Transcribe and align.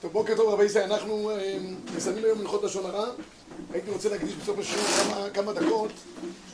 טוב, 0.00 0.12
בוקר 0.12 0.36
טוב 0.36 0.48
רבי 0.48 0.64
ישראל, 0.64 0.92
אנחנו 0.92 1.30
אה, 1.30 1.58
מסיימים 1.96 2.24
היום 2.24 2.40
הלכות 2.40 2.64
לשון 2.64 2.86
הרע. 2.86 3.06
הייתי 3.72 3.90
רוצה 3.90 4.08
להקדיש 4.08 4.34
בסוף 4.34 4.58
השיעור 4.58 4.86
כמה, 4.86 5.30
כמה 5.34 5.52
דקות 5.52 5.90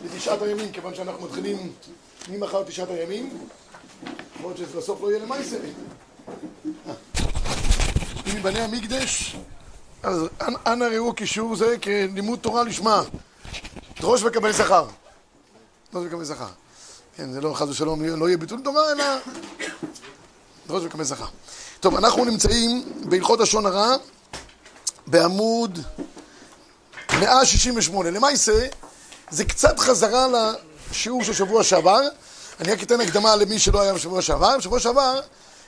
לתשעת 0.04 0.42
הימים, 0.42 0.72
כיוון 0.72 0.94
שאנחנו 0.94 1.26
מתחילים 1.26 1.72
ממחר 2.28 2.62
תשעת 2.62 2.88
הימים. 2.90 3.46
להיות 4.40 4.56
שבסוף 4.56 5.02
לא 5.02 5.10
יהיה 5.10 5.24
למעשה. 5.24 5.56
אם 8.26 8.36
מבני 8.36 8.60
המקדש, 8.60 9.36
אז 10.02 10.28
אנא 10.66 10.84
ראו 10.84 11.14
קישור 11.14 11.56
זה 11.56 11.76
כלימוד 11.82 12.38
תורה 12.38 12.64
לשמה. 12.64 13.02
דרוש 14.00 14.22
וקבל 14.22 14.52
שכר. 14.52 14.86
דרוש 15.92 16.06
וקבל 16.06 16.24
שכר. 16.24 16.48
כן, 17.16 17.32
זה 17.32 17.40
לא 17.40 17.54
חס 17.54 17.68
ושלום, 17.68 18.04
לא 18.04 18.28
יהיה 18.28 18.36
ביטול 18.36 18.60
תורה, 18.64 18.92
אלא 18.92 19.04
דרוש 20.66 20.84
וקבל 20.84 21.04
שכר. 21.04 21.26
טוב, 21.84 21.96
אנחנו 21.96 22.24
נמצאים 22.24 22.84
בהלכות 23.04 23.40
לשון 23.40 23.66
הרע 23.66 23.96
בעמוד 25.06 25.78
168. 27.20 28.10
למעשה, 28.10 28.66
זה 29.30 29.44
קצת 29.44 29.78
חזרה 29.78 30.26
לשיעור 30.90 31.24
של 31.24 31.32
שבוע 31.32 31.64
שעבר. 31.64 32.00
אני 32.60 32.72
רק 32.72 32.82
אתן 32.82 33.00
הקדמה 33.00 33.36
למי 33.36 33.58
שלא 33.58 33.80
היה 33.80 33.94
בשבוע 33.94 34.22
שעבר. 34.22 34.58
בשבוע 34.58 34.80
שעבר 34.80 35.20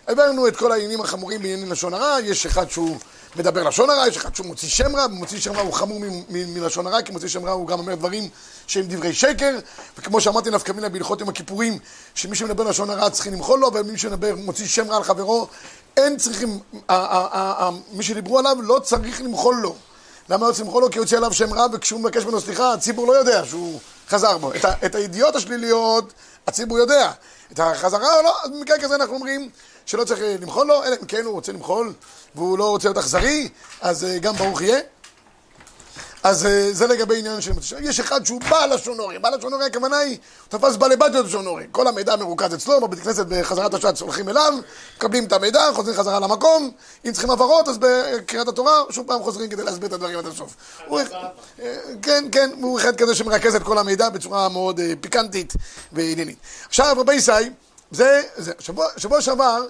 העברנו 0.07 0.49
את 0.49 0.57
כל 0.57 0.73
העניינים 0.73 1.01
החמורים 1.01 1.43
בענייני 1.43 1.71
לשון 1.71 1.95
הרע. 1.95 2.17
יש 2.21 2.47
אחד 2.47 2.71
שהוא 2.71 2.97
מדבר 3.37 3.63
לשון 3.63 3.91
הרע, 3.91 4.09
יש 4.09 4.17
אחד 4.17 4.35
שהוא 4.35 4.47
מוציא 4.47 4.69
שם 4.69 4.97
רע, 4.97 5.07
מוציא 5.07 5.41
שם 5.41 5.53
רע 5.53 5.63
הוא 5.63 5.73
חמור 5.73 6.01
מלשון 6.29 6.87
הרע, 6.87 7.03
כי 7.03 7.13
מוציא 7.13 7.29
שם 7.29 7.45
רע 7.45 7.53
הוא 7.53 7.67
גם 7.67 7.79
אומר 7.79 7.95
דברים 7.95 8.29
שהם 8.67 8.87
דברי 8.89 9.15
שקר, 9.15 9.59
וכמו 9.99 10.21
שאמרתי 10.21 10.51
נפקא 10.51 10.73
מינה 10.73 10.89
בהלכות 10.89 11.21
יום 11.21 11.29
הכיפורים, 11.29 11.79
שמי 12.15 12.37
שמדבר 12.37 12.65
לשון 12.65 12.91
הרע 12.91 13.11
צריכים 13.11 13.33
למחול 13.33 13.61
לו, 13.61 13.71
ומי 13.75 13.99
שמדבר, 13.99 14.35
מוציא 14.37 14.67
שם 14.67 14.91
רע 14.91 14.97
על 14.97 15.03
חברו, 15.03 15.49
אין 15.97 16.17
צריכים, 16.17 16.59
מי 17.93 18.03
שדיברו 18.03 18.39
עליו 18.39 18.57
לא 18.63 18.79
צריך 18.79 19.21
למחול 19.21 19.57
לו. 19.63 19.75
למה 20.29 20.47
לא 20.47 20.53
צריך 20.53 20.65
למחול 20.65 20.83
לו? 20.83 20.91
כי 20.91 20.99
יוצא 20.99 21.17
עליו 21.17 21.33
שם 21.33 21.53
רע, 21.53 21.67
וכשהוא 21.73 22.01
מבקש 22.01 22.25
ממנו 22.25 22.41
סליחה, 22.41 22.73
הציבור 22.73 23.07
לא 23.07 23.13
יודע 23.13 23.45
שהוא 23.45 23.81
חזר 24.09 24.39
בו. 24.39 24.55
את, 24.55 24.65
את 24.87 24.95
הידיעות 24.95 25.37
השליליות, 25.37 26.13
הציבור 26.47 26.79
יודע. 26.79 27.11
את 27.53 27.61
החזרה 27.61 28.23
לא, 28.23 28.37
אז 28.45 28.51
במקרה 28.51 28.79
כזה 28.79 28.95
אנחנו 28.95 29.15
אומרים 29.15 29.51
שלא 29.87 30.05
צריך 30.05 30.21
למחול 30.41 30.67
לו, 30.67 30.85
אלא 30.85 30.97
אם 31.01 31.07
כן 31.07 31.25
הוא 31.25 31.33
רוצה 31.33 31.53
למחול 31.53 31.93
והוא 32.35 32.59
לא 32.59 32.71
רוצה 32.71 32.89
להיות 32.89 32.99
אכזרי, 32.99 33.49
אז 33.81 34.05
אה, 34.05 34.19
גם 34.19 34.37
ברוך 34.37 34.63
יהיה. 34.63 34.81
אז 36.27 36.47
אה, 36.47 36.73
זה 36.73 36.87
לגבי 36.87 37.19
עניין 37.19 37.41
של 37.41 37.53
מוצא 37.53 37.77
יש 37.81 38.01
אחד 38.01 38.27
שהוא 38.27 38.41
בעל 38.41 38.75
לשון 38.75 38.99
הורי, 38.99 39.19
בעל 39.19 39.37
לשון 39.37 39.53
הורי 39.53 39.67
הכוונה 39.67 39.99
היא, 39.99 40.19
הוא 40.51 40.59
תפס 40.59 40.77
בעלי 40.77 40.97
בת 40.97 41.15
לשון 41.15 41.47
הורי. 41.47 41.65
כל 41.73 41.87
המידע 41.87 42.17
מרוכז 42.17 42.55
אצלו, 42.55 42.81
בבית 42.81 43.01
כנסת 43.01 43.27
בחזרת 43.27 43.75
השעת 43.75 44.01
הולכים 44.01 44.29
אליו, 44.29 44.53
מקבלים 44.97 45.25
את 45.25 45.33
המידע, 45.33 45.61
חוזרים 45.75 45.97
חזרה 45.97 46.21
למקום, 46.21 46.71
אם 47.05 47.13
צריכים 47.13 47.31
הבהרות 47.31 47.69
אז 47.69 47.79
בקריאת 47.79 48.49
התורה, 48.49 48.73
שוב 48.91 49.07
פעם 49.07 49.23
חוזרים 49.23 49.51
כדי 49.51 49.63
להסביר 49.63 49.89
את 49.89 49.93
הדברים 49.93 50.19
עד 50.19 50.27
הסוף. 50.27 50.57
אה, 51.63 51.77
כן, 52.03 52.25
כן, 52.33 52.51
הוא 52.61 52.79
אחד 52.79 52.97
כזה 52.97 53.15
שמרכז 53.15 53.55
את 53.55 53.63
כל 53.63 53.79
המידע 53.79 54.09
בצורה 54.09 54.49
מאוד 54.49 54.81
פיקנטית 55.01 55.53
ועניינית. 55.93 56.39
עכשיו 56.69 56.97
רבי 56.99 57.15
ישי, 57.15 57.33
זה, 57.91 58.23
זה, 58.37 58.53
שבוע 58.97 59.21
שעבר 59.21 59.63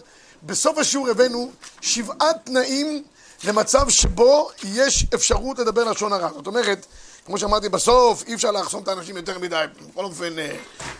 בסוף 0.43 0.79
השיעור 0.79 1.09
הבאנו 1.09 1.51
שבעה 1.81 2.33
תנאים 2.45 3.03
למצב 3.45 3.89
שבו 3.89 4.51
יש 4.65 5.07
אפשרות 5.15 5.59
לדבר 5.59 5.85
לשון 5.85 6.13
הרע. 6.13 6.29
זאת 6.35 6.47
אומרת, 6.47 6.87
כמו 7.27 7.39
שאמרתי 7.39 7.69
בסוף, 7.69 8.25
אי 8.27 8.35
אפשר 8.35 8.51
לחסום 8.51 8.83
את 8.83 8.89
האנשים 8.89 9.17
יותר 9.17 9.39
מדי. 9.39 9.65
בכל 9.91 10.05
אופן, 10.05 10.39
אה, 10.39 10.57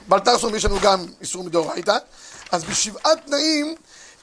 בלטרסון 0.09 0.55
יש 0.55 0.65
לנו 0.65 0.81
גם 0.81 1.07
איסור 1.21 1.45
מדאורייתא. 1.45 1.97
אז 2.53 2.65
בשבעה 2.65 3.17
תנאים 3.27 3.75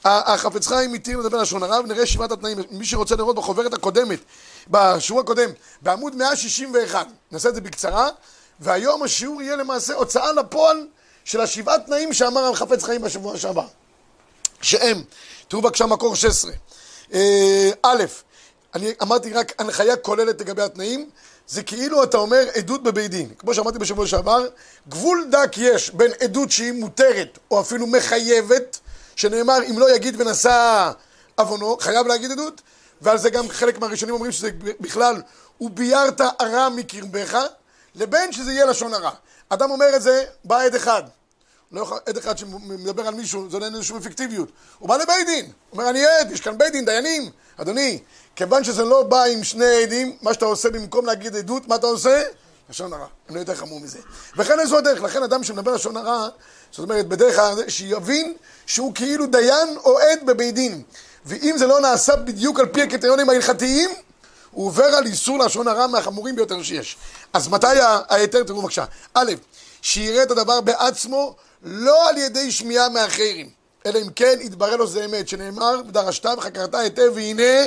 החפץ 0.04 0.66
חיים 0.66 0.94
התיר 0.94 1.18
לדבר 1.18 1.42
לשון 1.42 1.62
הרע, 1.62 1.80
ונראה 1.80 2.06
שבעת 2.06 2.32
התנאים. 2.32 2.58
מי 2.70 2.84
שרוצה 2.84 3.16
לראות 3.16 3.36
בחוברת 3.36 3.74
הקודמת, 3.74 4.18
בשיעור 4.68 5.20
הקודם, 5.20 5.50
בעמוד 5.82 6.16
161, 6.16 7.06
נעשה 7.32 7.48
את 7.48 7.54
זה 7.54 7.60
בקצרה, 7.60 8.08
והיום 8.60 9.02
השיעור 9.02 9.42
יהיה 9.42 9.56
למעשה 9.56 9.94
הוצאה 9.94 10.32
לפועל 10.32 10.86
של 11.24 11.40
השבעת 11.40 11.86
תנאים 11.86 12.12
שאמר 12.12 12.50
החפץ 12.50 12.82
חיים 12.82 13.02
בשבוע 13.02 13.38
שעבר. 13.38 13.66
שהם, 14.62 15.02
תראו 15.48 15.62
בבקשה 15.62 15.86
מקור 15.86 16.16
16. 16.16 16.52
אה, 17.12 17.70
א', 17.82 18.04
אני 18.74 18.92
אמרתי 19.02 19.32
רק 19.32 19.52
הנחיה 19.58 19.96
כוללת 19.96 20.40
לגבי 20.40 20.62
התנאים, 20.62 21.10
זה 21.48 21.62
כאילו 21.62 22.02
אתה 22.04 22.16
אומר 22.16 22.46
עדות 22.54 22.82
בבית 22.82 23.10
דין. 23.10 23.28
כמו 23.38 23.54
שאמרתי 23.54 23.78
בשבוע 23.78 24.06
שעבר, 24.06 24.46
גבול 24.88 25.26
דק 25.30 25.52
יש 25.56 25.90
בין 25.90 26.10
עדות 26.20 26.50
שהיא 26.50 26.72
מותרת 26.72 27.38
או 27.50 27.60
אפילו 27.60 27.86
מחייבת, 27.86 28.78
שנאמר 29.16 29.58
אם 29.70 29.78
לא 29.78 29.96
יגיד 29.96 30.20
ונשא 30.20 30.90
עוונו, 31.34 31.76
חייב 31.80 32.06
להגיד 32.06 32.30
עדות, 32.30 32.60
ועל 33.00 33.18
זה 33.18 33.30
גם 33.30 33.48
חלק 33.48 33.78
מהראשונים 33.78 34.14
אומרים 34.14 34.32
שזה 34.32 34.50
בכלל, 34.80 35.22
וביארת 35.60 36.20
הרע 36.20 36.68
מקרבך, 36.68 37.38
לבין 37.94 38.32
שזה 38.32 38.52
יהיה 38.52 38.66
לשון 38.66 38.94
הרע. 38.94 39.10
אדם 39.48 39.70
אומר 39.70 39.96
את 39.96 40.02
זה, 40.02 40.24
בא 40.44 40.62
עד 40.62 40.74
אחד. 40.74 41.02
לא 41.74 41.80
יכול, 41.80 41.98
עד 42.06 42.16
אחד 42.16 42.38
שמדבר 42.38 43.08
על 43.08 43.14
מישהו, 43.14 43.50
זה 43.50 43.58
לא 43.58 43.64
אין 43.64 43.82
שום 43.82 43.96
אפקטיביות. 43.96 44.48
הוא 44.78 44.88
בא 44.88 44.96
לבית 44.96 45.26
דין, 45.26 45.44
הוא 45.44 45.52
אומר, 45.72 45.90
אני 45.90 46.06
עד, 46.06 46.30
יש 46.30 46.40
כאן 46.40 46.58
בית 46.58 46.72
דין, 46.72 46.84
דיינים. 46.84 47.30
אדוני, 47.56 47.98
כיוון 48.36 48.64
שזה 48.64 48.84
לא 48.84 49.02
בא 49.02 49.22
עם 49.24 49.44
שני 49.44 49.82
עדים, 49.82 50.16
מה 50.22 50.34
שאתה 50.34 50.44
עושה 50.44 50.70
במקום 50.70 51.06
להגיד 51.06 51.36
עדות, 51.36 51.68
מה 51.68 51.74
אתה 51.74 51.86
עושה? 51.86 52.22
לשון 52.70 52.92
הרע. 52.92 53.06
אני 53.28 53.34
לא 53.34 53.40
יותר 53.40 53.54
חמור 53.54 53.80
מזה. 53.80 53.98
וכן 54.36 54.60
איזו 54.60 54.78
הדרך, 54.78 55.02
לכן 55.02 55.22
אדם 55.22 55.44
שמדבר 55.44 55.74
לשון 55.74 55.96
הרע, 55.96 56.28
זאת 56.70 56.78
אומרת, 56.78 57.08
בדרך 57.08 57.36
כלל, 57.36 57.68
שיבין 57.68 58.34
שהוא 58.66 58.94
כאילו 58.94 59.26
דיין 59.26 59.76
או 59.84 59.98
עד 59.98 60.26
בבית 60.26 60.54
דין. 60.54 60.82
ואם 61.26 61.54
זה 61.58 61.66
לא 61.66 61.80
נעשה 61.80 62.16
בדיוק 62.16 62.60
על 62.60 62.66
פי 62.66 62.82
הקריטריונים 62.82 63.30
ההלכתיים, 63.30 63.90
הוא 64.50 64.66
עובר 64.66 64.84
על 64.84 65.06
איסור 65.06 65.38
לשון 65.38 65.68
הרע 65.68 65.86
מהחמורים 65.86 66.36
ביותר 66.36 66.62
שיש. 66.62 66.96
אז 67.32 67.48
מתי 67.48 67.66
ההיתר? 68.08 68.42
תראו 68.42 68.62
בבקשה. 68.62 68.84
א', 69.14 69.32
שיראה 69.82 70.22
את 70.22 70.30
הדבר 70.30 70.60
בעצמו, 70.60 71.36
לא 71.64 72.08
על 72.08 72.18
ידי 72.18 72.52
שמיעה 72.52 72.88
מאחרים, 72.88 73.50
אלא 73.86 73.98
אם 73.98 74.10
כן 74.16 74.38
יתברר 74.40 74.76
לו 74.76 74.86
שזה 74.86 75.04
אמת, 75.04 75.28
שנאמר, 75.28 75.80
ודרשת 75.88 76.26
וחקרת 76.38 76.74
היטב, 76.74 77.12
והנה 77.14 77.66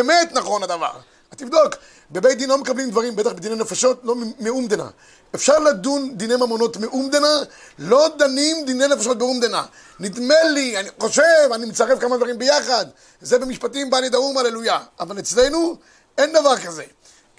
אמת 0.00 0.32
נכון 0.32 0.62
הדבר. 0.62 0.90
תבדוק, 1.36 1.74
בבית 2.10 2.38
דין 2.38 2.48
לא 2.48 2.58
מקבלים 2.58 2.90
דברים, 2.90 3.16
בטח 3.16 3.32
בדיני 3.32 3.54
נפשות, 3.54 4.00
לא 4.04 4.14
מאומדנה. 4.40 4.88
אפשר 5.34 5.58
לדון 5.58 6.16
דיני 6.16 6.36
ממונות 6.36 6.76
מאומדנה, 6.76 7.42
לא 7.78 8.08
דנים 8.18 8.64
דיני 8.66 8.88
נפשות 8.88 9.18
באומדנה. 9.18 9.64
נדמה 10.00 10.42
לי, 10.54 10.76
אני 10.80 10.88
חושב, 11.00 11.52
אני 11.54 11.66
מצרף 11.66 12.00
כמה 12.00 12.16
דברים 12.16 12.38
ביחד, 12.38 12.86
זה 13.20 13.38
במשפטים 13.38 13.90
בא 13.90 13.98
לידי 13.98 14.16
האו"ם, 14.16 14.38
הללויה. 14.38 14.78
אבל 15.00 15.18
אצלנו 15.18 15.76
אין 16.18 16.32
דבר 16.32 16.56
כזה. 16.56 16.84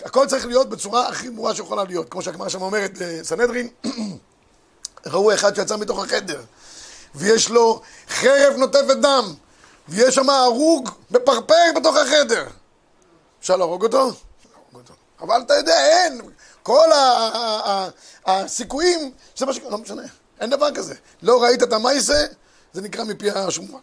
הכל 0.04 0.28
צריך 0.28 0.46
להיות 0.46 0.70
בצורה 0.70 1.08
הכי 1.08 1.30
ברורה 1.30 1.56
שיכולה 1.56 1.84
להיות. 1.84 2.10
כמו 2.10 2.22
שהגמרא 2.22 2.50
שם 2.50 2.62
אומרת 2.62 2.92
לסנהדרין, 3.00 3.68
ראו 5.06 5.34
אחד 5.34 5.56
שיצא 5.56 5.78
מתוך 5.78 6.04
החדר, 6.04 6.42
ויש 7.16 7.50
לו 7.50 7.82
חרב 8.10 8.54
נוטפת 8.58 8.98
דם, 9.02 9.34
ויש 9.88 10.16
שם 10.16 10.30
הרוג 10.30 10.90
מפרפר 11.12 11.72
בתוך 11.76 11.96
החדר. 11.96 12.46
אפשר 13.40 13.56
להרוג 13.56 13.84
אותו? 13.84 14.12
אבל 15.22 15.42
אתה 15.42 15.54
יודע, 15.54 15.86
אין. 15.86 16.22
כל 16.64 16.90
הסיכויים, 18.26 19.12
זה 19.38 19.46
מה 19.46 19.54
ש... 19.54 19.60
לא 19.70 19.78
משנה, 19.78 20.02
אין 20.40 20.50
דבר 20.50 20.72
כזה. 20.72 20.94
לא 21.22 21.44
ראית 21.44 21.64
את 21.64 21.74
המייסה, 21.74 22.26
זה 22.74 22.82
נקרא 22.82 23.04
מפי 23.04 23.32
השמועה. 23.32 23.82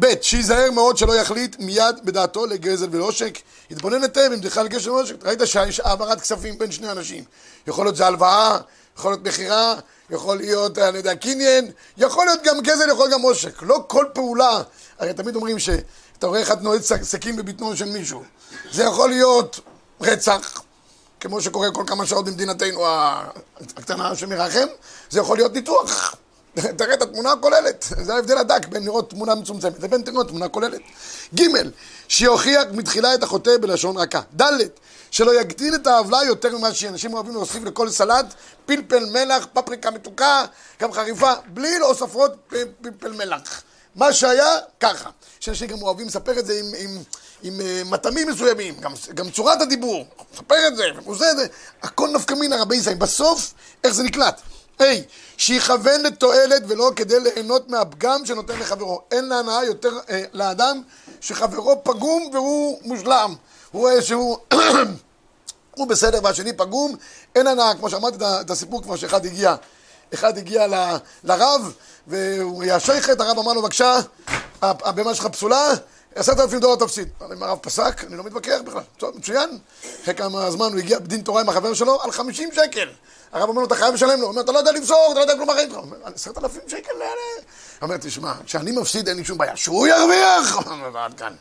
ב', 0.00 0.06
שייזהר 0.22 0.70
מאוד 0.70 0.98
שלא 0.98 1.16
יחליט 1.16 1.56
מיד 1.58 2.04
בדעתו 2.04 2.46
לגזל 2.46 2.88
ולעושק. 2.90 3.38
יתבונן 3.70 4.02
היטב 4.02 4.30
אם 4.34 4.42
זה 4.42 4.48
בכלל 4.48 4.68
גזל 4.68 4.90
ולעושק. 4.90 5.14
ראית 5.22 5.40
שיש 5.44 5.80
העברת 5.80 6.20
כספים 6.20 6.58
בין 6.58 6.72
שני 6.72 6.90
אנשים. 6.90 7.24
יכול 7.66 7.86
להיות 7.86 7.96
זה 7.96 8.06
הלוואה, 8.06 8.58
יכול 8.98 9.12
להיות 9.12 9.24
מכירה, 9.24 9.74
יכול 10.10 10.36
להיות, 10.36 10.78
אני 10.78 10.98
יודע, 10.98 11.14
קניין, 11.14 11.70
יכול 11.96 12.26
להיות 12.26 12.40
גם 12.44 12.60
גזל, 12.60 12.90
יכול 12.90 13.08
להיות 13.08 13.20
גם 13.20 13.22
עושק. 13.22 13.62
לא 13.62 13.84
כל 13.86 14.04
פעולה, 14.12 14.62
הרי 14.98 15.14
תמיד 15.14 15.36
אומרים 15.36 15.58
שאתה 15.58 16.26
רואה 16.26 16.42
אחד 16.42 16.62
נועד 16.62 16.80
סכין 16.82 17.36
בבטנו 17.36 17.76
של 17.76 17.84
מישהו. 17.84 18.22
זה 18.72 18.84
יכול 18.84 19.08
להיות 19.08 19.60
רצח, 20.00 20.62
כמו 21.20 21.40
שקורה 21.40 21.70
כל 21.70 21.84
כמה 21.86 22.06
שעות 22.06 22.24
במדינתנו 22.24 22.86
הקטנה 23.76 24.16
שמרחם, 24.16 24.66
זה 25.10 25.20
יכול 25.20 25.36
להיות 25.36 25.52
ניתוח. 25.54 26.14
תראה 26.76 26.94
את 26.94 27.02
התמונה 27.02 27.32
הכוללת, 27.32 27.84
זה 28.02 28.14
ההבדל 28.14 28.38
הדק 28.38 28.66
בין 28.66 28.84
לראות 28.84 29.10
תמונה 29.10 29.34
מצומצמת 29.34 29.82
לבין 29.82 30.02
לראות 30.06 30.28
תמונה 30.28 30.48
כוללת. 30.48 30.80
ג' 31.34 31.42
שיוכיח 32.08 32.62
מתחילה 32.72 33.14
את 33.14 33.22
החוטא 33.22 33.50
בלשון 33.60 33.96
רכה. 33.96 34.20
ד' 34.40 34.52
שלא 35.10 35.40
יגדיל 35.40 35.74
את 35.74 35.86
העוולה 35.86 36.24
יותר 36.24 36.58
ממה 36.58 36.74
שאנשים 36.74 37.14
אוהבים 37.14 37.32
להוסיף 37.32 37.64
לכל 37.64 37.90
סלט, 37.90 38.34
פלפל 38.66 39.04
מלח, 39.10 39.46
פפריקה 39.52 39.90
מתוקה, 39.90 40.44
גם 40.80 40.92
חריפה, 40.92 41.32
בלי 41.46 41.78
להוספות 41.78 42.32
פלפל 42.80 43.12
מלח. 43.12 43.62
מה 43.94 44.12
שהיה, 44.12 44.56
ככה. 44.80 45.10
שאנשים 45.40 45.66
גם 45.68 45.82
אוהבים 45.82 46.06
לספר 46.06 46.38
את 46.38 46.46
זה 46.46 46.60
עם, 46.60 46.66
עם, 46.78 47.02
עם 47.42 47.60
uh, 47.60 47.88
מטעמים 47.88 48.28
מסוימים, 48.28 48.80
גם, 48.80 48.92
גם 49.14 49.30
צורת 49.30 49.60
הדיבור, 49.60 50.06
מספר 50.34 50.66
את 50.68 50.76
זה, 50.76 50.84
ועושה 51.04 51.34
זה, 51.34 51.46
הכל 51.82 52.08
נפקא 52.14 52.34
מינה 52.34 52.62
רבי 52.62 52.76
ישראל. 52.76 52.94
בסוף, 52.94 53.54
איך 53.84 53.92
זה 53.92 54.02
נקלט? 54.02 54.40
היי, 54.78 55.04
שיכוון 55.36 56.02
לתועלת 56.02 56.62
ולא 56.68 56.90
כדי 56.96 57.20
ליהנות 57.20 57.68
מהפגם 57.68 58.26
שנותן 58.26 58.58
לחברו. 58.58 59.00
אין 59.10 59.28
להנאה 59.28 59.64
יותר 59.64 59.98
אה, 60.10 60.24
לאדם 60.32 60.82
שחברו 61.20 61.84
פגום 61.84 62.30
והוא 62.32 62.78
מושלם. 62.82 63.34
הוא 63.70 63.82
רואה 63.82 64.02
שהוא... 64.02 64.38
הוא 65.78 65.86
בסדר 65.86 66.20
והשני 66.22 66.52
פגום, 66.52 66.96
אין 67.34 67.46
הנאה, 67.46 67.74
כמו 67.74 67.90
שאמרתי 67.90 68.16
את 68.40 68.50
הסיפור 68.50 68.82
כבר 68.82 68.96
שאחד 68.96 69.26
הגיע, 69.26 69.54
אחד 70.14 70.38
הגיע 70.38 70.66
ל, 70.66 70.74
לרב 71.24 71.72
והוא 72.06 72.62
היה 72.62 72.80
שייכת, 72.80 73.20
הרב 73.20 73.38
אמר 73.38 73.52
לו 73.52 73.62
בבקשה, 73.62 73.96
הבמה 74.62 75.14
שלך 75.14 75.26
פסולה, 75.26 75.70
עשרת 76.14 76.40
אלפים 76.40 76.60
דולר 76.60 76.76
תפסיד. 76.76 77.08
אם 77.32 77.42
הרב 77.42 77.58
פסק, 77.58 78.04
אני 78.04 78.16
לא 78.16 78.24
מתווכח 78.24 78.58
בכלל, 78.64 78.82
טוב, 78.96 79.16
מצוין. 79.16 79.58
אחרי 80.02 80.14
כמה 80.14 80.50
זמן 80.50 80.66
הוא 80.72 80.78
הגיע 80.78 80.98
בדין 80.98 81.20
תורה 81.20 81.40
עם 81.40 81.48
החבר 81.48 81.74
שלו 81.74 82.02
על 82.02 82.12
חמישים 82.12 82.48
שקל. 82.52 82.88
הרב 83.32 83.48
אומר 83.48 83.60
לו, 83.60 83.66
אתה 83.66 83.74
חייב 83.74 83.94
לשלם 83.94 84.08
לו. 84.08 84.16
הוא 84.16 84.30
אומר, 84.30 84.40
אתה 84.40 84.52
לא 84.52 84.58
יודע 84.58 84.72
למסור, 84.72 85.08
אתה 85.10 85.14
לא 85.14 85.20
יודע 85.20 85.34
כלום 85.34 85.48
בחיים 85.48 85.68
שלך. 85.68 85.78
הוא 85.78 85.84
אומר, 85.84 85.96
עשרת 86.14 86.38
אלפים 86.38 86.62
שקל, 86.66 86.92
הוא 86.92 87.02
אומר, 87.82 87.96
תשמע, 87.96 88.32
כשאני 88.46 88.72
מפסיד 88.72 89.08
אין 89.08 89.16
לי 89.16 89.24
שום 89.24 89.38
בעיה, 89.38 89.56
שהוא 89.56 89.86
ירוויח! 89.86 90.54
הוא 90.54 90.72
אומר, 90.72 90.98
עד 90.98 91.14
כאן. 91.14 91.32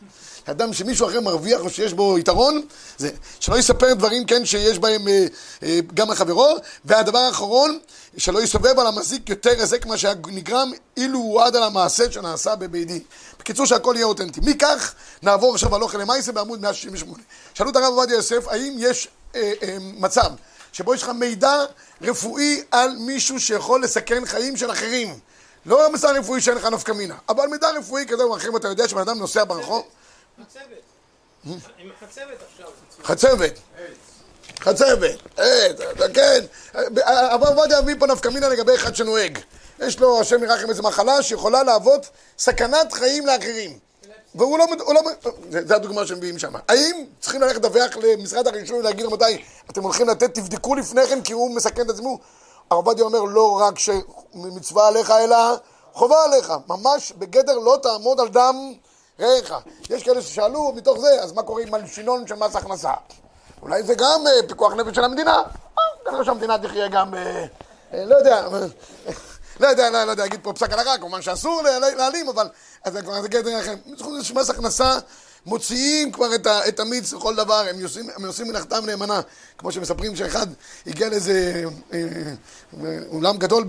אדם 0.46 0.74
שמישהו 0.74 1.08
אחר 1.08 1.22
מרוויח 1.22 1.62
או 1.62 1.70
שיש 1.70 1.94
בו 1.94 2.20
יתרון, 2.20 2.62
זה 2.98 3.10
שלא 3.40 3.58
יספר 3.58 3.94
דברים, 3.94 4.26
כן, 4.26 4.46
שיש 4.46 4.80
בהם 4.80 5.08
אה, 5.08 5.26
אה, 5.64 5.80
גם 5.94 6.12
לחברו. 6.12 6.56
והדבר 6.86 7.18
האחרון, 7.20 7.80
שלא 8.18 8.42
יסובב 8.42 8.80
על 8.80 8.88
המזיק 8.88 9.30
יותר 9.30 9.50
היזק 9.50 9.86
מה 9.86 9.98
שנגרם, 9.98 10.72
אילו 10.98 11.20
הוא 11.20 11.42
עד 11.42 11.56
על 11.56 11.64
המעשה 11.64 12.12
שנעשה 12.12 12.56
בבית 12.56 12.88
דין. 12.88 13.02
בקיצור, 13.40 13.66
שהכל 13.66 13.94
יהיה 13.96 14.06
אותנטי. 14.06 14.40
מכך, 14.44 14.94
נעבור 15.24 15.54
עכשיו 15.54 15.76
על 15.76 15.82
אוכל 15.82 15.98
למעשה 15.98 16.32
בעמוד 16.32 16.62
168. 16.62 17.24
שאלו 17.54 17.70
את 17.70 17.76
הרב 17.76 17.94
עובדיה 17.94 18.16
יוסף, 18.16 18.48
האם 18.48 18.76
יש 18.80 19.08
אה, 19.36 19.54
אה, 19.64 19.78
מצב 19.80 20.30
שבו 20.72 20.96
יש 20.96 21.04
לך 21.04 21.10
מידע 21.10 21.66
רפואי 22.02 22.64
על 22.72 22.96
מישהו 23.00 23.40
שיכול 23.40 23.84
לסכן 23.84 24.26
חיים 24.26 24.58
של 24.58 24.72
אחרים? 24.72 25.20
לא 25.66 25.92
מסע 25.92 26.12
רפואי 26.12 26.42
שאין 26.42 26.58
לך 26.58 26.66
נפקא 26.66 26.92
מינה, 26.92 27.16
אבל 27.30 27.48
מידע 27.48 27.70
רפואי 27.70 28.06
כזה 28.08 28.24
או 28.24 28.38
אחר, 28.38 28.50
אתה 28.58 28.68
יודע 28.68 28.88
שבן 28.88 29.02
אדם 29.02 29.20
נוסע 29.20 29.44
ברחוב... 29.44 29.84
חצבת. 30.42 30.62
חצבת 32.00 32.38
עכשיו. 32.52 32.68
חצבת. 33.04 33.60
חצבת. 34.60 35.20
כן. 36.14 36.46
הרב 37.04 37.44
עובדיה 37.44 37.82
מביא 37.82 37.96
פה 38.00 38.08
נפקא 38.08 38.30
מינה 38.30 38.50
לגבי 38.50 38.76
אחד 38.76 38.96
שנוהג. 38.96 39.40
יש 39.80 40.00
לו, 40.00 40.22
השם 40.22 40.44
ירחם, 40.44 40.70
איזו 40.70 40.84
מחלה 40.84 41.24
שיכולה 41.24 41.64
להוות 41.64 42.10
סכנת 42.40 42.94
חיים 42.94 43.26
לאחרים. 43.28 43.80
והוא 44.38 44.58
לא, 44.60 44.66
לא, 44.94 45.02
זה, 45.50 45.68
זה 45.68 45.76
הדוגמה 45.76 46.06
שמביאים 46.06 46.40
שם. 46.40 46.54
האם 46.68 47.06
צריכים 47.20 47.42
ללכת 47.42 47.56
לדווח 47.56 47.98
למשרד 47.98 48.48
הרישוי 48.48 48.80
ולהגיד 48.80 49.06
רבותיי, 49.06 49.44
אתם 49.72 49.84
הולכים 49.84 50.10
לתת, 50.10 50.34
תבדקו 50.34 50.76
לפני 50.76 51.08
כן 51.08 51.22
כי 51.22 51.34
הוא 51.34 51.56
מסכן 51.56 51.82
את 51.82 51.90
עצמו? 51.90 52.20
הרב 52.72 52.88
עובדיה 52.88 53.06
אומר, 53.06 53.22
לא 53.22 53.60
רק 53.62 53.80
שמצווה 53.80 54.88
עליך, 54.88 55.12
אלא 55.12 55.38
חובה 55.94 56.24
עליך. 56.24 56.54
ממש 56.68 57.12
בגדר 57.18 57.58
לא 57.58 57.78
תעמוד 57.84 58.20
על 58.20 58.28
דם 58.28 58.74
רעך. 59.20 59.54
יש 59.90 60.04
כאלה 60.04 60.22
ששאלו 60.22 60.72
מתוך 60.76 61.00
זה, 61.00 61.24
אז 61.24 61.32
מה 61.32 61.44
קורה 61.44 61.62
עם 61.62 61.72
מלשינון 61.72 62.28
של 62.28 62.36
מס 62.36 62.56
הכנסה? 62.56 62.92
אולי 63.62 63.84
זה 63.84 63.96
גם 63.96 64.28
אה, 64.28 64.48
פיקוח 64.48 64.74
נפש 64.74 64.96
של 64.96 65.04
המדינה? 65.04 65.36
אה, 65.36 65.84
כנראה 66.06 66.26
שהמדינה 66.26 66.58
תחיה 66.58 66.88
גם, 66.88 67.14
אה, 67.14 67.46
לא 67.94 68.16
יודע, 68.16 68.48
לא 69.60 69.68
יודע, 69.68 69.90
לא, 69.90 70.04
לא 70.04 70.12
יודע, 70.12 70.24
להגיד 70.24 70.40
פה 70.44 70.54
פסק 70.54 70.72
הלכה, 70.72 70.98
כמובן 70.98 71.22
שאסור 71.22 71.62
להעלים, 71.98 72.30
אבל 72.30 72.48
זה 72.88 73.02
כבר 73.02 73.28
גדר 73.28 73.60
אחר. 73.60 73.74
מס 74.36 74.50
הכנסה 74.50 75.00
מוציאים 75.46 76.12
כבר 76.12 76.36
את, 76.68 76.80
המיץ 76.80 77.14
לכל 77.14 77.36
דבר, 77.36 77.66
הם 77.70 78.26
עושים, 78.26 78.48
מלאכתם 78.48 78.86
נאמנה. 78.86 79.22
כמו 79.58 79.72
שמספרים 79.72 80.16
שאחד 80.16 80.48
הגיע 80.88 81.10
לאיזה 81.10 81.64
אה, 81.94 82.00
אולם 83.08 83.38
גדול 83.38 83.66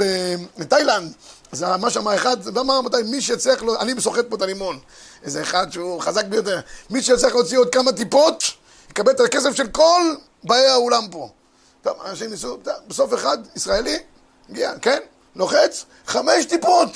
בתאילנד, 0.58 1.12
אז 1.52 1.62
מה 1.62 1.90
שאמר 1.90 2.14
אחד, 2.14 2.36
ואמר 2.54 2.80
מתי, 2.80 2.96
מי 3.04 3.20
שיצליח 3.20 3.62
לו, 3.62 3.80
אני 3.80 4.00
סוחט 4.00 4.24
פה 4.28 4.36
את 4.36 4.42
הלימון. 4.42 4.78
איזה 5.24 5.42
אחד 5.42 5.72
שהוא 5.72 6.00
חזק 6.00 6.24
ביותר. 6.24 6.60
מי 6.90 7.02
שיצליח 7.02 7.32
להוציא 7.32 7.58
עוד 7.58 7.72
כמה 7.72 7.92
טיפות, 7.92 8.44
יקבל 8.90 9.12
את 9.12 9.20
הכסף 9.20 9.52
של 9.52 9.68
כל 9.68 10.14
באי 10.44 10.66
האולם 10.66 11.08
פה. 11.10 11.28
טוב, 11.82 11.96
אנשים 12.04 12.30
ניסו, 12.30 12.58
בסוף 12.88 13.14
אחד, 13.14 13.38
ישראלי, 13.56 13.98
הגיע, 14.50 14.72
כן, 14.82 14.98
לוחץ, 15.36 15.84
חמש 16.06 16.44
טיפות. 16.44 16.90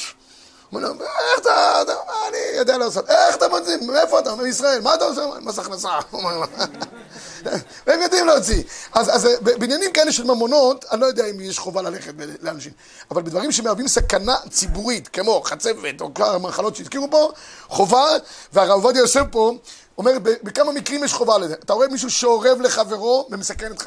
הוא 0.73 0.83
אומר 0.83 1.05
איך 1.05 1.41
אתה, 1.41 1.83
אני 2.29 2.39
יודע 2.57 2.79
לעשות, 2.79 3.11
איך 3.11 3.37
אתה 3.37 3.49
מוציא, 3.49 3.77
מאיפה 3.87 4.19
אתה, 4.19 4.35
מישראל, 4.35 4.81
מה 4.81 4.95
אתה 4.95 5.05
עושה? 5.05 5.23
מס 5.41 5.59
הכנסה. 5.59 5.89
והם 7.87 8.01
יודעים 8.03 8.27
להוציא. 8.27 8.63
אז, 8.93 9.17
אז 9.17 9.29
בעניינים 9.41 9.93
כאלה 9.93 10.13
של 10.13 10.25
ממונות, 10.25 10.85
אני 10.91 11.01
לא 11.01 11.07
יודע 11.07 11.27
אם 11.27 11.41
יש 11.41 11.59
חובה 11.59 11.83
ללכת 11.83 12.13
לאנשים, 12.43 12.73
אבל 13.11 13.23
בדברים 13.23 13.53
שמהווים 13.53 13.89
סכנה 13.89 14.37
ציבורית, 14.51 15.09
כמו 15.09 15.43
חצבת 15.45 16.01
או 16.01 16.15
כמה 16.15 16.39
מחלות 16.39 16.77
שהזכירו 16.77 17.11
פה, 17.11 17.31
חובה, 17.69 18.07
והרב 18.53 18.71
עובדיה 18.71 19.01
יוסף 19.01 19.23
פה, 19.31 19.53
אומר, 19.99 20.13
בכמה 20.23 20.73
מקרים 20.73 21.05
יש 21.05 21.13
חובה 21.13 21.39
לזה. 21.39 21.55
אתה 21.55 21.73
רואה 21.73 21.89
מישהו 21.89 22.11
שאורב 22.11 22.61
לחברו 22.61 23.29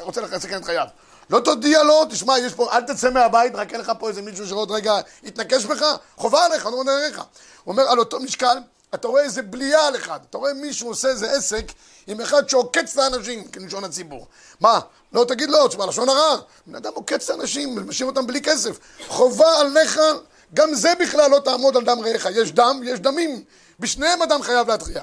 ורוצה 0.00 0.20
לסכן 0.20 0.56
את 0.56 0.64
חייו. 0.64 0.86
לא 1.30 1.40
תודיע 1.40 1.82
לו, 1.82 2.04
תשמע, 2.04 2.38
יש 2.38 2.54
פה, 2.54 2.72
אל 2.72 2.82
תצא 2.82 3.10
מהבית, 3.10 3.54
רק 3.54 3.72
אין 3.72 3.80
לך 3.80 3.92
פה 3.98 4.08
איזה 4.08 4.22
מישהו 4.22 4.48
שעוד 4.48 4.70
רגע 4.70 4.94
יתנקש 5.22 5.64
בך, 5.64 5.84
חובה 6.16 6.44
עליך, 6.44 6.66
לא 6.66 6.70
אומר 6.70 6.92
עליך. 6.92 7.18
הוא 7.18 7.72
אומר, 7.72 7.82
על 7.82 7.98
אותו 7.98 8.20
משקל, 8.20 8.56
אתה 8.94 9.08
רואה 9.08 9.22
איזה 9.22 9.42
בלייה 9.42 9.86
על 9.86 9.96
אחד, 9.96 10.20
אתה 10.30 10.38
רואה 10.38 10.54
מישהו 10.54 10.88
עושה 10.88 11.08
איזה 11.08 11.30
עסק 11.30 11.64
עם 12.06 12.20
אחד 12.20 12.48
שעוקץ 12.48 12.92
את 12.92 12.98
האנשים, 12.98 13.48
כלשון 13.48 13.84
הציבור. 13.84 14.26
מה? 14.60 14.80
לא 15.12 15.24
תגיד 15.28 15.50
לו, 15.50 15.68
תשמע, 15.68 15.86
לשון 15.86 16.08
הרע. 16.08 16.36
בן 16.66 16.74
אדם 16.74 16.92
עוקץ 16.94 17.30
את 17.30 17.30
האנשים, 17.30 17.88
משאיר 17.88 18.08
אותם 18.08 18.26
בלי 18.26 18.42
כסף. 18.42 18.78
חובה 19.08 19.60
עליך, 19.60 20.00
גם 20.54 20.74
זה 20.74 20.92
בכלל 21.00 21.30
לא 21.30 21.38
תעמוד 21.38 21.76
על 21.76 21.84
דם 21.84 21.98
רעך. 22.04 22.26
יש 22.32 22.52
דם, 22.52 22.80
יש 22.84 23.00
דמים. 23.00 23.44
בשניהם 23.80 24.22
אדם 24.22 24.42
חייב 24.42 24.70
להתריע. 24.70 25.02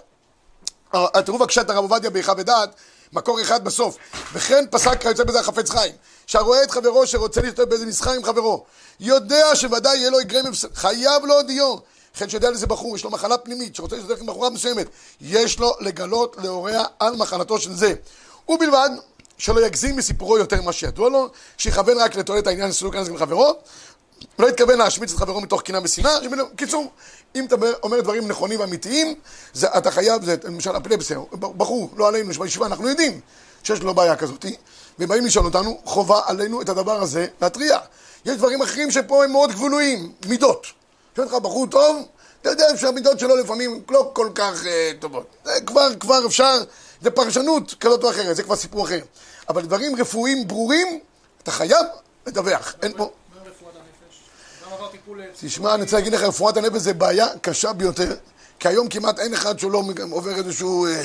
תראו 1.26 1.38
בבקשה 1.38 1.62
את 1.62 1.70
הרב 1.70 1.84
עובדיה 1.84 2.10
באיכה 2.10 2.34
ודעת, 2.38 2.70
מקור 3.14 3.42
אחד 3.42 3.64
בסוף. 3.64 3.98
וכן 4.34 4.66
פסק 4.72 5.02
כיוצא 5.02 5.24
בזה 5.24 5.40
החפץ 5.40 5.70
חיים. 5.70 5.96
שהרואה 6.28 6.64
את 6.64 6.72
חברו 6.72 7.08
שרוצה 7.08 7.42
להשתתף 7.42 7.64
באיזה 7.64 7.86
מסחר 7.86 8.12
עם 8.12 8.24
חברו, 8.24 8.66
יודע 9.00 9.56
שוודאי 9.56 9.98
יהיה 9.98 10.10
לו 10.10 10.18
הפסד, 10.50 10.76
חייב 10.76 11.26
להודיעו. 11.26 11.80
וכן 12.16 12.30
שיודע 12.30 12.50
לאיזה 12.50 12.68
בחור, 12.68 12.96
יש 12.96 13.04
לו 13.04 13.10
מחלה 13.10 13.38
פנימית, 13.38 13.76
שרוצה 13.76 13.96
להשתתף 13.96 14.20
עם 14.22 14.26
בחורה 14.26 14.50
מסוימת, 14.50 14.88
יש 15.22 15.60
לו 15.60 15.74
לגלות 15.80 16.36
להוריה 16.44 16.84
על 17.00 17.16
מחלתו 17.16 17.60
של 17.60 17.74
זה. 17.74 17.94
ובלבד 18.50 18.90
שלא 19.38 19.66
יגזים 19.66 19.96
מסיפורו 19.96 20.38
יותר 20.38 20.62
ממה 20.62 20.74
שידוע 20.74 21.10
לו, 21.10 21.30
שיכוון 21.58 21.98
רק 21.98 22.16
לתועלת 22.16 22.48
העניין 22.48 22.72
של 22.72 22.78
סילוק 22.78 22.96
עם 22.96 23.18
חברו, 23.18 23.54
לא 24.40 24.48
התכוון 24.48 24.78
להשמיץ 24.78 25.14
את 25.14 25.18
חברו 25.18 25.42
מתוך 25.42 25.62
קנאה 25.62 25.80
ושנאה, 25.84 26.18
קיצור, 26.56 26.92
אם 27.36 27.46
אתה 27.46 27.56
אומר 27.84 28.02
דברים 28.02 28.28
נכונים 28.28 28.60
ואמיתיים, 28.60 29.16
אתה 29.64 29.92
חייב, 29.92 30.26
זה 30.26 30.36
למשל 30.44 30.78
אפילפסיה, 30.78 31.20
בחור, 31.32 31.90
לא 31.98 32.08
עלינו, 32.08 32.34
שבישיבה 32.34 32.66
אנחנו 32.66 32.90
יודעים 32.90 33.20
שיש 33.64 33.80
לו 33.80 33.94
בעיה 33.94 34.16
ובאים 35.00 35.26
לשאול 35.26 35.46
אותנו, 35.46 35.82
חובה 35.86 36.20
עלינו 36.26 36.62
את 36.62 36.70
הדבר 36.70 37.02
הזה 37.02 37.28
להתריע. 37.42 37.80
יש 38.26 38.38
דברים 38.38 38.62
אחרים 38.62 38.92
שפה 38.92 39.24
הם 39.24 39.32
מאוד 39.32 39.52
גבוליים, 39.52 40.12
מידות. 40.28 40.68
שואל 41.16 41.28
לך 41.28 41.34
בחור 41.34 41.68
טוב, 41.68 42.06
אתה 42.42 42.50
יודע 42.50 42.66
שהמידות 42.78 43.20
שלו 43.20 43.36
לפעמים 43.36 43.82
לא 43.90 44.12
כל 44.14 44.30
כך 44.36 44.66
אה, 44.66 44.92
טובות. 45.00 45.28
זה 45.44 45.52
כבר, 45.66 45.96
כבר 46.00 46.26
אפשר, 46.26 46.64
זה 47.02 47.12
פרשנות 47.12 47.76
כזאת 47.80 48.04
או 48.04 48.10
אחרת, 48.10 48.36
זה 48.36 48.44
כבר 48.44 48.56
סיפור 48.56 48.86
אחר. 48.86 49.00
אבל 49.50 49.62
דברים 49.62 49.96
רפואיים 49.96 50.48
ברורים, 50.48 51.00
אתה 51.44 51.52
חייב 51.52 51.86
לדווח. 52.28 52.76
אין 52.82 52.94
פה... 52.98 53.12
תשמע, 55.40 55.74
אני 55.74 55.84
רוצה 55.84 55.96
להגיד 55.96 56.14
לך, 56.14 56.22
רפואת 56.22 56.58
הנפש 56.58 56.82
זה 56.82 56.94
בעיה 56.94 57.28
קשה 57.42 57.74
ביותר, 57.74 58.16
כי 58.60 58.68
היום 58.68 58.90
כמעט 58.90 59.20
אין 59.20 59.34
אחד 59.34 59.60
שלא 59.60 59.84
עובר 60.12 60.36
איזשהו 60.36 60.86
אה, 60.86 61.04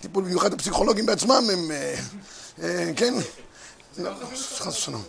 טיפול, 0.00 0.24
במיוחד 0.24 0.52
הפסיכולוגים 0.52 1.06
בעצמם 1.06 1.30
הם, 1.52 1.70
אה, 1.70 1.76
אה, 1.76 1.96
כן? 2.96 3.14
חס 4.34 4.66
ושלום. 4.66 5.02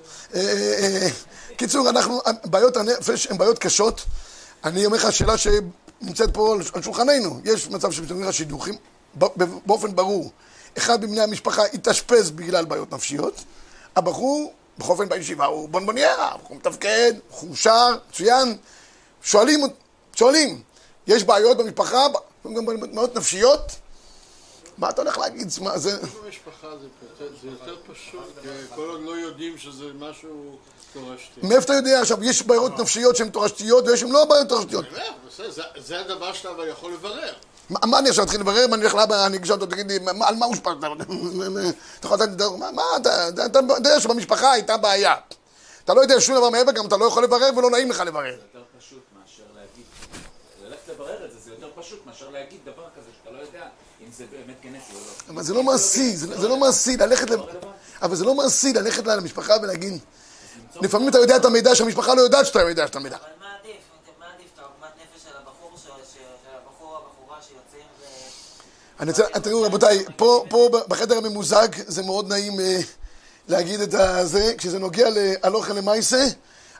קיצור, 1.57 1.89
אנחנו, 1.89 2.21
בעיות 2.45 2.77
הנפש 2.77 3.27
הן 3.27 3.37
בעיות 3.37 3.59
קשות. 3.59 4.05
אני 4.63 4.85
אומר 4.85 4.97
לך, 4.97 5.05
השאלה 5.05 5.35
שנמצאת 5.37 6.33
פה 6.33 6.57
על 6.75 6.81
שולחננו, 6.81 7.39
יש 7.43 7.67
מצב 7.67 7.91
שמתארים 7.91 8.23
לך 8.23 8.33
שידוכים 8.33 8.75
באופן 9.65 9.95
ברור. 9.95 10.31
אחד 10.77 11.05
מבני 11.05 11.21
המשפחה 11.21 11.61
התאשפז 11.73 12.31
בגלל 12.31 12.65
בעיות 12.65 12.93
נפשיות, 12.93 13.43
הבחור 13.95 14.53
בכל 14.77 14.91
אופן 14.91 15.09
בישיבה 15.09 15.45
הוא 15.45 15.69
בונבוניירה, 15.69 16.35
הוא 16.47 16.57
מתפקד, 16.57 17.13
הוא 17.29 17.55
שר, 17.55 17.95
מצוין. 18.09 18.57
שואלים, 19.23 19.61
שואלים, 20.15 20.61
יש 21.07 21.23
בעיות 21.23 21.57
במשפחה, 21.57 22.07
גם 22.55 22.65
בעיות 22.65 23.15
נפשיות? 23.15 23.61
מה 24.79 24.89
אתה 24.89 25.01
הולך 25.01 25.17
להגיד? 25.17 25.47
מה 25.61 25.77
זה... 25.77 25.97
במשפחה 26.25 26.67
זה 27.41 27.47
יותר 27.47 27.75
פשוט, 27.93 28.45
כל 28.75 28.89
עוד 28.89 29.01
לא 29.01 29.11
יודעים 29.11 29.57
שזה 29.57 29.85
משהו 29.99 30.57
תורשתי. 30.93 31.41
מאיפה 31.43 31.63
אתה 31.63 31.73
יודע? 31.73 32.01
עכשיו, 32.01 32.23
יש 32.23 32.43
בעיות 32.43 32.79
נפשיות 32.79 33.15
שהן 33.15 33.29
תורשתיות 33.29 33.87
ויש 33.87 33.99
שהן 33.99 34.11
לא 34.11 34.25
בעיות 34.25 34.49
תורשתיות. 34.49 34.85
זה 35.77 35.99
הדבר 35.99 36.33
שאתה 36.33 36.49
אבל 36.49 36.67
יכול 36.67 36.93
לברר. 36.93 37.33
מה 37.69 37.99
אני 37.99 38.09
עכשיו 38.09 38.25
אתחיל 38.25 38.39
לברר? 38.39 38.67
מה 38.67 38.75
אני 38.75 38.83
הולך 38.83 38.95
לאבא, 38.95 39.25
אני 39.25 39.37
אגשל 39.37 39.53
אותו, 39.53 39.65
תגיד 39.65 39.91
לי, 39.91 39.99
על 40.21 40.35
מה 40.35 40.45
הושפעת? 40.45 40.77
אתה 40.77 40.87
יכול 42.07 42.17
לתת 42.17 42.41
לי, 42.41 42.47
מה, 42.73 42.83
אתה 43.45 43.59
יודע 43.77 43.99
שבמשפחה 43.99 44.51
הייתה 44.51 44.77
בעיה. 44.77 45.15
אתה 45.85 45.93
לא 45.93 46.01
יודע 46.01 46.21
שום 46.21 46.35
דבר 46.35 46.49
מעבר, 46.49 46.71
גם 46.71 46.85
אתה 46.85 46.97
לא 46.97 47.05
יכול 47.05 47.23
לברר 47.23 47.49
ולא 47.57 47.69
נעים 47.69 47.89
לך 47.89 47.99
לברר. 47.99 48.35
זה 48.35 48.37
יותר 48.53 48.65
פשוט 48.79 49.03
מאשר 49.21 49.43
להגיד. 49.55 49.83
ללכת 50.63 50.89
לברר 50.89 51.25
את 51.25 51.31
זה, 51.31 51.39
זה 51.39 51.51
יותר 51.51 51.69
פשוט 51.75 52.05
מאשר 52.05 52.29
להגיד 52.29 52.59
דבר 52.65 52.85
כזה 52.97 53.09
שאתה 53.19 53.35
לא 53.35 53.41
יודע 53.41 53.67
אם 54.01 54.11
זה 54.17 54.25
באמת 54.31 54.55
גנטי 54.63 54.93
או 54.95 54.99
לא. 54.99 55.33
אבל 55.33 55.43
זה 55.43 55.53
לא 55.53 55.63
מעשי, 55.63 56.15
זה, 56.15 56.39
זה 56.41 56.47
לא 56.47 56.57
מעשי 56.57 56.97
ללכת, 56.97 57.29
ל... 57.29 57.35
אבל 58.01 58.15
זה 58.15 58.25
לא 58.25 58.35
מעשי 58.35 58.73
ללכת 58.73 59.07
למשפחה 59.07 59.53
ולהגיד, 59.61 59.99
לפעמים 60.81 61.09
אתה 61.09 61.17
יודע 61.17 61.35
את 61.35 61.45
המידע 61.45 61.75
שהמשפחה 61.75 62.15
לא 62.15 62.21
יודעת 62.21 62.45
שאתה 62.45 62.61
יודע 62.61 62.85
את 62.85 62.95
המידע. 62.95 63.15
אבל 63.15 63.25
מה 63.39 63.45
עדיף? 63.61 63.75
מה 64.19 64.25
עדיף? 64.35 64.47
את 64.53 64.59
העוגמת 64.59 64.89
נפש 64.95 65.23
של 65.23 65.37
הבחור, 65.37 65.71
של 66.13 66.19
הבחור 66.63 66.97
הבחורה 66.97 67.37
שיוצאים 67.41 67.87
ו... 67.99 68.03
אני 68.99 69.11
רוצה, 69.11 69.39
תראו 69.43 69.61
רבותיי, 69.61 70.05
פה, 70.15 70.45
פה 70.49 70.69
בחדר 70.87 71.17
הממוזג 71.17 71.67
זה 71.87 72.03
מאוד 72.03 72.27
נעים 72.27 72.59
אה, 72.59 72.79
להגיד 73.47 73.81
את 73.81 73.93
הזה, 73.93 74.53
כשזה 74.57 74.79
נוגע 74.79 75.07
להלוכה 75.09 75.73
למעשה, 75.73 76.25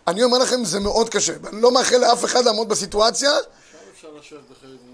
אני 0.08 0.24
אומר 0.24 0.38
לכם 0.38 0.66
זה 0.66 0.80
מאוד 0.80 1.10
קשה, 1.10 1.34
ואני 1.42 1.62
לא 1.62 1.72
מאחל 1.72 1.98
לאף 1.98 2.26
אחד 2.26 2.46
לעמוד 2.46 2.70
בסיטואציה, 2.70 3.32
אפשר 3.96 4.08
לשבת 4.20 4.40
בחלק 4.52 4.80
מוזר. 4.86 4.89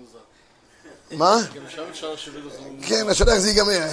מה? 1.12 1.38
גם 1.55 1.69
שם 1.69 1.83
אפשר 1.89 2.13
לשבת 2.13 2.43
מוזר. 2.43 2.88
כן, 2.88 3.09
השאלה 3.09 3.31
איך 3.31 3.39
זה 3.39 3.50
ייגמר. 3.50 3.88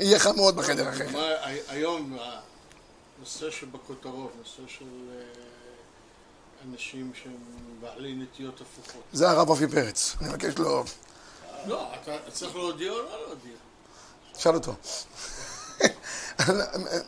יהיה 0.00 0.18
חם 0.18 0.36
מאוד 0.36 0.56
בחדר 0.56 0.88
אחר. 0.88 1.06
היום 1.68 2.18
הנושא 3.18 3.50
שבכותרות, 3.50 4.32
נושא 4.38 4.72
של 4.78 4.84
אה, 5.10 5.22
אנשים 6.72 7.12
שהם 7.22 7.36
בעלי 7.80 8.14
נטיות 8.14 8.60
הפוכות. 8.60 9.02
זה 9.12 9.30
הרב 9.30 9.48
אופי 9.48 9.68
פרץ, 9.68 10.16
אני 10.20 10.28
מבקש 10.28 10.58
לו, 10.58 10.84
לא, 11.66 11.88
אתה 12.02 12.30
צריך 12.32 12.56
להודיע 12.56 12.90
או 12.90 12.98
לא 13.02 13.26
להודיע? 13.26 13.56
שאל 14.38 14.54
אותו. 14.54 14.74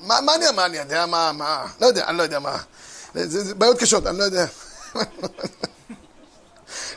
מה 0.01 0.35
אני 0.35 0.45
מה 0.57 0.67
אני 0.67 0.77
יודע, 0.77 1.07
מה, 1.07 1.33
מה, 1.33 1.67
לא 1.81 1.87
יודע, 1.87 2.07
אני 2.09 2.19
לא 2.19 2.23
יודע 2.23 2.39
מה. 2.39 2.59
זה 3.15 3.45
זה 3.45 3.55
בעיות 3.55 3.79
קשות, 3.79 4.07
אני 4.07 4.19
לא 4.19 4.25
יודע. 4.25 4.47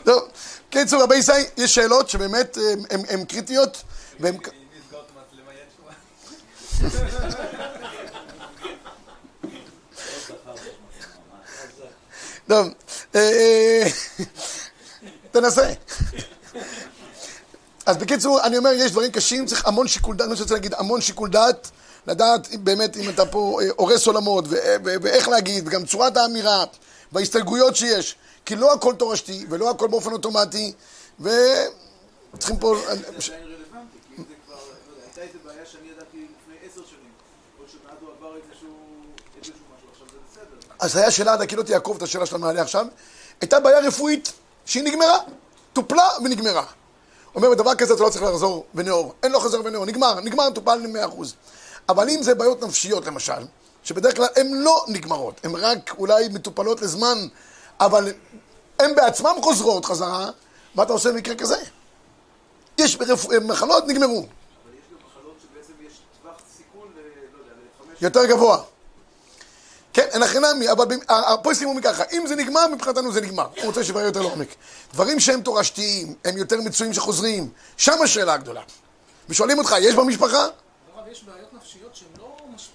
טוב, 0.06 0.28
קיצור, 0.70 1.04
רבי 1.04 1.16
ישי, 1.16 1.32
יש 1.58 1.76
שאלות 1.76 2.10
שבאמת 2.10 2.58
הן 3.10 3.26
קריטיות, 3.26 3.84
והן... 4.20 4.38
טוב, 12.48 12.68
אה, 13.16 13.84
תנסה. 15.32 15.74
אז 17.86 17.98
בקיצור, 17.98 18.42
אני 18.44 18.58
אומר, 18.58 18.70
יש 18.70 18.92
דברים 18.92 19.12
קשים, 19.12 19.46
צריך 19.46 19.68
המון 19.68 19.88
שיקול 19.88 20.16
דעת, 20.16 20.28
אני 20.28 20.42
רוצה 20.42 20.54
להגיד, 20.54 20.74
המון 20.74 21.02
שיקול 21.02 21.30
דעת, 21.30 21.72
לדעת 22.08 22.56
באמת 22.56 22.98
אם 22.98 23.10
אתה 23.10 23.26
פה 23.26 23.60
אה, 23.62 23.68
הורס 23.76 24.08
עולמות, 24.08 24.46
ואיך 24.84 25.28
להגיד, 25.28 25.68
וגם 25.68 25.86
צורת 25.86 26.18
האמירה, 26.18 26.66
וההסתייגויות 27.12 27.76
שיש, 27.76 28.16
כי 28.46 28.56
לא 28.56 28.74
הכל 28.74 28.96
תורשתי, 28.96 29.46
ולא 29.50 29.70
הכל 29.70 29.88
באופן 29.88 30.12
אוטומטי, 30.12 30.74
וצריכים 31.20 32.58
פה... 32.60 32.76
זה 32.86 32.92
עדיין 32.92 33.08
רלוונטי, 33.44 33.98
כי 34.08 34.16
זה 34.18 34.34
כבר, 34.46 34.56
לא 34.56 35.04
הייתה 35.04 35.22
איזה 35.22 35.38
בעיה 35.46 35.66
שאני 35.66 35.88
ידעתי 35.88 36.18
לפני 36.18 36.56
עשר 36.66 36.82
שנים, 36.90 37.12
או 37.60 37.64
שמאז 37.72 37.98
הוא 38.02 38.10
עבר 38.18 38.36
איזשהו, 38.36 38.70
איזשהו 39.38 39.54
משהו, 39.78 39.88
עכשיו 39.92 40.08
זה 40.12 40.18
בסדר. 40.32 40.74
אז 40.80 40.96
היה 40.98 41.12
שאלה 41.12 41.34
עד 41.34 41.42
הקהילות 41.42 41.70
יעקב, 41.70 41.94
את 41.98 42.02
השאלה 42.02 42.26
שאתה 42.26 42.38
מעלה 42.38 42.62
עכשיו, 42.62 42.86
הייתה 43.42 43.60
בעיה 43.60 43.80
רפואית 43.80 44.32
שהיא 44.66 44.84
נגמרה, 44.84 45.18
טופלה 45.74 46.08
ונגמרה. 46.24 46.66
אומר, 47.36 47.50
בדבר 47.50 47.76
כזה 47.76 47.94
אתה 47.94 48.04
לא 48.04 48.10
צריך 48.10 48.24
לחזור 48.24 48.66
ונאור, 48.76 49.14
אין 49.24 49.32
לו 49.32 49.40
חזר 49.40 49.62
ונאור, 49.66 49.86
נגמר, 49.86 50.20
נגמר, 50.20 50.50
טופל 50.50 50.76
ל-100%. 50.76 51.24
אבל 51.90 52.10
אם 52.10 52.24
זה 52.24 52.36
בעיות 52.36 52.64
נפשיות 52.64 53.06
למשל, 53.06 53.44
שבדרך 53.84 54.16
כלל 54.16 54.28
הן 54.36 54.54
לא 54.54 54.86
נגמרות, 54.88 55.42
הן 55.44 55.52
רק 55.56 55.96
אולי 55.98 56.28
מטופלות 56.28 56.82
לזמן, 56.82 57.18
אבל 57.80 58.14
הן 58.80 58.96
בעצמן 58.96 59.32
חוזרות 59.42 59.86
חזרה, 59.86 60.30
מה 60.76 60.84
אתה 60.84 60.94
עושה 60.94 61.12
במקרה 61.12 61.36
כזה? 61.36 61.58
יש 62.78 62.96
ברפ... 62.96 63.26
מחלות, 63.42 63.88
נגמרו, 63.88 64.18
אבל 64.20 64.26
יש 64.74 64.84
גם 64.92 64.98
מחלות 65.08 65.38
שבעצם 65.42 65.74
יש 65.88 65.94
טווח 66.22 66.36
סיכון, 66.58 66.88
ל- 66.96 67.00
לא 67.00 67.40
יודע, 67.40 67.52
לחמש... 67.86 68.02
יותר 68.02 68.26
גבוה. 68.26 68.62
כן, 69.94 70.08
אין 70.12 70.24
הכי 70.24 70.38
נמי, 70.40 70.72
אבל 70.72 70.86
פה 71.44 71.52
הסכימו 71.52 71.74
מככה, 71.74 72.04
אם 72.12 72.24
זה 72.28 72.36
נגמר, 72.36 72.68
מבחינתנו 72.68 73.12
זה 73.12 73.22
נגמר. 73.22 73.48
הוא 73.58 73.66
רוצה 73.66 73.84
שיברר 73.84 74.06
יותר 74.06 74.22
לעומק. 74.22 74.48
דברים 74.94 75.20
שהם 75.20 75.42
תורשתיים, 75.42 76.16
הם 76.26 76.38
יותר 76.38 76.58
מצויים 76.62 76.94
שחוזרים, 76.94 77.50
שם 77.78 78.02
השאלה 78.04 78.34
הגדולה. 78.34 78.62
ושואלים 79.30 79.58
אותך, 79.58 79.76
יש 79.82 79.96
במשפחה? 79.96 80.48
יש 81.12 81.24
בעיות 81.24 81.54
נפשיות 81.54 81.96
שהן 81.96 82.08
לא 82.19 82.19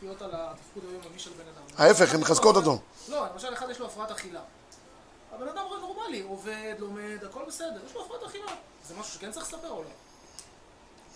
משפיעות 0.05 0.23
על 0.23 0.41
התפקוד 0.41 0.83
היומיומי 0.91 1.19
של 1.19 1.31
בן 1.31 1.45
אדם. 1.55 1.87
ההפך, 1.87 2.15
הן 2.15 2.21
מחזקות 2.21 2.57
אותו. 2.57 2.79
לא, 3.09 3.27
למשל 3.33 3.53
אחד 3.55 3.67
יש 3.71 3.79
לו 3.79 3.87
הפרעת 3.87 4.11
אכילה. 4.11 4.41
הבן 5.33 5.49
אדם 5.49 5.63
נורמלי, 5.81 6.21
עובד, 6.23 6.75
לומד, 6.79 7.19
הכל 7.31 7.41
בסדר, 7.49 7.81
יש 7.87 7.95
לו 7.95 8.05
הפרעת 8.05 8.23
אכילה. 8.23 8.45
זה 8.89 8.95
משהו 9.01 9.13
שכן 9.15 9.33
צריך 9.33 9.47
לספר 9.47 9.71
או 9.71 9.83
לא? 9.83 9.89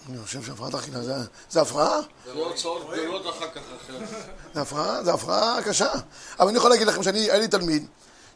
אני 0.08 0.22
חושב 0.24 0.42
שהפרעת 0.42 0.74
אכילה 0.74 1.02
זה- 1.02 1.14
זה 1.50 1.60
הפרעה? 1.60 2.00
זה 2.26 2.32
הוצאות 2.32 2.90
גדולות 2.92 3.26
אחר 3.36 3.50
כך 3.54 3.60
אחרת. 3.84 4.08
זה 4.54 4.60
הפרעה, 4.60 5.04
זה 5.04 5.12
הפרעה 5.14 5.62
קשה. 5.62 5.92
אבל 6.40 6.48
אני 6.48 6.56
יכול 6.58 6.70
להגיד 6.70 6.86
לכם 6.86 7.02
שאני, 7.02 7.18
היה 7.18 7.38
לי 7.38 7.48
תלמיד 7.48 7.86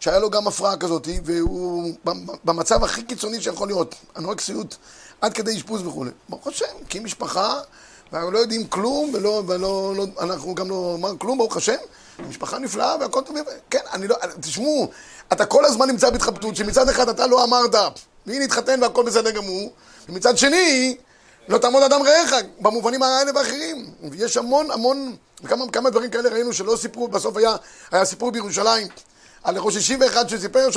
שהיה 0.01 0.19
לו 0.19 0.31
גם 0.31 0.47
הפרעה 0.49 0.77
כזאת, 0.77 1.09
והוא 1.25 1.95
במצב 2.45 2.85
הכי 2.85 3.03
קיצוני 3.03 3.41
שיכול 3.43 3.69
להיות, 3.69 3.95
אנורקסיות 4.17 4.77
עד 5.21 5.33
כדי 5.35 5.57
אשפוז 5.57 5.87
וכולי. 5.87 6.11
ברוך 6.29 6.47
השם, 6.47 6.67
הקים 6.87 7.05
משפחה, 7.05 7.61
ואנחנו 8.13 8.31
לא 8.31 8.39
יודעים 8.39 8.67
כלום, 8.67 9.11
ולא, 9.15 9.43
ולא, 9.47 9.95
לא, 9.97 10.07
אנחנו 10.21 10.55
גם 10.55 10.71
לא 10.71 10.95
אמרנו 10.99 11.19
כלום, 11.19 11.39
ברוך 11.39 11.57
השם. 11.57 11.77
משפחה 12.29 12.59
נפלאה 12.59 12.97
והכל 13.01 13.21
טוב. 13.21 13.37
כן, 13.71 13.79
אני 13.93 14.09
לא, 14.09 14.17
תשמעו, 14.41 14.91
אתה 15.33 15.47
כל 15.47 15.65
הזמן 15.65 15.89
נמצא 15.89 16.11
בהתחבטות, 16.11 16.57
שמצד 16.57 16.89
אחד 16.89 17.09
אתה 17.09 17.27
לא 17.27 17.45
אמרת, 17.45 17.75
והנה 18.27 18.45
התחתן 18.45 18.83
והכל 18.83 19.05
בסדר 19.05 19.31
גמור, 19.31 19.73
ומצד 20.09 20.39
שני, 20.39 20.97
לא 21.49 21.59
תעמוד 21.59 21.83
אדם 21.83 22.03
רעך, 22.03 22.35
במובנים 22.61 23.03
האלה 23.03 23.31
ואחרים. 23.35 23.91
ויש 24.11 24.37
המון 24.37 24.71
המון, 24.71 25.17
כמה, 25.49 25.65
כמה 25.73 25.91
דברים 25.91 26.11
כאלה 26.11 26.29
ראינו 26.29 26.53
שלא 26.53 26.77
סיפרו, 26.77 27.09
בסוף 27.09 27.37
היה, 27.37 27.57
היה 27.91 28.05
סיפור 28.05 28.31
בירושלים. 28.31 28.89
על 29.43 29.59
ראש 29.59 29.75
61 29.75 30.29
שסיפר, 30.29 30.69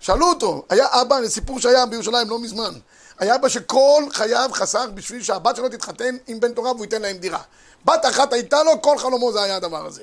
שאלו 0.00 0.26
אותו, 0.28 0.64
היה 0.70 0.86
אבא, 0.90 1.28
סיפור 1.28 1.60
שהיה 1.60 1.86
בירושלים 1.86 2.30
לא 2.30 2.38
מזמן. 2.38 2.72
היה 3.18 3.34
אבא 3.34 3.48
שכל 3.48 4.04
חייו 4.12 4.50
חסך 4.52 4.86
בשביל 4.94 5.22
שהבת 5.22 5.56
שלו 5.56 5.68
תתחתן 5.68 6.16
עם 6.26 6.40
בן 6.40 6.52
תורה 6.52 6.72
והוא 6.72 6.84
ייתן 6.84 7.02
להם 7.02 7.16
דירה. 7.16 7.42
בת 7.84 8.06
אחת 8.06 8.32
הייתה 8.32 8.62
לו, 8.62 8.82
כל 8.82 8.98
חלומו 8.98 9.32
זה 9.32 9.42
היה 9.42 9.56
הדבר 9.56 9.86
הזה. 9.86 10.02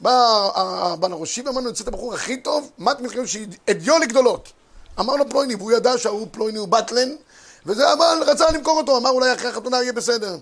בא 0.00 0.50
הבן 0.54 1.12
הראשי 1.12 1.42
ואמר 1.42 1.60
לו, 1.60 1.68
יוצא 1.68 1.82
את 1.82 1.88
הבחור 1.88 2.14
הכי 2.14 2.36
טוב, 2.36 2.70
מת 2.78 3.00
מלחמת 3.00 3.28
שהיא 3.28 3.46
אדיו 3.70 3.98
לגדולות. 3.98 4.52
אמר 5.00 5.16
לו 5.16 5.28
פלויני, 5.28 5.54
והוא 5.54 5.72
ידע 5.72 5.98
שההוא 5.98 6.26
פלויני 6.30 6.58
הוא 6.58 6.68
בטלן, 6.68 7.08
וזה 7.66 7.92
אבל 7.92 8.22
רצה 8.26 8.50
למכור 8.50 8.78
אותו, 8.78 8.96
אמר 8.96 9.10
אולי 9.10 9.34
אחרי 9.34 9.48
החתונה 9.48 9.76
יהיה 9.76 9.92
בסדר. 9.92 10.38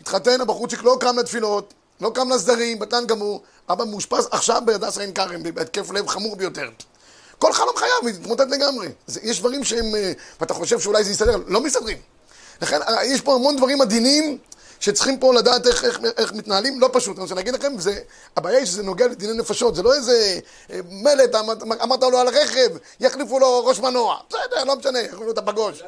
התחתן, 0.00 0.40
הבחורצ'יק 0.40 0.82
לא 0.82 0.96
קם 1.00 1.18
לתפילות, 1.18 1.74
לא 2.00 2.10
קם 2.14 2.30
לסדרים, 2.30 2.78
בטלן 2.78 3.06
גמור, 3.06 3.42
אבא 3.68 3.84
מאושפז 3.84 4.28
עכשיו 4.30 4.62
בהדסה 4.64 5.00
עין 5.00 5.12
כרם, 5.12 5.42
בהתקף 5.42 5.90
לב 5.90 6.08
חמור 6.08 6.36
ביותר. 6.36 6.68
כל 7.38 7.52
חלום 7.52 7.76
חייו 7.76 8.08
התמוטט 8.08 8.46
לגמרי. 8.50 8.88
אז 9.08 9.18
יש 9.22 9.40
דברים 9.40 9.64
שהם, 9.64 9.94
אה, 9.94 10.12
ואתה 10.40 10.54
חושב 10.54 10.80
שאולי 10.80 11.04
זה 11.04 11.10
יסתדר, 11.10 11.36
לא 11.46 11.60
מסתדרים. 11.60 11.98
לכן 12.62 12.82
אה, 12.82 13.04
יש 13.04 13.20
פה 13.20 13.34
המון 13.34 13.56
דברים 13.56 13.80
עדינים 13.80 14.38
שצריכים 14.80 15.18
פה 15.20 15.34
לדעת 15.34 15.66
איך, 15.66 15.84
איך, 15.84 16.00
איך 16.16 16.32
מתנהלים, 16.32 16.80
לא 16.80 16.90
פשוט. 16.92 17.16
אני 17.16 17.22
רוצה 17.22 17.34
להגיד 17.34 17.54
לכם, 17.54 17.78
זה, 17.78 18.00
הבעיה 18.36 18.58
היא 18.58 18.66
שזה 18.66 18.82
נוגע 18.82 19.06
לדיני 19.06 19.32
נפשות, 19.32 19.74
זה 19.74 19.82
לא 19.82 19.94
איזה 19.94 20.40
אה, 20.70 20.80
מלט, 20.90 21.34
אמרת, 21.34 21.62
אמרת 21.82 22.02
לו 22.02 22.18
על 22.18 22.28
הרכב, 22.28 22.68
יחליפו 23.00 23.38
לו 23.38 23.64
ראש 23.66 23.78
מנוע. 23.78 24.16
בסדר, 24.28 24.64
לא 24.64 24.76
משנה, 24.76 25.00
יחליפו 25.00 25.24
לו 25.24 25.30
את 25.30 25.38
הפגוש. 25.38 25.82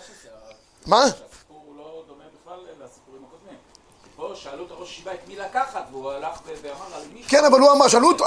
מה? 0.86 1.04
הסיפור 1.04 1.62
הוא 1.66 1.76
לא 1.76 2.04
דומה 2.08 2.24
בכלל 2.42 2.58
לסיפורים 2.84 3.22
הקודמים. 3.28 3.58
פה 4.20 4.32
שאלו 4.34 4.66
את 4.66 4.70
הראש 4.70 4.90
ישיבה 4.90 5.14
את 5.14 5.28
מי 5.28 5.36
לקחת, 5.36 5.84
והוא 5.90 6.12
הלך 6.12 6.40
ואמר 6.62 6.94
על 6.94 7.02
מי... 7.12 7.22
כן, 7.28 7.44
אבל 7.44 7.60
הוא 7.60 7.72
אמר, 7.72 7.88
שאלו 7.88 8.08
אותו, 8.08 8.24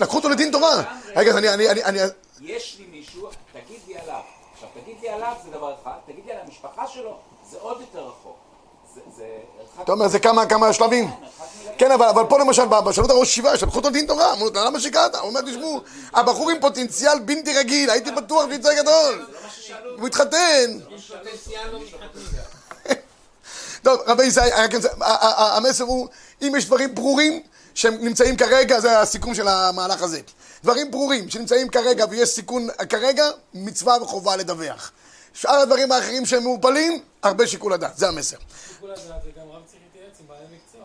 לקחו 0.00 0.16
אותו 0.16 0.28
לדין 0.28 0.52
תורה. 0.52 0.82
רגע, 1.16 1.38
אני, 1.38 1.48
אני, 1.48 1.70
אני, 1.70 1.84
אני, 1.84 1.98
יש 2.40 2.76
לי 2.78 2.86
מישהו, 2.98 3.28
תגיד 3.52 3.80
לי 3.86 3.98
עליו. 3.98 4.20
עכשיו, 4.54 4.68
תגיד 4.82 4.96
לי 5.02 5.08
עליו 5.08 5.32
זה 5.44 5.50
דבר 5.50 5.74
אחד, 5.82 5.92
תגיד 6.06 6.24
לי 6.26 6.32
על 6.32 6.38
המשפחה 6.44 6.86
שלו, 6.88 7.16
זה 7.50 7.56
עוד 7.60 7.80
יותר 7.80 7.98
רחוק. 8.08 8.36
זה... 8.94 9.00
זה... 9.16 9.24
הרחק- 9.60 9.82
אתה 9.82 9.92
אומר, 9.92 10.08
זה 10.08 10.18
כמה, 10.18 10.72
שלבים? 10.72 11.04
מלקחת. 11.04 11.44
כן, 11.78 11.90
אבל, 11.90 12.22
פה 12.28 12.38
למשל, 12.38 12.62
בשאלות 12.86 13.10
הראש 13.10 13.28
ישיבה, 13.28 13.56
שלחו 13.56 13.76
אותו 13.76 13.88
לדין 13.88 14.06
תורה, 14.06 14.32
אמרו 14.32 14.44
לו, 14.54 14.64
למה 14.64 14.80
שיקרת? 14.80 15.14
הוא 15.14 15.28
אומר, 15.28 15.40
תשמעו, 15.40 15.80
הבחור 16.14 16.50
עם 16.50 16.60
פוטנציאל 16.60 17.18
בלתי 17.18 17.58
רגיל, 17.58 17.90
הייתי 17.90 18.10
בטוח 18.10 18.44
שיצא 18.50 18.82
גדול. 18.82 19.26
הוא 19.98 20.06
התחתן. 20.06 20.78
טוב, 23.86 24.00
רבי 24.06 24.30
זה- 24.30 24.42
ה- 24.42 24.66
ה- 25.00 25.42
ה- 25.42 25.56
המסר 25.56 25.84
הוא, 25.84 26.08
אם 26.42 26.52
יש 26.58 26.66
דברים 26.66 26.94
ברורים 26.94 27.42
שהם 27.74 27.94
נמצאים 28.00 28.36
כרגע, 28.36 28.80
זה 28.80 29.00
הסיכום 29.00 29.34
של 29.34 29.48
המהלך 29.48 30.02
הזה. 30.02 30.20
דברים 30.62 30.90
ברורים 30.90 31.30
שנמצאים 31.30 31.68
כרגע 31.68 32.04
ויש 32.10 32.28
סיכון 32.28 32.68
כרגע, 32.88 33.24
מצווה 33.54 34.02
וחובה 34.02 34.36
לדווח. 34.36 34.92
שאר 35.34 35.54
הדברים 35.54 35.92
האחרים 35.92 36.26
שהם 36.26 36.42
מעורפלים, 36.42 37.02
הרבה 37.22 37.46
שיקול 37.46 37.72
הדעת, 37.72 37.96
זה 37.98 38.08
המסר. 38.08 38.36
שיקול 38.68 38.90
הדעת 38.90 39.04
זה 39.24 39.30
גם 39.40 39.46
רב 39.50 39.62
צריך 39.66 39.80
להתייעץ 39.94 40.20
עם 40.20 40.26
בעלי 40.28 40.56
מקצוע. 40.56 40.80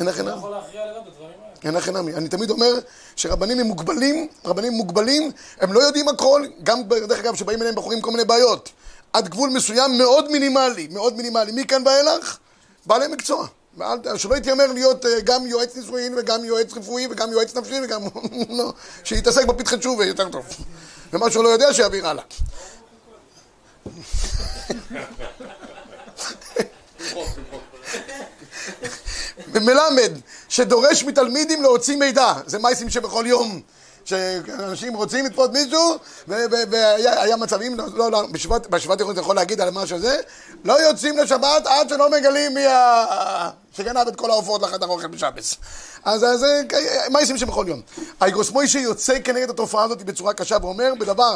אין 0.00 0.08
הכי 0.08 0.22
לא 0.22 0.24
נמי. 0.30 0.38
יכול 0.38 0.50
להכריע 0.50 0.86
לבד 0.86 1.06
בדברים 1.06 1.30
האלה. 1.44 1.54
אין 1.64 1.96
נמי. 1.96 2.14
אני 2.14 2.28
תמיד 2.28 2.50
אומר 2.50 2.72
שרבנים 3.16 3.60
הם 3.60 3.66
מוגבלים, 3.66 4.28
רבנים 4.44 4.72
מוגבלים, 4.72 5.30
הם 5.60 5.72
לא 5.72 5.80
יודעים 5.80 6.08
הכל, 6.08 6.46
גם 6.62 6.82
דרך 6.82 7.18
אגב 7.18 7.34
שבאים 7.34 7.60
אליהם 7.62 7.74
בחורים 7.74 8.00
כל 8.00 8.10
מיני 8.10 8.24
בעיות. 8.24 8.70
עד 9.12 9.28
גבול 9.28 9.50
מסוים 9.50 9.98
מאוד 9.98 10.30
מינימלי, 10.30 10.88
מאוד 10.90 11.16
מינימלי. 11.16 11.52
מכאן 11.54 11.82
ואילך, 11.86 12.38
בעלי 12.86 13.06
מקצוע. 13.06 13.46
שלא 14.16 14.36
יתיימר 14.36 14.72
להיות 14.72 15.06
אה, 15.06 15.20
גם 15.20 15.46
יועץ 15.46 15.76
נישואין 15.76 16.14
וגם 16.18 16.44
יועץ 16.44 16.72
רפואי 16.76 17.06
וגם 17.10 17.32
יועץ 17.32 17.56
נפשי 17.56 17.80
וגם... 17.84 18.02
לא, 18.58 18.72
שיתעסק 19.04 19.46
בפתחי 19.46 19.78
תשובה 19.78 20.04
יותר 20.04 20.28
טוב. 20.28 20.46
ומה 21.12 21.30
שהוא 21.30 21.44
לא 21.44 21.48
יודע 21.48 21.74
שיעביר 21.74 22.08
הלאה. 22.08 22.24
מלמד 29.54 30.12
שדורש 30.48 31.04
מתלמידים 31.04 31.62
להוציא 31.62 31.96
מידע, 31.96 32.32
זה 32.46 32.58
מייסים 32.58 32.90
שבכל 32.90 33.24
יום 33.26 33.60
שאנשים 34.08 34.94
רוצים 34.94 35.26
לתפוס 35.26 35.48
מישהו 35.52 35.98
והיה 36.28 37.22
היה 37.22 37.36
מצבים, 37.36 37.76
לא, 37.94 38.10
לא, 38.10 38.26
בשבט 38.70 39.00
יכול 39.00 39.12
אתה 39.12 39.20
יכול 39.20 39.36
להגיד 39.36 39.60
על 39.60 39.70
משהו 39.70 39.96
הזה 39.96 40.16
לא 40.64 40.72
יוצאים 40.82 41.18
לשבת 41.18 41.66
עד 41.66 41.88
שלא 41.88 42.10
מגלים 42.10 42.54
מי 42.54 42.66
ה... 42.66 43.50
שגנב 43.76 44.08
את 44.08 44.16
כל 44.16 44.30
העופות 44.30 44.62
לחדר 44.62 44.86
אוכל 44.86 45.06
בשבס. 45.06 45.56
אז 46.04 46.20
זה 46.20 46.62
מייסים 47.10 47.38
שבכל 47.38 47.64
יום? 47.68 47.80
האגרוס 48.20 48.50
מוישה 48.50 48.78
יוצא 48.78 49.18
כנגד 49.24 49.50
התופעה 49.50 49.84
הזאת 49.84 50.02
בצורה 50.02 50.34
קשה 50.34 50.56
ואומר 50.62 50.92
בדבר 50.98 51.34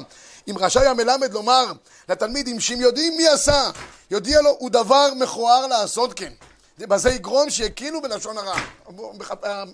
אם 0.51 0.59
רשאי 0.59 0.87
המלמד 0.87 1.33
לומר 1.33 1.73
לתלמידים 2.09 2.61
שאם 2.61 2.81
יודעים 2.81 3.17
מי 3.17 3.29
עשה 3.29 3.71
יודיע 4.11 4.41
לו 4.41 4.57
הוא 4.59 4.71
דבר 4.71 5.09
מכוער 5.17 5.67
לעשות 5.67 6.15
כן 6.15 6.33
בזה 6.79 7.11
יגרום 7.11 7.51
שיקילו 7.51 8.03
בלשון 8.03 8.39
הרע. 8.39 8.57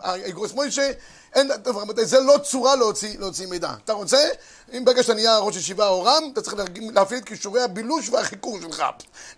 האגרוס 0.00 0.52
מוישה, 0.52 0.90
אין, 1.34 1.50
טוב 1.56 1.76
רבותיי, 1.76 2.06
זה 2.06 2.20
לא 2.20 2.38
צורה 2.38 2.76
להוציא, 2.76 3.18
להוציא 3.18 3.46
מידע. 3.46 3.70
אתה 3.84 3.92
רוצה, 3.92 4.28
אם 4.72 4.84
ברגע 4.84 5.02
שאתה 5.02 5.14
נהיה 5.14 5.38
ראש 5.38 5.56
ישיבה 5.56 5.88
או 5.88 6.02
רם, 6.02 6.22
אתה 6.32 6.40
צריך 6.40 6.56
להפעיל 6.94 7.20
את 7.20 7.24
כישורי 7.24 7.62
הבילוש 7.62 8.08
והחיקור 8.08 8.60
שלך. 8.60 8.84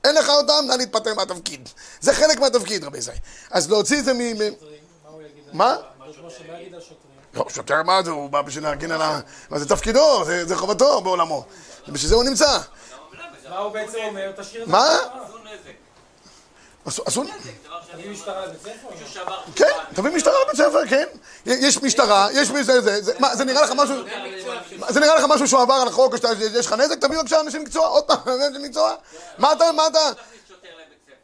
אין 0.05 0.15
לך 0.15 0.29
אותם, 0.29 0.65
נא 0.67 0.73
להתפטר 0.73 1.15
מהתפקיד. 1.15 1.69
זה 2.01 2.15
חלק 2.15 2.39
מהתפקיד, 2.39 2.85
רבי 2.85 3.01
זי. 3.01 3.11
אז 3.51 3.71
להוציא 3.71 3.99
את 3.99 4.05
זה 4.05 4.13
מ... 4.15 4.19
מה? 5.53 5.77
לא, 7.35 7.47
שוטר 7.49 7.83
מה 7.83 8.03
זה, 8.03 8.11
הוא 8.11 8.31
בא 8.31 8.43
בשביל 8.43 8.65
להגן 8.65 8.91
על 8.91 9.03
ה... 9.03 9.21
מה 9.51 9.59
זה 9.59 9.69
תפקידו, 9.69 10.25
זה, 10.25 10.45
זה 10.45 10.57
חובתו 10.57 11.01
בעולמו. 11.01 11.45
בשביל 11.89 12.09
זה 12.09 12.15
הוא 12.15 12.25
נמצא. 12.25 12.59
מה 13.51 13.59
הוא 13.59 13.73
בעצם 13.73 13.99
אומר? 14.03 14.33
תשאיר 14.37 14.63
את 14.63 14.67
זה. 14.67 14.73
מה? 14.73 14.99
אסור, 17.09 17.25
תביא 17.93 18.11
משטרה 18.11 18.47
לבית 18.47 18.61
ספר? 18.63 19.35
כן, 19.55 19.73
תביא 19.95 20.11
משטרה 20.11 20.35
לבית 20.45 20.57
ספר, 20.57 20.87
כן. 20.87 21.05
יש 21.47 21.83
משטרה, 21.83 22.29
יש 22.33 22.51
מי 22.51 22.65
זה, 22.65 22.81
זה, 22.81 23.03
זה, 23.03 23.13
מה, 23.19 23.37
זה 23.37 23.45
נראה 23.45 23.63
לך 23.63 23.73
משהו, 23.77 23.97
מה, 24.79 24.93
זה 24.93 25.01
נראה 25.01 25.17
לך 25.17 25.25
משהו 25.29 25.49
שהוא 25.49 25.61
עבר 25.61 25.75
על 25.75 25.89
החוק, 25.89 26.15
יש 26.55 26.67
לך 26.67 26.73
נזק, 26.73 26.99
תביא 26.99 27.19
בבקשה 27.19 27.41
אנשי 27.41 27.59
מקצוע, 27.59 27.87
עוד 27.87 28.05
פעם, 28.05 28.19
אנשי 28.49 28.59
מקצוע. 28.69 28.95
מה 29.39 29.53
אתה, 29.53 29.73
מה 29.73 29.87
אתה, 29.87 29.99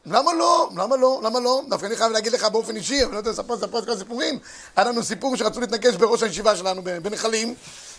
למה 0.06 0.32
לא? 0.32 0.70
למה 0.76 0.96
לא? 0.96 1.20
למה 1.24 1.40
לא? 1.40 1.62
דווקא 1.68 1.86
אני 1.86 1.96
חייב 1.96 2.12
להגיד 2.12 2.32
לך 2.32 2.44
באופן 2.44 2.76
אישי, 2.76 3.04
אבל 3.04 3.12
לא 3.12 3.18
יודע 3.18 3.30
לספר 3.30 3.54
לספר 3.54 3.78
את 3.78 3.84
כל 3.84 3.92
הסיפורים. 3.92 4.38
היה 4.76 4.86
לנו 4.86 5.02
סיפור 5.02 5.36
שרצו 5.36 5.60
להתנקש 5.60 5.94
בראש 5.94 6.22
הישיבה 6.22 6.56
שלנו 6.56 6.82
ב- 6.82 6.98
בנחלים, 6.98 7.54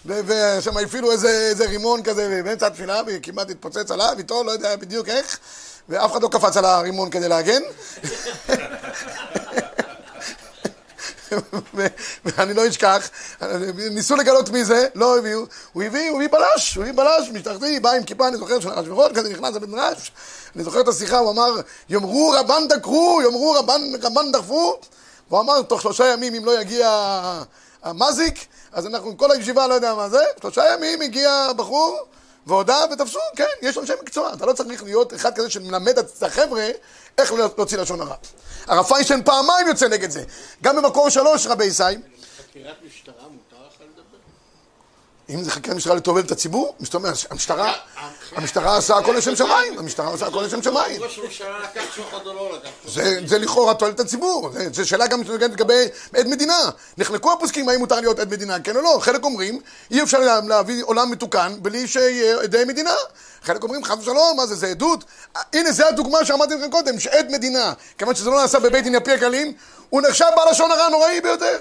ושם 0.06 0.78
הפעילו 0.78 1.12
איזה 1.12 1.66
רימון 1.68 2.04
כזה 2.04 2.42
באמצע 2.46 2.68
התפילה, 2.68 3.02
וכמעט 3.08 3.50
התפוצץ 3.50 3.92
עליו, 3.92 4.16
איתו, 4.18 4.44
לא 4.44 4.52
יודע 4.52 4.76
בדיוק 4.76 5.10
איך, 5.10 5.40
ואף 5.90 6.12
אחד 6.12 6.24
לא 6.24 6.28
קפץ 6.28 6.58
על 6.58 6.66
הרימון 6.66 7.10
כדי 7.10 7.30
להגן. 7.30 7.62
ואני 12.26 12.54
לא 12.54 12.68
אשכח, 12.68 13.10
ניסו 13.92 14.16
לגלות 14.16 14.50
מי 14.50 14.66
זה, 14.66 14.88
לא 14.96 15.18
הביאו, 15.18 15.46
הוא 15.74 15.84
הביא, 15.84 16.10
הוא 16.10 16.18
הביא 16.18 16.40
בלש, 16.40 16.76
הוא 16.76 16.84
הביא 16.84 16.94
בלש 16.94 17.30
משטרתי, 17.34 17.80
בא 17.80 17.92
עם 17.92 18.04
כיפה, 18.04 18.28
אני 18.28 18.38
זוכר, 18.38 18.60
של 18.60 18.70
אחשוורוש, 18.70 19.12
כזה 19.16 19.30
נכנס 19.30 19.56
לבית 19.56 19.70
מדרש, 19.70 20.12
אני 20.56 20.64
זוכר 20.64 20.82
את 20.82 20.88
השיחה, 20.88 21.18
הוא 21.18 21.32
אמר, 21.32 21.62
יאמרו 21.90 22.30
רבן 22.30 22.68
דקרו, 22.70 23.22
יאמרו 23.24 23.52
רבן, 23.52 23.82
רבן 24.02 24.32
דחפו, 24.32 24.80
והוא 25.30 25.40
אמר, 25.40 25.62
תוך 25.62 25.82
שלושה 25.82 26.06
ימים 26.06 26.36
אם 26.36 26.46
לא 26.46 26.62
יגיע 26.62 26.90
המזיק, 27.84 28.46
אז 28.72 28.86
אנחנו, 28.86 29.18
כל 29.18 29.32
הישיבה 29.32 29.68
לא 29.68 29.74
יודע 29.74 29.94
מה 29.96 30.10
זה, 30.10 30.24
שלושה 30.42 30.74
ימים 30.74 31.02
הגיע 31.02 31.32
הבחור, 31.32 32.08
והודה 32.48 32.78
ותפסו, 32.92 33.20
כן, 33.36 33.46
יש 33.62 33.78
אנשי 33.78 33.94
מקצוע, 34.02 34.34
אתה 34.34 34.46
לא 34.46 34.54
צריך 34.54 34.84
להיות 34.84 35.14
אחד 35.14 35.36
כזה 35.36 35.50
שמלמד 35.50 35.98
את 35.98 36.24
החבר'ה 36.24 36.68
איך 37.18 37.34
להוציא 37.34 37.78
לשון 37.78 38.02
הרע. 38.02 38.16
הרב 38.68 38.86
פיינשטיין 38.86 39.24
פעמיים 39.24 39.68
יוצא 39.68 39.88
נגד 39.88 40.10
זה, 40.10 40.24
גם 40.64 40.76
במקור 40.76 41.10
שלוש 41.10 41.48
רבי 41.48 41.66
ישי, 41.66 41.84
חקירת 42.38 42.76
משטרה? 42.86 43.14
אם 45.30 45.44
זה 45.44 45.52
חקירת 45.52 45.76
משטרה 45.78 45.96
לתועלת 45.96 46.32
הציבור, 46.32 46.76
זאת 46.80 46.94
אומרת, 46.96 47.16
המשטרה, 47.30 47.74
המשטרה 48.36 48.76
עושה 48.76 48.98
הכל 48.98 49.12
לשם 49.18 49.36
שמיים, 49.36 49.80
המשטרה 49.80 50.08
עושה 50.08 50.28
הכל 50.28 50.42
לשם 50.42 50.64
שמיים. 50.64 51.04
ראש 51.04 51.20
הממשלה 51.20 51.60
לקח 51.60 51.96
שוחד 51.96 52.28
או 52.28 52.34
לא 52.34 52.58
לקח? 52.58 52.70
זה, 53.26 53.38
לכאורה 53.40 53.74
תועלת 53.74 54.00
הציבור, 54.00 54.50
זה 54.74 54.86
שאלה 54.86 55.08
גם 55.08 55.24
שנוגעת 55.24 55.52
לגבי 55.52 55.86
עד 56.16 56.28
מדינה. 56.28 56.58
נחלקו 56.98 57.34
הפוסקים 57.34 57.70
האם 57.70 57.80
מותר 57.80 58.00
להיות 58.00 58.20
עד 58.20 58.32
מדינה, 58.32 58.60
כן 58.60 58.76
או 58.76 58.82
לא. 58.82 58.98
חלק 59.02 59.24
אומרים, 59.24 59.60
אי 59.92 60.04
אפשר 60.04 60.20
לה- 60.20 60.40
להביא 60.48 60.84
עולם 60.84 61.12
מתוקן 61.12 61.54
בלי 61.62 61.88
שיהיה 61.88 62.42
עדי 62.42 62.64
מדינה. 62.68 62.94
חלק 63.44 63.64
אומרים, 63.64 63.84
חס 63.84 63.98
ושלום, 64.00 64.38
מה 64.38 64.46
זה, 64.48 64.56
זה 64.56 64.68
עדות? 64.68 65.04
אה, 65.36 65.42
הנה, 65.54 65.72
זו 65.72 65.84
הדוגמה 65.86 66.26
שאמרתי 66.26 66.56
לכם 66.56 66.72
קודם, 66.72 67.00
שעד 67.00 67.32
מדינה, 67.32 67.74
כיוון 67.98 68.16
שזה 68.16 68.30
לא 68.30 68.42
נעשה 68.42 68.60
בבית 68.60 68.84
דין 68.84 68.96
יפי 68.96 69.12
הקלים, 69.12 69.54
הוא 69.90 70.02
נחשב 70.02 70.26
בעל 70.36 70.52
לשון 70.52 70.72
הרע 70.72 70.84
הנוראי 70.84 71.22
ביותר. 71.22 71.58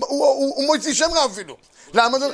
הוא 0.00 0.64
מוציא 0.66 0.94
שם 0.94 1.10
רע 1.14 1.24
אפילו. 1.26 1.56
למה 1.94 2.18
זה? 2.18 2.26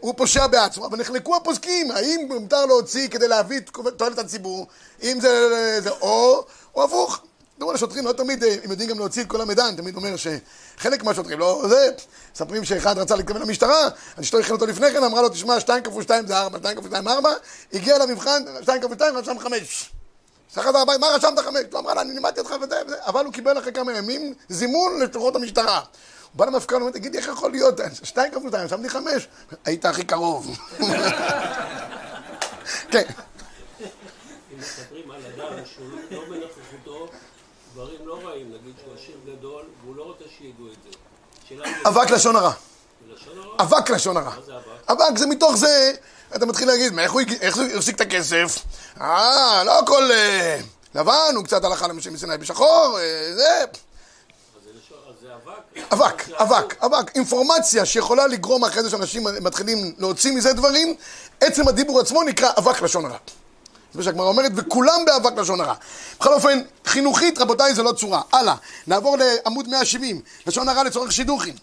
הוא 0.00 0.14
פושע 0.16 0.46
בעצמו, 0.46 0.86
אבל 0.86 0.98
נחלקו 0.98 1.36
הפוסקים, 1.36 1.90
האם 1.90 2.28
מותר 2.28 2.66
להוציא 2.66 3.08
כדי 3.08 3.28
להביא 3.28 3.58
את 3.58 3.70
תועלת 3.96 4.18
הציבור, 4.18 4.66
אם 5.02 5.18
זה, 5.20 5.90
או, 6.00 6.44
או 6.74 6.84
הפוך. 6.84 7.20
תראו, 7.58 7.72
לשוטרים 7.72 8.06
לא 8.06 8.12
תמיד, 8.12 8.44
אה, 8.44 8.56
הם 8.64 8.70
יודעים 8.70 8.90
גם 8.90 8.98
להוציא 8.98 9.22
את 9.22 9.28
כל 9.28 9.40
המידע, 9.40 9.68
אני 9.68 9.76
תמיד 9.76 9.96
אומר 9.96 10.14
שחלק 10.16 11.02
מהשוטרים 11.04 11.38
לא, 11.38 11.62
זה, 11.68 11.90
מספרים 12.34 12.64
שאחד 12.64 12.98
רצה 12.98 13.16
להתכוון 13.16 13.42
למשטרה, 13.42 13.88
אשתו 14.20 14.38
הכין 14.38 14.52
אותו 14.52 14.66
לפני 14.66 14.92
כן, 14.92 15.04
אמרה 15.04 15.22
לו, 15.22 15.28
תשמע, 15.28 15.60
2 15.60 15.82
כפול 15.82 16.02
2 16.02 16.26
זה 16.26 16.38
4, 16.38 16.58
2 16.58 16.76
כפול 16.76 16.90
2 16.90 17.08
4, 17.08 17.30
הגיע 17.72 17.98
למבחן, 17.98 18.42
2 18.62 18.80
כפול 18.80 18.96
2 18.96 19.16
רשם 19.16 19.38
5. 19.38 19.90
שחט 20.54 20.74
הבית, 20.74 21.00
מה 21.00 21.06
רשמת 21.06 21.38
5? 21.38 21.62
הוא 21.72 21.80
אמר 21.80 21.94
לה, 21.94 22.00
אני 22.00 22.14
לימדתי 22.14 22.40
אותך 22.40 22.54
וזה 22.62 22.82
אבל 23.06 23.24
הוא 23.24 23.32
קיבל 23.32 23.58
אחרי 23.58 23.72
כמה 23.72 23.92
ימים 23.92 24.34
זימון 24.48 25.00
לשלוחות 25.00 25.36
המשטרה. 25.36 25.80
בא 26.34 26.44
למפכ"ל, 26.44 26.74
הוא 26.74 26.80
אומר, 26.80 26.92
תגיד 26.92 27.16
איך 27.16 27.28
יכול 27.28 27.50
להיות? 27.50 27.80
2 28.02 28.32
כפול 28.32 28.48
2, 28.48 28.64
רשמתי 28.64 28.88
5. 28.88 29.28
היית 29.64 29.84
הכי 29.84 30.04
קרוב. 30.04 30.58
כן. 32.92 33.02
אם 33.80 34.58
מספרים 34.58 35.10
על 35.10 35.20
אדם 35.34 35.64
שהוא 35.74 35.86
לא 36.10 36.20
בנוכחותו, 36.28 37.08
דברים 37.74 38.06
לא 38.06 38.18
רעים, 38.24 38.48
נגיד 38.48 38.74
שהוא 38.84 38.94
עשיר 38.94 39.16
גדול, 39.26 39.64
והוא 39.82 39.96
לא 39.96 40.02
רוצה 40.02 40.24
שידעו 40.38 40.66
את 40.66 40.72
זה. 40.84 40.98
שאלה 41.48 41.64
אם 41.68 41.86
אבק 41.86 42.10
לשון 42.10 42.36
הרע. 42.36 42.52
אבק 43.58 43.90
לשון 43.90 44.16
הרע. 44.16 44.32
אבק? 44.88 45.18
זה 45.18 45.26
מתוך 45.26 45.56
זה, 45.56 45.92
אתה 46.36 46.46
מתחיל 46.46 46.68
להגיד, 46.68 46.92
"מה, 46.92 47.02
איך 47.02 47.12
הוא 47.56 47.64
החזיק 47.76 47.96
את 47.96 48.00
הכסף? 48.00 48.58
אה, 49.00 49.62
לא 49.64 49.78
הכל 49.78 50.10
אה, 50.12 50.60
לבן, 50.94 51.32
הוא 51.36 51.44
קצת 51.44 51.64
הלכה 51.64 51.88
למשה 51.88 52.10
מסיני 52.10 52.38
בשחור, 52.38 52.98
אה, 53.00 53.34
זה 53.34 53.64
אבק? 55.92 56.28
אבק, 56.30 56.84
אבק. 56.84 57.16
אינפורמציה 57.16 57.86
שיכולה 57.86 58.26
לגרום 58.26 58.64
אחרי 58.64 58.82
זה 58.82 58.90
שאנשים 58.90 59.26
מתחילים 59.40 59.94
להוציא 59.98 60.32
מזה 60.32 60.52
דברים, 60.52 60.94
עצם 61.40 61.68
הדיבור 61.68 62.00
עצמו 62.00 62.22
נקרא 62.22 62.50
אבק 62.58 62.82
לשון 62.82 63.04
הרע. 63.04 63.16
זה 63.92 63.98
מה 63.98 64.04
שהגמרא 64.04 64.26
אומרת, 64.26 64.52
וכולם 64.56 65.04
באבק 65.06 65.38
לשון 65.38 65.60
הרע. 65.60 65.74
בכל 66.20 66.32
אופן, 66.32 66.60
חינוכית, 66.86 67.38
רבותיי, 67.38 67.74
זה 67.74 67.82
לא 67.82 67.92
צורה. 67.92 68.20
הלאה, 68.32 68.54
נעבור 68.86 69.16
לעמוד 69.16 69.68
170, 69.68 70.20
לשון 70.46 70.68
הרע 70.68 70.82
לצורך 70.82 71.12
שידוכים. 71.12 71.54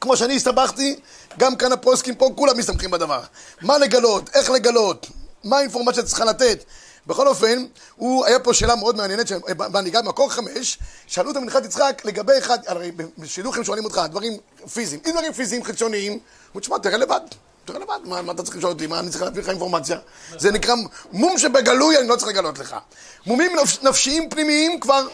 כמו 0.00 0.16
שאני 0.16 0.36
הסתבכתי, 0.36 0.96
גם 1.38 1.56
כאן 1.56 1.72
הפוסקים 1.72 2.14
פה, 2.14 2.30
כולם 2.36 2.58
מסתמכים 2.58 2.90
בדבר. 2.90 3.20
מה 3.62 3.78
לגלות, 3.78 4.30
איך 4.34 4.50
לגלות, 4.50 5.06
מה 5.44 5.56
האינפורמציה 5.58 6.02
שצריכה 6.02 6.24
לתת. 6.24 6.64
בכל 7.08 7.28
אופן, 7.28 7.64
הוא, 7.96 8.26
היה 8.26 8.38
פה 8.38 8.54
שאלה 8.54 8.76
מאוד 8.76 8.96
מעניינת, 8.96 9.26
ואני 9.72 9.90
גם 9.90 10.04
במקור 10.04 10.30
חמש, 10.30 10.78
שאלו 11.06 11.30
את 11.30 11.36
המנחת 11.36 11.64
יצחק 11.64 12.02
לגבי 12.04 12.32
אחד, 12.38 12.58
הרי 12.66 12.92
בשידוכים 13.18 13.64
שואלים 13.64 13.84
אותך, 13.84 14.00
דברים 14.10 14.32
פיזיים. 14.74 15.00
אם 15.06 15.10
דברים 15.10 15.32
פיזיים 15.32 15.64
חיצוניים, 15.64 16.18
הוא 16.52 16.60
תשמע, 16.60 16.78
תראה 16.78 16.96
לבד. 16.96 17.20
תראה 17.64 17.78
לבד, 17.78 17.98
מה, 18.04 18.22
מה 18.22 18.32
אתה 18.32 18.42
צריך 18.42 18.56
לשאול 18.56 18.72
אותי, 18.72 18.86
מה 18.86 18.98
אני 18.98 19.10
צריך 19.10 19.22
להביא 19.22 19.42
לך 19.42 19.48
אינפורמציה? 19.48 19.98
זה 20.38 20.50
נקרא 20.50 20.74
מום 21.12 21.38
שבגלוי, 21.38 21.98
אני 21.98 22.08
לא 22.08 22.16
צריך 22.16 22.28
לגלות 22.28 22.58
לך. 22.58 22.76
מומים 23.26 23.56
נפש, 23.62 23.78
נפשיים 23.82 24.30
פנימיים 24.30 24.80
כבר 24.80 25.06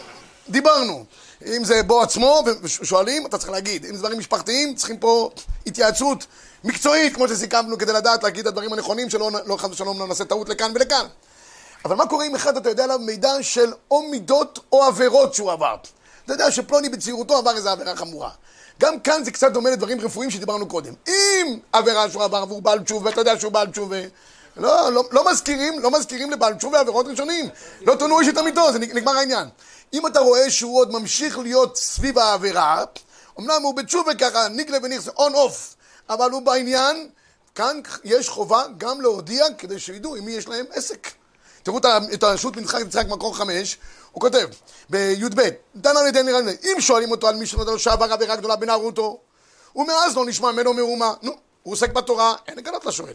דיברנו. 0.49 1.05
אם 1.45 1.63
זה 1.63 1.83
בו 1.83 2.01
עצמו, 2.01 2.43
ושואלים, 2.61 3.25
אתה 3.25 3.37
צריך 3.37 3.51
להגיד. 3.51 3.85
אם 3.85 3.95
זה 3.95 3.99
דברים 3.99 4.19
משפחתיים, 4.19 4.75
צריכים 4.75 4.97
פה 4.97 5.29
התייעצות 5.67 6.25
מקצועית, 6.63 7.15
כמו 7.15 7.27
שסיכמנו, 7.27 7.77
כדי 7.77 7.93
לדעת 7.93 8.23
להגיד 8.23 8.39
את 8.39 8.47
הדברים 8.47 8.73
הנכונים, 8.73 9.09
שלא 9.09 9.31
לא, 9.45 9.57
חס 9.57 9.69
ושלום 9.69 10.03
נעשה 10.03 10.25
טעות 10.25 10.49
לכאן 10.49 10.71
ולכאן. 10.75 11.05
אבל 11.85 11.95
מה 11.95 12.07
קורה 12.07 12.25
אם 12.25 12.35
אחד 12.35 12.57
אתה 12.57 12.69
יודע 12.69 12.83
עליו 12.83 12.99
מידע 12.99 13.33
של 13.41 13.73
או 13.91 14.01
מידות 14.01 14.59
או 14.71 14.83
עבירות 14.83 15.33
שהוא 15.33 15.51
עבר? 15.51 15.75
אתה 16.25 16.33
יודע 16.33 16.51
שפלוני 16.51 16.89
בצעירותו 16.89 17.37
עבר 17.37 17.55
איזו 17.55 17.69
עבירה 17.69 17.95
חמורה. 17.95 18.29
גם 18.79 18.99
כאן 18.99 19.23
זה 19.23 19.31
קצת 19.31 19.51
דומה 19.51 19.69
לדברים 19.69 20.01
רפואיים 20.01 20.31
שדיברנו 20.31 20.67
קודם. 20.67 20.93
אם 21.07 21.59
עבירה 21.71 22.09
שהוא 22.09 22.23
עבר 22.23 22.45
והוא 22.47 22.61
בעל 22.61 22.79
תשובה, 22.79 23.09
ואתה 23.09 23.21
יודע 23.21 23.39
שהוא 23.39 23.51
בעל 23.51 23.67
תשובה, 23.67 23.97
לא, 24.57 24.89
לא, 24.89 25.03
לא 25.11 25.31
מזכירים, 25.31 25.79
לא 25.79 25.91
מזכירים 25.91 26.31
לבעל 26.31 26.53
תשובה 26.53 26.79
עבירות 26.79 27.07
ראשונים. 27.07 27.49
לא 27.81 27.95
תונו 27.95 28.19
איש 28.19 28.27
את 28.27 28.37
עמיתו, 28.37 28.71
זה 28.71 28.79
נגמר 28.79 29.17
העניין. 29.17 29.47
אם 29.93 30.07
אתה 30.07 30.19
רואה 30.19 30.49
שהוא 30.49 30.77
עוד 30.77 30.91
ממשיך 30.91 31.39
להיות 31.39 31.77
סביב 31.77 32.19
העבירה, 32.19 32.83
אמנם 33.39 33.61
הוא 33.63 33.73
בתשובה 33.73 34.15
ככה, 34.15 34.47
נגלה 34.47 34.77
ונכסה, 34.83 35.11
און 35.17 35.33
אוף, 35.33 35.75
אבל 36.09 36.31
הוא 36.31 36.41
בעניין, 36.41 37.09
כאן 37.55 37.79
יש 38.03 38.29
חובה 38.29 38.63
גם 38.77 39.01
להודיע 39.01 39.45
כדי 39.57 39.79
שידעו 39.79 40.15
עם 40.15 40.25
מי 40.25 40.31
יש 40.31 40.47
להם 40.47 40.65
עסק. 40.73 41.14
תראו 41.65 41.77
את 42.13 42.23
הרשות 42.23 42.57
מנצחק 42.57 42.81
יצחק 42.81 43.05
מקור 43.07 43.37
חמש, 43.37 43.77
הוא 44.11 44.21
כותב 44.21 44.47
בי"ב, 44.89 45.41
דן 45.75 45.97
על 45.97 46.07
ידי 46.07 46.19
אם 46.63 46.81
שואלים 46.81 47.11
אותו 47.11 47.27
על 47.27 47.35
מי 47.35 47.45
שנודע 47.45 47.71
לו 47.71 47.79
שעבר 47.79 48.13
עבירה 48.13 48.35
גדולה 48.35 48.55
בנערותו, 48.55 49.19
ומאז 49.75 50.15
לא 50.15 50.25
נשמע 50.25 50.51
ממנו 50.51 50.73
מאומה, 50.73 51.13
נו, 51.21 51.31
הוא 51.63 51.73
עוסק 51.73 51.93
בתורה, 51.93 52.33
אין 52.47 52.57
לגלות 52.57 52.85
לשואל. 52.85 53.13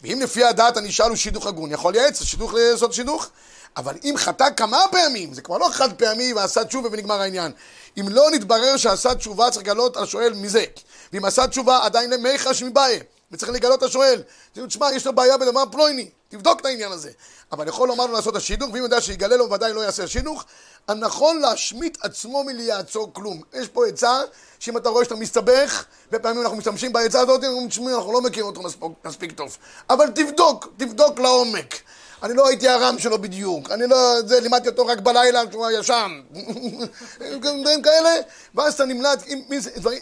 ואם 0.00 0.20
לפי 0.22 0.44
הדעת 0.44 0.76
הנשאל 0.76 1.08
הוא 1.08 1.16
שידוך 1.16 1.46
הגון, 1.46 1.72
יכול 1.72 1.92
לייעץ, 1.92 2.22
שידוך 2.22 2.54
לעשות 2.54 2.92
שידוך. 2.92 3.28
אבל 3.76 3.94
אם 4.04 4.14
חטא 4.16 4.48
כמה 4.56 4.78
פעמים, 4.90 5.34
זה 5.34 5.42
כבר 5.42 5.58
לא 5.58 5.68
חד 5.72 5.92
פעמי 5.92 6.32
ועשה 6.32 6.64
תשובה 6.64 6.88
ונגמר 6.92 7.20
העניין. 7.20 7.52
אם 8.00 8.08
לא 8.08 8.30
נתברר 8.30 8.76
שעשה 8.76 9.14
תשובה, 9.14 9.50
צריך 9.50 9.64
לגלות 9.66 9.96
השואל 9.96 10.32
מזה. 10.34 10.64
ואם 11.12 11.24
עשה 11.24 11.46
תשובה, 11.46 11.84
עדיין 11.84 12.10
למיחש 12.10 12.62
מבעיה. 12.62 13.00
וצריך 13.32 13.52
לגלות 13.52 13.82
לשואל. 13.82 14.22
תשמע, 14.52 14.92
יש 14.92 15.06
לו 15.06 15.12
בעיה 15.12 15.36
בדבר 15.36 15.64
פלויני, 15.70 16.10
תבדוק 16.32 16.60
את 16.60 16.66
העניין 16.66 16.92
הזה. 16.92 17.10
אבל 17.52 17.68
יכול 17.68 17.88
לומר 17.88 18.06
לו 18.06 18.12
לעשות 18.12 18.36
השידוך, 18.36 18.70
ואם 18.72 18.82
יודע 18.82 19.00
שיגלה 19.00 19.36
לו, 19.36 19.50
ודאי 19.50 19.72
לא 19.72 19.80
יעשה 19.80 20.04
השידוך. 20.04 20.44
הנכון 20.88 21.40
להשמיט 21.40 21.98
עצמו 22.00 22.44
מלעצור 22.44 23.10
כלום. 23.12 23.40
יש 23.52 23.68
פה 23.68 23.86
עצה, 23.86 24.20
שאם 24.58 24.76
אתה 24.76 24.88
רואה 24.88 25.04
שאתה 25.04 25.14
מסתבך, 25.14 25.84
ופעמים 26.12 26.42
אנחנו 26.42 26.56
משתמשים 26.56 26.92
בעצה 26.92 27.20
הזאת, 27.20 27.40
אנחנו 27.40 27.48
אומרים, 27.48 27.68
"תשמעי, 27.68 27.94
אנחנו 27.94 28.12
לא 28.12 28.20
מכירים 28.20 28.46
אותו 28.46 28.62
מספיק, 28.62 28.82
מספיק 29.04 29.32
טוב. 29.32 29.56
אבל 29.90 30.10
תבדוק, 30.10 30.68
תבדוק 30.76 31.18
לעומק. 31.18 31.74
אני 32.22 32.34
לא 32.34 32.48
הייתי 32.48 32.68
הרם 32.68 32.98
שלו 32.98 33.18
בדיוק, 33.18 33.70
אני 33.70 33.86
לא, 33.86 34.22
זה, 34.26 34.40
לימדתי 34.40 34.68
אותו 34.68 34.86
רק 34.86 34.98
בלילה 34.98 35.46
כשהוא 35.46 35.66
היה 35.66 35.78
ישן. 35.78 36.20
דברים 37.60 37.82
כאלה, 37.82 38.10
ואז 38.54 38.74
אתה 38.74 38.84
נמלט, 38.84 39.22
אם, 39.26 39.40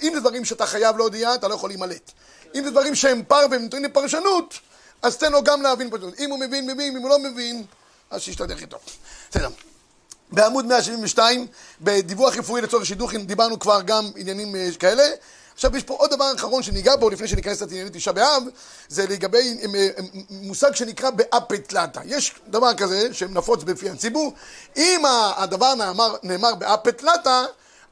אם 0.02 0.14
זה 0.14 0.20
דברים 0.20 0.44
שאתה 0.44 0.66
חייב 0.66 0.96
להודיע, 0.96 1.34
אתה 1.34 1.48
לא 1.48 1.54
יכול 1.54 1.70
להימלט. 1.70 2.12
אם 2.54 2.64
זה 2.64 2.70
דברים 2.70 2.94
שהם 2.94 3.22
פר 3.28 3.46
והם 3.50 3.64
נתונים 3.64 3.90
לפרשנות, 3.90 4.54
אז 5.02 5.16
תן 5.16 5.32
לו 5.32 5.42
גם 5.42 5.62
להבין 5.62 5.90
פרשנות. 5.90 6.18
אם 6.18 6.30
הוא 6.30 6.38
מבין, 6.38 6.70
מבין, 6.70 6.96
אם 6.96 7.02
הוא 7.02 7.10
לא 7.10 7.18
מבין, 7.18 7.64
אז 8.10 8.20
שישתדך 8.20 8.60
איתו. 8.60 8.78
בסדר. 9.30 9.48
בעמוד 10.32 10.66
172, 10.66 11.46
בדיווח 11.80 12.36
רפואי 12.36 12.62
לצורך 12.62 12.86
שידוכים, 12.86 13.26
דיברנו 13.26 13.58
כבר 13.58 13.80
גם 13.82 14.10
עניינים 14.16 14.56
אה, 14.56 14.68
כאלה. 14.78 15.02
עכשיו 15.54 15.76
יש 15.76 15.82
פה 15.82 15.94
עוד 15.94 16.10
דבר 16.10 16.32
אחרון 16.36 16.62
שניגע 16.62 16.96
בו 16.96 17.10
לפני 17.10 17.28
שניכנס 17.28 17.62
לענייני 17.62 17.90
תשעה 17.92 18.14
באב, 18.14 18.42
זה 18.88 19.06
לגבי 19.06 19.58
אה, 19.62 19.66
אה, 19.74 20.02
מושג 20.30 20.74
שנקרא 20.74 21.10
באפטלטה. 21.10 22.00
יש 22.04 22.34
דבר 22.48 22.74
כזה 22.74 23.14
שנפוץ 23.14 23.62
בפי 23.62 23.90
הציבור, 23.90 24.32
אם 24.76 25.02
הדבר 25.36 25.74
נאמר, 25.74 26.16
נאמר 26.22 26.54
באפטלטה, 26.54 27.44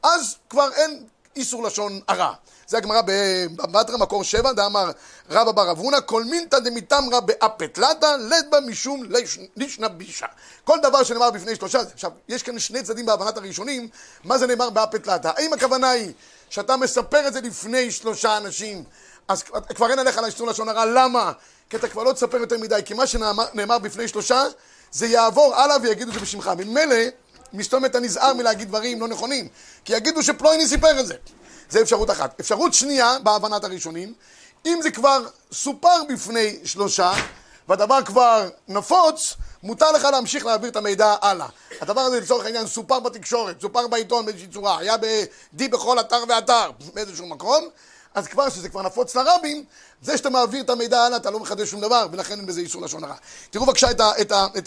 אז 0.03 0.37
כבר 0.51 0.69
אין 0.73 1.05
איסור 1.37 1.63
לשון 1.63 2.01
הרע. 2.09 2.33
זה 2.69 2.77
הגמרא 2.77 3.01
בבטרה 3.05 3.97
מקור 3.99 4.25
שבע, 4.25 4.53
דאמר 4.53 4.91
רבא 5.31 5.53
בר 5.53 5.71
אבונה, 5.71 6.01
כל 6.01 6.25
מינתא 6.25 6.59
דמיתמרא 6.59 7.21
באפטלתא, 7.21 8.17
לד 8.21 8.47
בה 8.51 8.61
משום 8.61 9.03
ליש- 9.05 9.39
לישנא 9.57 9.89
בישא. 9.89 10.27
כל 10.65 10.79
דבר 10.83 11.03
שנאמר 11.03 11.31
בפני 11.31 11.57
שלושה, 11.57 11.81
עכשיו, 11.95 12.11
יש 12.29 12.43
כאן 12.43 12.59
שני 12.59 12.83
צדדים 12.83 13.07
בהבנת 13.07 13.37
הראשונים, 13.37 13.89
מה 14.25 14.39
זה 14.39 14.47
נאמר 14.47 14.71
באפטלתא. 14.71 15.31
האם 15.37 15.53
הכוונה 15.53 15.91
היא 15.91 16.13
שאתה 16.51 16.77
מספר 16.77 17.29
את 17.29 17.33
זה 17.33 17.41
לפני 17.41 17.91
שלושה 17.91 18.37
אנשים, 18.37 18.85
אז 19.29 19.43
כבר 19.75 19.91
אין 19.91 19.99
עליך 19.99 20.19
לאיסור 20.19 20.47
לשון 20.47 20.69
הרע, 20.69 20.85
למה? 20.87 21.33
כי 21.71 21.77
אתה 21.77 21.89
כבר 21.89 22.03
לא 22.03 22.13
תספר 22.13 22.37
יותר 22.37 22.59
מדי, 22.59 22.81
כי 22.85 22.95
מה 22.95 23.07
שנאמר 23.07 23.45
נאמר 23.55 23.79
בפני 23.79 24.09
שלושה, 24.09 24.45
זה 24.93 25.07
יעבור 25.07 25.55
הלאה 25.55 25.77
ויגידו 25.83 26.11
את 26.11 26.15
זה 26.15 26.21
בשמך. 26.21 26.51
ממילא, 26.59 26.97
מסתום 27.53 27.85
אתה 27.85 28.01
נזהר 28.01 28.35
מלהגיד 28.35 28.69
דברים 28.69 29.01
לא 29.01 29.09
נכונים, 29.09 29.49
כי 29.85 29.93
יגידו 29.97 30.23
שפלויני 30.23 30.69
סיפר 30.69 31.01
את 31.01 31.07
זה. 31.07 31.15
זה 31.71 31.81
אפשרות 31.83 32.11
אחת. 32.11 32.41
אפשרות 32.41 32.75
שנייה, 32.75 33.19
בהבנת 33.23 33.65
הראשונים, 33.65 34.15
אם 34.67 34.79
זה 34.83 34.91
כבר 34.91 35.27
סופר 35.53 36.05
בפני 36.09 36.57
שלושה, 36.65 37.13
והדבר 37.69 38.03
כבר 38.05 38.49
נפוץ, 38.69 39.35
מותר 39.63 39.93
לך 39.93 40.05
להמשיך 40.05 40.47
להעביר 40.47 40.71
את 40.71 40.77
המידע 40.77 41.17
הלאה. 41.23 41.47
הדבר 41.81 42.01
הזה 42.01 42.21
לצורך 42.21 42.45
העניין 42.45 42.67
סופר 42.67 43.01
בתקשורת, 43.01 43.61
סופר 43.61 43.87
בעיתון 43.89 44.25
באיזושהי 44.27 44.49
צורה, 44.49 44.79
היה 44.79 44.97
ב-D 44.97 45.69
בכל 45.71 46.01
אתר 46.01 46.25
ואתר 46.29 46.71
באיזשהו 46.95 47.27
מקום, 47.27 47.69
אז 48.15 48.27
כבר 48.27 48.49
שזה 48.49 48.69
כבר 48.69 48.83
נפוץ 48.83 49.17
לרבים, 49.17 49.65
זה 50.03 50.17
שאתה 50.17 50.31
מעביר 50.31 50.63
את 50.63 50.71
המידע 50.71 51.01
הלאה, 51.01 51.17
אתה 51.19 51.31
לא 51.31 51.41
מחדש 51.41 51.71
שום 51.71 51.81
דבר, 51.81 52.07
ולכן 52.13 52.39
אין 52.39 52.47
בזה 52.47 52.61
איסור 52.61 52.83
לשון 52.83 53.05
הרע. 53.05 53.15
תראו 53.51 53.67
בבקשה 53.67 53.91
את 53.91 54.01
ה... 54.01 54.05
ההיתר 54.05 54.67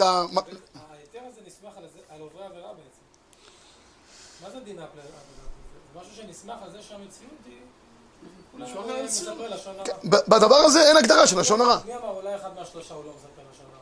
הזה 1.31 1.41
נסמך 1.47 1.77
על 2.09 2.19
עוברי 2.19 2.45
עבירה 2.45 2.69
בעצם. 2.73 3.01
מה 4.43 4.49
זה 4.49 4.59
דין 4.59 4.79
אפליה? 4.79 5.03
משהו 5.95 6.15
שנסמך 6.15 6.55
על 6.63 6.71
זה 6.71 6.77
שהמציאות 6.81 7.37
היא... 7.45 7.57
בדבר 10.03 10.55
הזה 10.55 10.81
אין 10.87 10.97
הגדרה 10.97 11.27
של 11.27 11.39
לשון 11.39 11.61
הרע. 11.61 11.79
מי 11.85 11.95
אמר 11.95 12.09
אולי 12.09 12.35
אחד 12.35 12.49
מהשלושה 12.55 12.93
הוא 12.93 13.05
לא 13.05 13.11
מספר 13.17 13.41
לשון 13.53 13.65
הרע? 13.73 13.81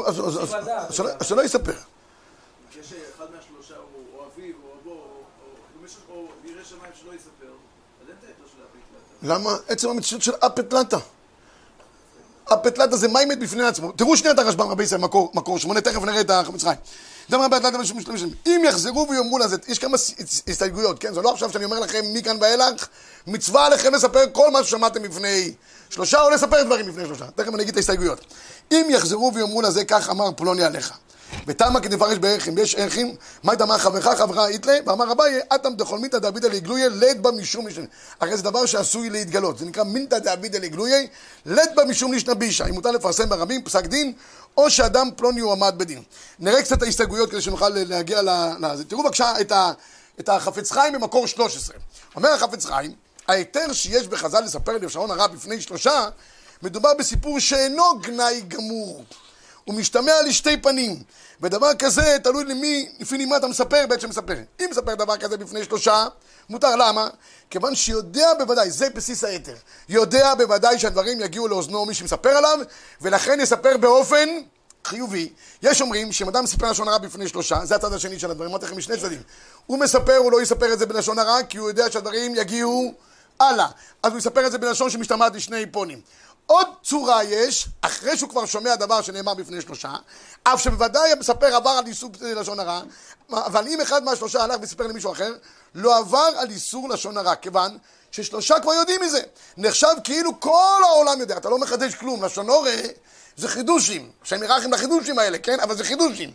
היתר. 0.00 0.08
אז- 0.08 0.94
שלא- 1.26 1.42
יספר. 1.44 1.72
יש 2.80 2.92
אחד 3.16 3.26
מהשלושה, 3.36 3.74
הוא 3.76 4.18
או 4.18 4.26
אביו, 4.26 4.54
או 4.64 4.74
אבו, 4.82 4.90
או- 6.10 6.28
ירא 6.44 6.64
שמיים 6.64 6.92
שלא 7.00 7.14
יספר, 7.14 7.52
אז 8.02 8.08
אין 8.08 8.16
את 8.18 8.24
ההיתר 8.24 8.42
של 8.56 8.62
הפליטלטה. 8.62 9.34
למה? 9.34 9.50
עצם 9.68 9.88
המציאות 9.88 10.22
של 10.22 10.32
אפטלטה. 10.34 10.98
אפטלטה 12.44 12.96
זה 12.96 13.08
מים 13.08 13.28
מת 13.28 13.38
בפני 13.38 13.64
עצמו. 13.66 13.92
תראו 13.92 14.16
שנייה 14.16 14.34
את 14.34 14.38
הרשב"ם 14.38 14.68
רבי 14.70 14.82
ישראל, 14.84 15.00
מקור, 15.00 15.30
מקור 15.34 15.58
שמונה, 15.58 15.80
תכף 15.80 16.02
נראה 16.02 16.20
את 16.20 16.30
החמץ 16.30 16.64
באפטלטה 17.30 17.78
משום 17.78 17.98
משתמשים. 17.98 18.30
אם 18.46 18.62
יחזרו 18.64 19.06
ויאמרו 19.10 19.38
לזה, 19.38 19.56
יש 19.68 19.78
כמה 19.78 19.96
הסתייגויות, 20.48 20.98
כן? 20.98 21.14
זה 21.14 21.22
לא 21.22 21.32
עכשיו 21.32 21.52
שאני 21.52 21.64
אומר 21.64 21.80
לכם 21.80 22.00
מכאן 22.12 22.36
ואילך, 22.40 22.86
מצווה 23.26 23.66
עליכם 23.66 23.94
לספר 23.94 24.24
כל 24.32 24.50
מה 24.50 24.64
ששמעתם 24.64 25.04
לפני 25.04 25.54
שלושה, 25.90 26.22
או 26.22 26.30
לספר 26.30 26.62
דברים 26.62 26.88
לפני 26.88 27.04
שלושה. 27.04 27.24
תכף 27.34 27.54
אני 27.54 27.62
אגיד 27.62 27.68
את 27.68 27.76
ההסתייגויות. 27.76 28.20
אם 28.72 28.86
יחזרו 28.90 29.32
ויאמרו 29.34 29.62
לזה, 29.62 29.84
כך 29.84 30.10
אמר 30.10 30.30
פלוני 30.36 30.64
עליך. 30.64 30.92
ותמה 31.46 31.80
כדפרש 31.80 32.18
בערכים, 32.18 32.58
יש 32.58 32.74
ערכים, 32.74 33.16
מה 33.42 33.54
דמר 33.54 33.78
חברך 33.78 34.18
חברה 34.18 34.46
איתלה, 34.46 34.74
ואמר 34.86 35.12
אביי, 35.12 35.40
אטם 35.54 35.74
דחולמינתא 35.74 36.18
דאבידא 36.18 36.48
לגלויה, 36.48 36.88
לד 36.88 37.22
בה 37.22 37.30
משום 37.30 37.66
לישנא. 37.66 37.84
הרי 38.20 38.36
זה 38.36 38.42
דבר 38.42 38.66
שעשוי 38.66 39.10
להתגלות, 39.10 39.58
זה 39.58 39.64
נקרא 39.64 39.84
מינתא 39.84 40.18
דאבידא 40.18 40.58
לגלויה, 40.58 41.02
לד 41.46 41.70
בה 41.76 41.84
משום 41.84 42.12
לישנא 42.12 42.34
בישא. 42.34 42.64
אם 42.68 42.74
מותר 42.74 42.90
לפרסם 42.90 43.28
ברבים 43.28 43.62
פסק 43.62 43.86
דין, 43.86 44.12
או 44.56 44.70
שאדם 44.70 45.10
פלוני 45.16 45.40
הועמד 45.40 45.74
בדין. 45.76 46.02
נראה 46.38 46.62
קצת 46.62 46.82
ההסתייגויות 46.82 47.30
כדי 47.30 47.40
שנוכל 47.40 47.68
להגיע 47.68 48.20
לזה. 48.60 48.84
תראו 48.84 49.02
בבקשה 49.02 49.40
את, 49.40 49.52
ה, 49.52 49.72
את 50.20 50.28
החפץ 50.28 50.72
חיים 50.72 50.92
במקור 50.92 51.26
13. 51.26 51.76
אומר 52.16 52.28
החפץ 52.28 52.66
חיים, 52.66 52.92
ההיתר 53.28 53.72
שיש 53.72 54.08
בחז"ל 54.08 54.40
לספר 54.40 54.72
לשעון 54.72 55.10
הרע 55.10 55.26
בפני 55.26 55.60
שלושה, 55.60 56.08
מדובר 56.62 56.94
בסיפור 56.98 57.40
שאינו 57.40 57.98
גנאי 58.00 58.40
גמור. 58.48 59.04
הוא 59.64 59.74
משתמע 59.74 60.12
לשתי 60.26 60.56
פנים, 60.56 61.02
ודבר 61.40 61.74
כזה 61.78 62.16
תלוי 62.22 62.44
למי, 62.44 62.88
לפי 63.00 63.26
מה 63.26 63.36
אתה 63.36 63.46
מספר, 63.46 63.84
בעצם 63.88 64.08
מספר. 64.08 64.34
אם 64.60 64.66
מספר 64.70 64.94
דבר 64.94 65.16
כזה 65.16 65.36
בפני 65.36 65.64
שלושה, 65.64 66.06
מותר, 66.48 66.76
למה? 66.76 67.08
כיוון 67.50 67.74
שיודע 67.74 68.34
בוודאי, 68.38 68.70
זה 68.70 68.90
בסיס 68.90 69.24
היתר, 69.24 69.54
יודע 69.88 70.34
בוודאי 70.34 70.78
שהדברים 70.78 71.20
יגיעו 71.20 71.48
לאוזנו 71.48 71.86
מי 71.86 71.94
שמספר 71.94 72.28
עליו, 72.28 72.58
ולכן 73.00 73.40
יספר 73.40 73.76
באופן 73.76 74.28
חיובי. 74.84 75.32
יש 75.62 75.80
אומרים 75.80 76.12
שאם 76.12 76.28
אדם 76.28 76.44
מספר 76.44 76.70
לשון 76.70 76.88
הרע 76.88 76.98
בפני 76.98 77.28
שלושה, 77.28 77.64
זה 77.64 77.74
הצד 77.74 77.92
השני 77.92 78.18
של 78.18 78.30
הדברים, 78.30 78.50
אמרתי 78.50 78.66
לכם 78.66 78.76
משני 78.76 78.96
צדדים. 78.96 79.22
הוא 79.66 79.78
מספר, 79.78 80.16
הוא 80.16 80.32
לא 80.32 80.42
יספר 80.42 80.72
את 80.72 80.78
זה 80.78 80.86
בלשון 80.86 81.18
הרע, 81.18 81.42
כי 81.42 81.58
הוא 81.58 81.68
יודע 81.68 81.90
שהדברים 81.90 82.34
יגיעו 82.36 82.94
הלאה. 83.40 83.66
אז 84.02 84.12
הוא 84.12 84.18
יספר 84.18 84.46
את 84.46 84.52
זה 84.52 84.58
בלשון 84.58 84.90
שמשתמעת 84.90 85.34
לשני 85.34 85.66
פונים. 85.66 86.00
עוד 86.46 86.66
צורה 86.82 87.24
יש, 87.24 87.68
אחרי 87.80 88.16
שהוא 88.16 88.30
כבר 88.30 88.46
שומע 88.46 88.76
דבר 88.76 89.02
שנאמר 89.02 89.34
בפני 89.34 89.60
שלושה, 89.60 89.92
אף 90.42 90.62
שבוודאי 90.62 91.12
המספר 91.12 91.54
עבר 91.54 91.70
על 91.70 91.86
איסור 91.86 92.10
לשון 92.20 92.60
הרע, 92.60 92.82
אבל 93.30 93.68
אם 93.68 93.80
אחד 93.80 94.04
מהשלושה 94.04 94.42
הלך 94.42 94.56
וסיפר 94.62 94.86
למישהו 94.86 95.12
אחר, 95.12 95.32
לא 95.74 95.98
עבר 95.98 96.30
על 96.36 96.50
איסור 96.50 96.88
לשון 96.88 97.16
הרע, 97.18 97.34
כיוון 97.34 97.78
ששלושה 98.10 98.60
כבר 98.60 98.72
יודעים 98.72 99.00
מזה. 99.00 99.20
נחשב 99.56 99.94
כאילו 100.04 100.40
כל 100.40 100.82
העולם 100.84 101.20
יודע, 101.20 101.36
אתה 101.36 101.48
לא 101.48 101.58
מחדש 101.58 101.94
כלום, 101.94 102.24
לשון 102.24 102.48
הורה 102.48 102.76
זה 103.36 103.48
חידושים, 103.48 104.10
השם 104.22 104.42
ירחם 104.42 104.70
לחידושים 104.70 105.18
האלה, 105.18 105.38
כן? 105.38 105.60
אבל 105.60 105.76
זה 105.76 105.84
חידושים. 105.84 106.32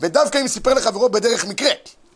ודווקא 0.00 0.38
אם 0.38 0.48
סיפר 0.48 0.74
לחברו 0.74 1.08
בדרך 1.08 1.44
מקרה, 1.44 1.70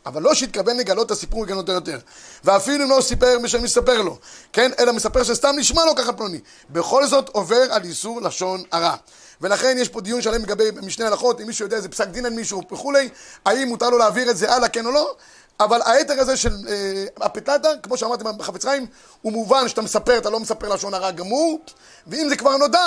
אבל 0.07 0.23
לא 0.23 0.35
שהתכוון 0.35 0.77
לגלות 0.77 1.07
את 1.07 1.11
הסיפור 1.11 1.41
ולגנות 1.41 1.69
אותו 1.69 1.73
יותר. 1.73 1.99
ואפילו 2.45 2.85
אם 2.85 2.91
לא 2.91 3.01
סיפר 3.01 3.39
בשם 3.43 3.63
מספר 3.63 4.03
לו, 4.03 4.19
כן? 4.53 4.71
אלא 4.79 4.93
מספר 4.93 5.23
שסתם 5.23 5.55
נשמע 5.57 5.85
לו 5.85 5.95
ככה 5.97 6.13
פלוני. 6.13 6.41
בכל 6.71 7.07
זאת 7.07 7.29
עובר 7.29 7.63
על 7.71 7.85
איסור 7.85 8.23
לשון 8.23 8.63
הרע. 8.73 8.95
ולכן 9.41 9.77
יש 9.79 9.89
פה 9.89 10.01
דיון 10.01 10.23
שלם 10.23 10.43
לגבי 10.43 10.65
משנה 10.83 11.07
הלכות, 11.07 11.41
אם 11.41 11.47
מישהו 11.47 11.65
יודע 11.65 11.77
איזה 11.77 11.89
פסק 11.89 12.09
דין 12.09 12.27
על 12.27 12.33
מישהו 12.33 12.63
וכולי, 12.73 13.09
האם 13.45 13.69
מותר 13.69 13.91
לו 13.91 13.99
להעביר 13.99 14.31
את 14.31 14.37
זה 14.37 14.53
הלאה, 14.53 14.69
כן 14.69 14.87
או 14.87 14.91
לא, 14.91 15.15
אבל 15.61 15.81
היתר 15.85 16.21
הזה 16.21 16.37
של 16.37 16.53
אה, 16.69 17.05
הפטלטה, 17.21 17.69
כמו 17.83 17.97
שאמרתי 17.97 18.25
בחפץ 18.37 18.65
חיים, 18.65 18.87
הוא 19.23 19.33
מובן 19.33 19.69
שאתה 19.69 19.83
מספר, 19.83 20.19
אתה 20.19 20.31
לא 20.31 20.41
מספר 20.41 20.69
לשון 20.69 20.95
הרע 20.95 21.11
גמור, 21.11 21.61
ואם 22.07 22.29
זה 22.29 22.37
כבר 22.37 22.57
נודע, 22.57 22.87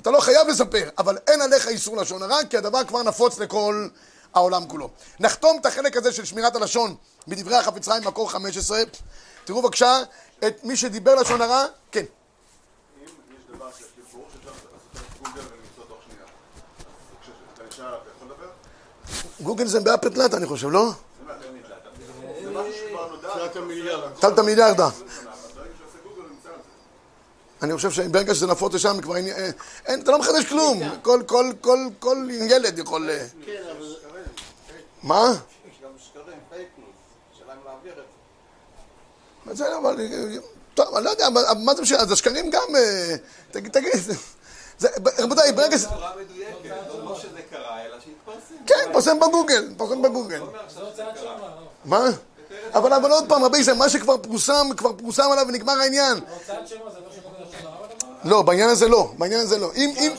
אתה 0.00 0.10
לא 0.10 0.20
חייב 0.20 0.48
לספר, 0.48 0.88
אבל 0.98 1.18
אין 1.26 1.40
עליך 1.40 1.68
איסור 1.68 1.96
לשון 1.96 2.22
הרע, 2.22 2.44
כי 2.50 2.56
הדבר 2.56 2.84
כבר 2.84 3.02
נפוץ 3.02 3.38
לכל 3.38 3.88
העולם 4.34 4.68
כולו. 4.68 4.88
נחתום 5.20 5.58
את 5.60 5.66
החלק 5.66 5.96
הזה 5.96 6.12
של 6.12 6.24
שמירת 6.24 6.56
הלשון 6.56 6.94
בדברי 7.28 7.56
החפץ 7.56 7.88
חיים, 7.88 8.04
מקור 8.04 8.30
15. 8.30 8.82
תראו 9.44 9.62
בבקשה 9.62 9.98
את 10.46 10.64
מי 10.64 10.76
שדיבר 10.76 11.14
לשון 11.14 11.42
הרע, 11.42 11.64
כן. 11.92 12.00
אם 12.00 13.04
יש 13.04 13.56
דבר 13.56 13.70
שיש 13.76 13.86
לי 13.96 14.02
פירוש, 14.10 14.32
אפשר 17.68 17.82
לעשות 17.82 18.02
גוגל 19.40 19.66
זה 19.66 19.80
בהפטלטה, 19.80 20.36
אני 20.36 20.46
חושב, 20.46 20.68
לא? 20.70 20.90
זה 22.42 22.50
משהו 22.50 22.72
שכבר 22.72 23.08
נודע. 23.08 23.28
תחילת 23.28 23.56
המיליארד. 23.56 24.10
טלת 24.20 24.38
מיליארדה. 24.38 24.88
אני 27.62 27.76
חושב 27.76 27.90
שברגע 27.90 28.34
שזה 28.34 28.46
נפוץ 28.46 28.74
לשם, 28.74 29.00
כבר 29.00 29.16
אין, 29.16 30.00
אתה 30.00 30.10
לא 30.10 30.18
מחדש 30.18 30.44
כלום. 30.44 30.80
כל, 31.02 31.22
כל, 31.26 31.52
כל, 31.60 31.78
כל 31.98 32.28
ילד 32.30 32.78
יכול... 32.78 33.10
אה, 33.10 33.26
כן, 33.46 33.62
אבל. 33.78 33.91
מה? 35.02 35.32
יש 35.70 35.76
גם 35.84 35.90
שקרים, 35.98 36.38
פייק 36.50 36.68
ניוז, 36.78 36.90
השאלה 37.34 37.52
אם 37.52 37.58
להעביר 37.64 37.92
את 37.92 39.56
זה. 39.56 39.76
אבל... 39.76 39.96
טוב, 40.74 40.94
אני 40.96 41.04
לא 41.04 41.10
יודע, 41.10 41.28
מה 41.64 41.74
זה 41.74 41.82
משנה? 41.82 41.98
אז 41.98 42.12
השקרים 42.12 42.50
גם... 42.50 42.76
אה, 42.76 43.14
תגיד, 43.50 43.72
תגיד. 43.72 43.92
זה- 44.78 44.88
רבותיי, 45.18 45.52
ברגע 45.52 45.78
ש... 45.78 45.84
לא 47.04 47.18
שזה 47.22 47.42
קרה, 47.50 47.84
אלא 47.84 47.96
שהתפרסם. 48.00 48.54
כן, 48.66 48.90
פרסם 48.92 49.20
בגוגל, 49.20 49.68
פרסם 49.76 50.02
בגוגל. 50.02 50.42
מה? 51.84 52.04
אבל 52.74 52.92
אבל 52.92 53.10
עוד 53.10 53.24
פעם, 53.28 53.44
רבי 53.44 53.58
ישראל, 53.58 53.76
מה 53.76 53.88
שכבר 53.88 54.18
פורסם, 54.18 54.66
כבר 54.76 54.92
פורסם 54.92 55.30
עליו 55.32 55.44
ונגמר 55.48 55.72
העניין. 55.80 56.16
הוצאת 56.18 56.68
שם 56.68 56.76
זה 56.94 57.00
לא 57.00 57.12
שקורה 57.16 57.34
לשון 57.40 57.66
הרע 57.66 57.86
הדבר? 57.86 58.11
לא, 58.24 58.42
בעניין 58.42 58.68
הזה 58.68 58.88
לא, 58.88 59.12
בעניין 59.18 59.40
הזה 59.40 59.58
לא. 59.58 59.70
אם, 59.76 59.94
אם, 59.98 60.12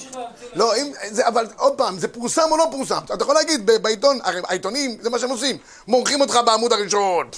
לא, 0.54 0.76
אם, 0.76 0.92
זה, 1.12 1.28
אבל 1.28 1.48
עוד 1.58 1.74
פעם, 1.78 2.00
זה 2.00 2.08
פורסם 2.08 2.52
או 2.52 2.58
לא 2.58 2.68
פורסם? 2.72 3.00
אתה 3.14 3.24
יכול 3.24 3.36
להגיד 3.36 3.66
בעיתון, 3.66 4.20
הרי 4.24 4.42
העיתונים, 4.48 4.98
זה 5.02 5.10
מה 5.10 5.20
שהם 5.20 5.30
עושים, 5.30 5.58
מורחים 5.88 6.22
אותך 6.22 6.40
בעמוד 6.46 6.74
הראשון. 6.74 7.30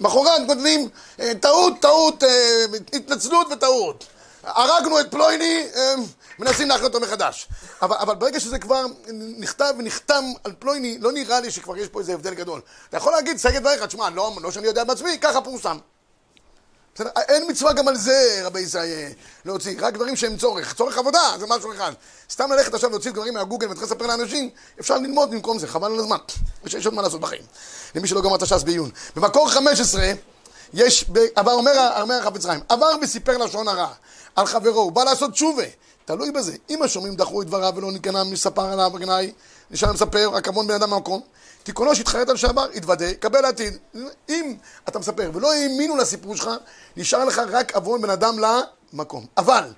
מחרת 0.00 0.46
כותבים, 0.46 0.88
אה, 1.20 1.32
טעות, 1.40 1.72
טעות, 1.80 2.24
אה, 2.24 2.64
התנצלות 2.92 3.46
וטעות. 3.52 4.04
הרגנו 4.44 5.00
את 5.00 5.10
פלויני, 5.10 5.66
אה, 5.76 5.94
מנסים 6.38 6.68
להכין 6.68 6.84
אותו 6.84 7.00
מחדש. 7.00 7.48
אבל, 7.82 7.96
אבל 7.96 8.14
ברגע 8.14 8.40
שזה 8.40 8.58
כבר 8.58 8.84
נכתב 9.38 9.74
ונחתם 9.78 10.24
על 10.44 10.52
פלויני, 10.58 10.98
לא 10.98 11.12
נראה 11.12 11.40
לי 11.40 11.50
שכבר 11.50 11.76
יש 11.76 11.88
פה 11.88 12.00
איזה 12.00 12.14
הבדל 12.14 12.34
גדול. 12.34 12.60
אתה 12.88 12.96
יכול 12.96 13.12
להגיד, 13.12 13.36
סגת 13.36 13.60
דבריך, 13.60 13.82
תשמע, 13.82 14.10
לא, 14.10 14.32
לא 14.42 14.50
שאני 14.50 14.66
יודע 14.66 14.84
בעצמי, 14.84 15.18
ככה 15.20 15.40
פורסם. 15.40 15.78
בסדר? 16.98 17.10
אין 17.28 17.50
מצווה 17.50 17.72
גם 17.72 17.88
על 17.88 17.96
זה, 17.96 18.40
רבי 18.44 18.60
ישראל, 18.60 19.12
להוציא, 19.44 19.76
רק 19.80 19.94
דברים 19.94 20.16
שהם 20.16 20.36
צורך. 20.36 20.74
צורך 20.74 20.98
עבודה, 20.98 21.32
זה 21.38 21.46
משהו 21.46 21.72
אחד. 21.72 21.92
סתם 22.30 22.52
ללכת 22.52 22.74
עכשיו 22.74 22.90
להוציא 22.90 23.10
דברים 23.10 23.34
מהגוגל 23.34 23.66
ולהתחיל 23.66 23.86
לספר 23.86 24.06
לאנשים, 24.06 24.50
אפשר 24.80 24.98
ללמוד 24.98 25.30
במקום 25.30 25.58
זה, 25.58 25.66
חבל 25.66 25.92
על 25.92 25.98
הזמן. 25.98 26.16
יש 26.66 26.86
עוד 26.86 26.94
מה 26.94 27.02
לעשות 27.02 27.20
בחיים. 27.20 27.42
למי 27.94 28.08
שלא 28.08 28.22
גמר 28.22 28.34
את 28.34 28.42
הש"ס 28.42 28.62
בעיון. 28.62 28.90
במקור 29.16 29.50
15, 29.50 30.12
יש, 30.74 31.04
עבר, 31.34 31.52
אומר, 31.52 32.00
אומר 32.00 32.14
החפץ 32.14 32.46
חיים, 32.46 32.60
עבר 32.68 32.90
וסיפר 33.02 33.38
לשון 33.38 33.68
הרע 33.68 33.92
על 34.36 34.46
חברו, 34.46 34.80
הוא 34.80 34.92
בא 34.92 35.04
לעשות 35.04 35.32
תשובה. 35.32 35.64
תלוי 36.04 36.30
בזה. 36.30 36.56
אם 36.70 36.82
השומעים 36.82 37.14
דחו 37.14 37.42
את 37.42 37.46
דבריו 37.46 37.72
ולא 37.76 37.92
ניכנע 37.92 38.24
מספר 38.24 38.72
עליו 38.72 38.96
הגנאי, 38.96 39.32
נשאר 39.70 39.92
מספר, 39.92 40.30
רק 40.32 40.48
עוון 40.48 40.66
בן 40.66 40.74
אדם 40.74 40.90
מהמקום. 40.90 41.20
תיקונו 41.62 41.94
שהתחרט 41.94 42.28
על 42.28 42.36
שעבר, 42.36 42.66
יתוודה, 42.74 43.14
קבל 43.14 43.44
עתיד. 43.44 43.78
אם 44.28 44.56
אתה 44.88 44.98
מספר 44.98 45.30
ולא 45.34 45.52
האמינו 45.52 45.96
לסיפור 45.96 46.36
שלך, 46.36 46.50
נשאר 46.96 47.24
לך 47.24 47.42
רק 47.50 47.76
עוון 47.76 48.02
בן 48.02 48.10
אדם 48.10 48.36
למקום. 48.92 49.26
אבל, 49.36 49.72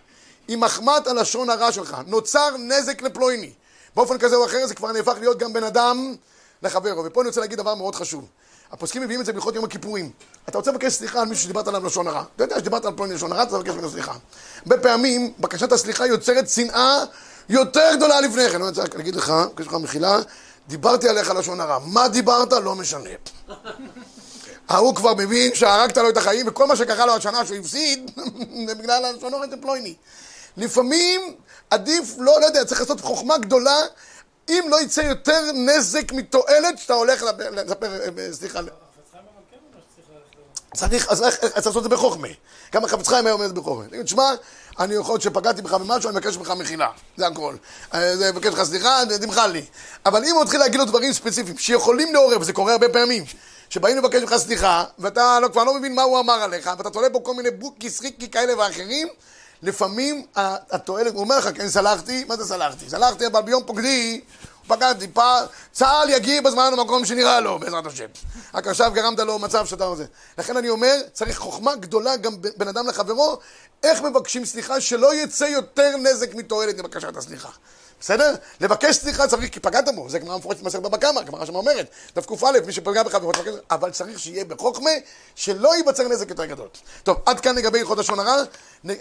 אם 0.49 0.61
מחמת 0.61 1.07
הלשון 1.07 1.51
הרע 1.51 1.73
שלך 1.73 1.97
נוצר 2.07 2.57
נזק 2.59 3.03
לפלויני, 3.03 3.53
באופן 3.97 4.19
כזה 4.19 4.37
או 4.37 4.47
אחר 4.47 4.67
זה 4.67 4.75
כבר 4.75 4.93
נהפך 4.93 5.15
להיות 5.21 5.39
גם 5.39 5.53
בן 5.53 5.65
אדם 5.65 6.15
לחברו. 6.63 7.05
ופה 7.05 7.21
אני 7.21 7.29
רוצה 7.29 7.41
להגיד 7.41 7.59
דבר 7.59 7.75
מאוד 7.75 7.95
חשוב. 7.95 8.29
הפוסקים 8.73 9.03
מביאים 9.03 9.21
את 9.21 9.27
זה 9.27 9.33
בהלכות 9.33 9.55
יום 9.55 9.65
הכיפורים. 9.65 10.11
אתה 10.49 10.59
רוצה 10.59 10.71
לבקש 10.71 10.93
סליחה 10.93 11.21
על 11.21 11.29
מישהו 11.29 11.45
שדיברת 11.45 11.69
עליו 11.69 11.87
לשון 11.87 12.07
הרע. 12.07 12.25
אתה 12.37 12.45
יודע 12.45 12.59
שדיברת 12.59 12.85
על 12.85 12.93
פלוני 12.97 13.15
לשון 13.15 13.33
הרע, 13.33 13.43
אתה 13.43 13.59
מבקש 13.59 13.71
ממנו 13.75 13.91
סליחה. 13.91 14.15
הרבה 14.63 14.79
פעמים, 14.79 15.33
בקשת 15.39 15.73
הסליחה 15.73 16.07
יוצרת 16.07 16.49
שנאה 16.49 17.05
יותר 17.51 17.97
גדולה 17.97 18.21
לפני 18.21 18.49
כן. 18.49 18.55
אני 18.55 18.69
רוצה 18.69 18.83
רק 18.83 18.95
להגיד 18.95 19.17
לך, 19.17 19.31
מבקש 19.31 19.67
ממך 19.67 19.75
מחילה, 19.75 20.19
דיברתי 20.69 21.09
עליך 21.09 21.31
לשון 21.31 21.61
הרע. 21.61 21.79
מה 21.79 22.09
דיברת? 22.09 22.53
לא 22.53 22.75
משנה. 22.75 23.11
ההוא 24.69 24.95
כבר 24.95 25.15
מבין 25.15 25.55
שהרגת 25.55 25.97
לו 25.97 26.09
את 26.09 26.17
החיים, 26.17 26.49
וכל 26.49 26.67
מה 26.67 26.77
שקרה 26.77 27.07
לו 27.07 27.15
השנה 27.15 27.47
שהוא 27.47 27.59
הפסיד, 27.59 28.11
זה 28.69 28.75
בגלל 28.75 29.05
הלשון 29.05 29.35
הרע 29.35 29.45
פלויני. 29.61 29.95
לפעמים 30.57 31.35
עדיף, 31.71 32.15
לא, 32.19 32.41
לא 32.41 32.47
יודע, 32.47 32.65
צריך 32.65 32.81
לעשות 32.81 33.01
חוכמה 33.01 33.39
גדולה, 33.39 33.77
אם 34.49 34.65
לא 34.69 34.81
יצא 34.81 35.01
יותר 35.01 35.53
נזק 35.55 36.13
מתועלת, 36.13 36.79
שאתה 36.79 36.95
הולך 36.95 37.23
לספר, 37.53 38.01
אה, 38.19 38.33
סליחה, 38.33 38.59
חיים 38.59 38.59
אבל 38.59 38.69
כן. 39.51 40.77
צריך, 40.77 41.09
אז 41.09 41.19
צריך 41.21 41.57
לעשות 41.67 41.77
את 41.77 41.83
זה 41.83 41.89
בחוכמה. 41.89 42.29
גם 42.73 42.85
החפץ 42.85 43.09
חיים 43.09 43.27
היה 43.27 43.33
אומר 43.33 43.45
את 43.45 43.51
זה 43.51 43.55
בחוכמה. 43.61 43.85
תגיד, 43.89 44.09
שמע, 44.09 44.35
אני 44.81 44.95
יכול 44.95 45.13
להיות 45.13 45.23
שפגעתי 45.23 45.63
בך 45.63 45.73
במשהו, 45.73 46.11
אני 46.11 46.19
מבקש 46.19 46.37
ממך 46.37 46.51
מחילה. 46.51 46.89
זה 47.17 47.27
הכל. 47.27 47.55
אה, 47.95 48.17
זה 48.17 48.33
מבקש 48.33 48.47
ממך 48.47 48.63
סליחה, 48.63 49.03
תמחל 49.21 49.47
לי. 49.47 49.65
אבל 50.07 50.25
אם 50.25 50.35
הוא 50.35 50.43
מתחיל 50.43 50.61
להגיד 50.61 50.81
לו 50.81 50.85
דברים 50.85 51.13
ספציפיים 51.13 51.59
שיכולים 51.59 52.15
לעורר, 52.15 52.41
וזה 52.41 52.53
קורה 52.53 52.73
הרבה 52.73 52.89
פעמים, 52.89 53.25
שבאים 53.71 53.97
לבקש 53.97 54.23
ממך 54.23 54.35
סליחה, 54.37 54.85
ואתה 54.99 55.39
לא, 55.43 55.49
כבר 55.49 55.65
לא 55.65 55.75
מבין 55.75 55.95
מה 55.95 56.03
הוא 56.03 56.21
אמר 56.21 56.33
עליך, 56.33 56.71
ואתה 56.79 56.91
תולה 56.91 57.09
בו 57.09 57.25
כל 57.25 57.35
מיני 57.35 57.51
בוקי, 57.51 57.91
סריקי 57.91 58.31
כאלה 58.31 58.59
ואחרים, 58.59 59.09
לפעמים 59.63 60.27
התועלת, 60.71 61.13
הוא 61.13 61.21
אומר 61.21 61.39
לך, 61.39 61.49
כן, 61.55 61.69
סלחתי, 61.69 62.25
מה 62.25 62.37
זה 62.37 62.45
סלחתי? 62.45 62.91
סלחתי, 62.91 63.27
אבל 63.27 63.41
ביום 63.41 63.63
פוקדי, 63.67 64.21
פגעתי, 64.67 65.09
פעם, 65.09 65.47
צה"ל 65.73 66.11
יגיע 66.11 66.41
בזמן 66.41 66.73
למקום 66.73 67.05
שנראה 67.05 67.41
לו, 67.41 67.59
בעזרת 67.59 67.87
השם. 67.87 68.07
רק 68.55 68.67
עכשיו 68.67 68.91
גרמת 68.95 69.19
לו 69.19 69.39
מצב 69.39 69.67
שאתה 69.67 69.85
רוצה. 69.85 70.05
לכן 70.39 70.57
אני 70.57 70.69
אומר, 70.69 70.95
צריך 71.13 71.39
חוכמה 71.39 71.77
גדולה 71.77 72.17
גם 72.17 72.33
בין 72.57 72.69
אדם 72.69 72.89
לחברו, 72.89 73.39
איך 73.83 74.03
מבקשים 74.03 74.45
סליחה 74.45 74.81
שלא 74.81 75.15
יצא 75.15 75.45
יותר 75.45 75.97
נזק 75.97 76.35
מתועלת 76.35 76.79
מבקשת 76.79 77.17
הסליחה. 77.17 77.49
בסדר? 78.01 78.35
לבקש 78.61 78.97
סליחה 78.97 79.27
צריך, 79.27 79.53
כי 79.53 79.61
פגעת 79.61 79.95
בו, 79.95 80.11
זה 80.11 80.19
גמרא 80.19 80.37
מפורשת 80.37 80.61
במסכת 80.61 80.83
בבא 80.83 80.97
קמא, 80.97 81.23
גמרא 81.23 81.45
שם 81.45 81.55
אומרת, 81.55 81.87
דף 82.17 82.27
מי 82.67 82.73
שפגע 82.73 83.03
בך 83.03 83.19
אבל 83.71 83.91
צריך 83.91 84.19
שיהיה 84.19 84.45
בחוכמה, 84.45 84.91
שלא 85.35 85.77
ייווצר 85.77 86.09
נזק 86.09 86.31
יותר 86.31 86.45
גדול. 86.45 86.69
טוב, 87.03 87.17
עד 87.27 87.41
כאן 87.41 87.57
לגבי 87.57 87.79
הלכות 87.79 87.99
לשון 87.99 88.19
הרע, 88.19 88.43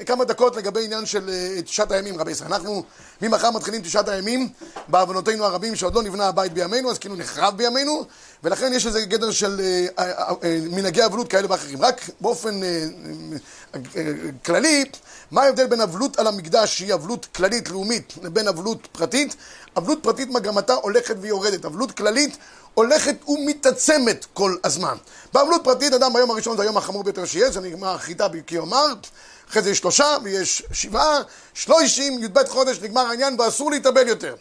כמה 0.05 0.25
דקות 0.25 0.55
לגבי 0.55 0.85
עניין 0.85 1.05
של 1.05 1.29
אה, 1.29 1.61
תשעת 1.61 1.91
הימים, 1.91 2.19
רבי 2.19 2.31
ישראל. 2.31 2.53
אנחנו 2.53 2.83
ממחר 3.21 3.51
מתחילים 3.51 3.81
תשעת 3.81 4.07
הימים, 4.07 4.49
בעוונותינו 4.87 5.45
הרבים 5.45 5.75
שעוד 5.75 5.95
לא 5.95 6.03
נבנה 6.03 6.27
הבית 6.27 6.53
בימינו, 6.53 6.91
אז 6.91 6.97
כאילו 6.97 7.15
נחרב 7.15 7.57
בימינו, 7.57 8.05
ולכן 8.43 8.73
יש 8.73 8.85
איזה 8.85 9.01
גדר 9.01 9.31
של 9.31 9.61
אה, 9.99 10.11
אה, 10.43 10.59
מנהגי 10.71 11.05
אבלות 11.05 11.29
כאלה 11.29 11.47
ואחרים. 11.51 11.81
רק 11.81 12.09
באופן 12.21 12.61
כללי, 14.45 14.85
מה 15.31 15.43
ההבדל 15.43 15.67
בין 15.67 15.81
אבלות 15.81 16.19
על 16.19 16.27
המקדש, 16.27 16.77
שהיא 16.77 16.93
אבלות 16.93 17.25
כללית 17.35 17.69
לאומית, 17.69 18.13
לבין 18.23 18.47
אבלות 18.47 18.87
פרטית? 18.91 19.35
אבלות 19.77 19.99
פרטית 20.03 20.29
מגמתה 20.29 20.73
הולכת 20.73 21.15
ויורדת, 21.21 21.65
אבלות 21.65 21.91
כללית 21.91 22.37
הולכת 22.73 23.15
ומתעצמת 23.27 24.25
כל 24.33 24.55
הזמן. 24.63 24.95
באבלות 25.33 25.63
פרטית, 25.63 25.93
אדם 25.93 26.13
ביום 26.13 26.31
הראשון 26.31 26.57
זה 26.57 26.63
היום 26.63 26.77
החמור 26.77 27.03
ביותר 27.03 27.25
שיש, 27.25 27.53
זה 27.53 27.61
נגמר 27.61 27.97
חיטה 27.97 28.27
כיומר, 28.47 28.85
אחרי 29.49 29.61
זה 29.61 29.69
יש 29.71 29.77
שלושה 29.77 30.17
ויש 30.23 30.63
שבעה, 30.71 31.19
שלושים, 31.53 32.23
י"ב 32.23 32.47
חודש, 32.47 32.79
נגמר 32.81 33.01
העניין 33.01 33.39
ואסור 33.39 33.71
להתאבל 33.71 34.07
יותר. 34.07 34.35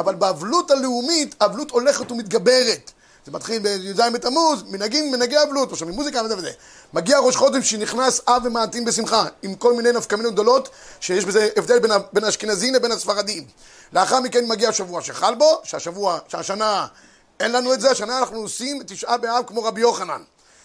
אבל 0.00 0.14
באבלות 0.14 0.70
הלאומית, 0.70 1.34
האבלות 1.40 1.70
הולכת 1.70 2.12
ומתגברת. 2.12 2.92
זה 3.28 3.32
מתחיל 3.32 3.58
בי"ז 3.58 4.00
בתמוז, 4.14 4.62
מנהגים, 4.68 5.12
מנהגי 5.12 5.42
אבלות, 5.42 5.76
שומעים 5.76 5.96
מוזיקה 5.96 6.22
וזה 6.24 6.36
וזה. 6.36 6.50
מגיע 6.92 7.18
ראש 7.18 7.36
חודש 7.36 7.70
שנכנס 7.70 8.20
אב 8.28 8.42
ומעטים 8.44 8.84
בשמחה, 8.84 9.24
עם 9.42 9.54
כל 9.54 9.72
מיני 9.72 9.92
נפקמינות 9.92 10.32
גדולות, 10.32 10.68
שיש 11.00 11.24
בזה 11.24 11.48
הבדל 11.56 11.78
בין, 11.78 11.90
בין 12.12 12.24
האשכנזים 12.24 12.74
לבין 12.74 12.92
הספרדים. 12.92 13.44
לאחר 13.92 14.20
מכן 14.20 14.48
מגיע 14.48 14.68
השבוע 14.68 15.02
שחל 15.02 15.34
בו, 15.34 15.60
שהשבוע, 15.64 16.18
שהשנה 16.28 16.86
אין 17.40 17.52
לנו 17.52 17.74
את 17.74 17.80
זה, 17.80 17.90
השנה 17.90 18.18
אנחנו 18.18 18.38
עושים 18.38 18.82
תשעה 18.86 19.16
באב 19.16 19.44
כמו 19.46 19.64
רבי 19.64 19.80
יוחנן. 19.80 20.22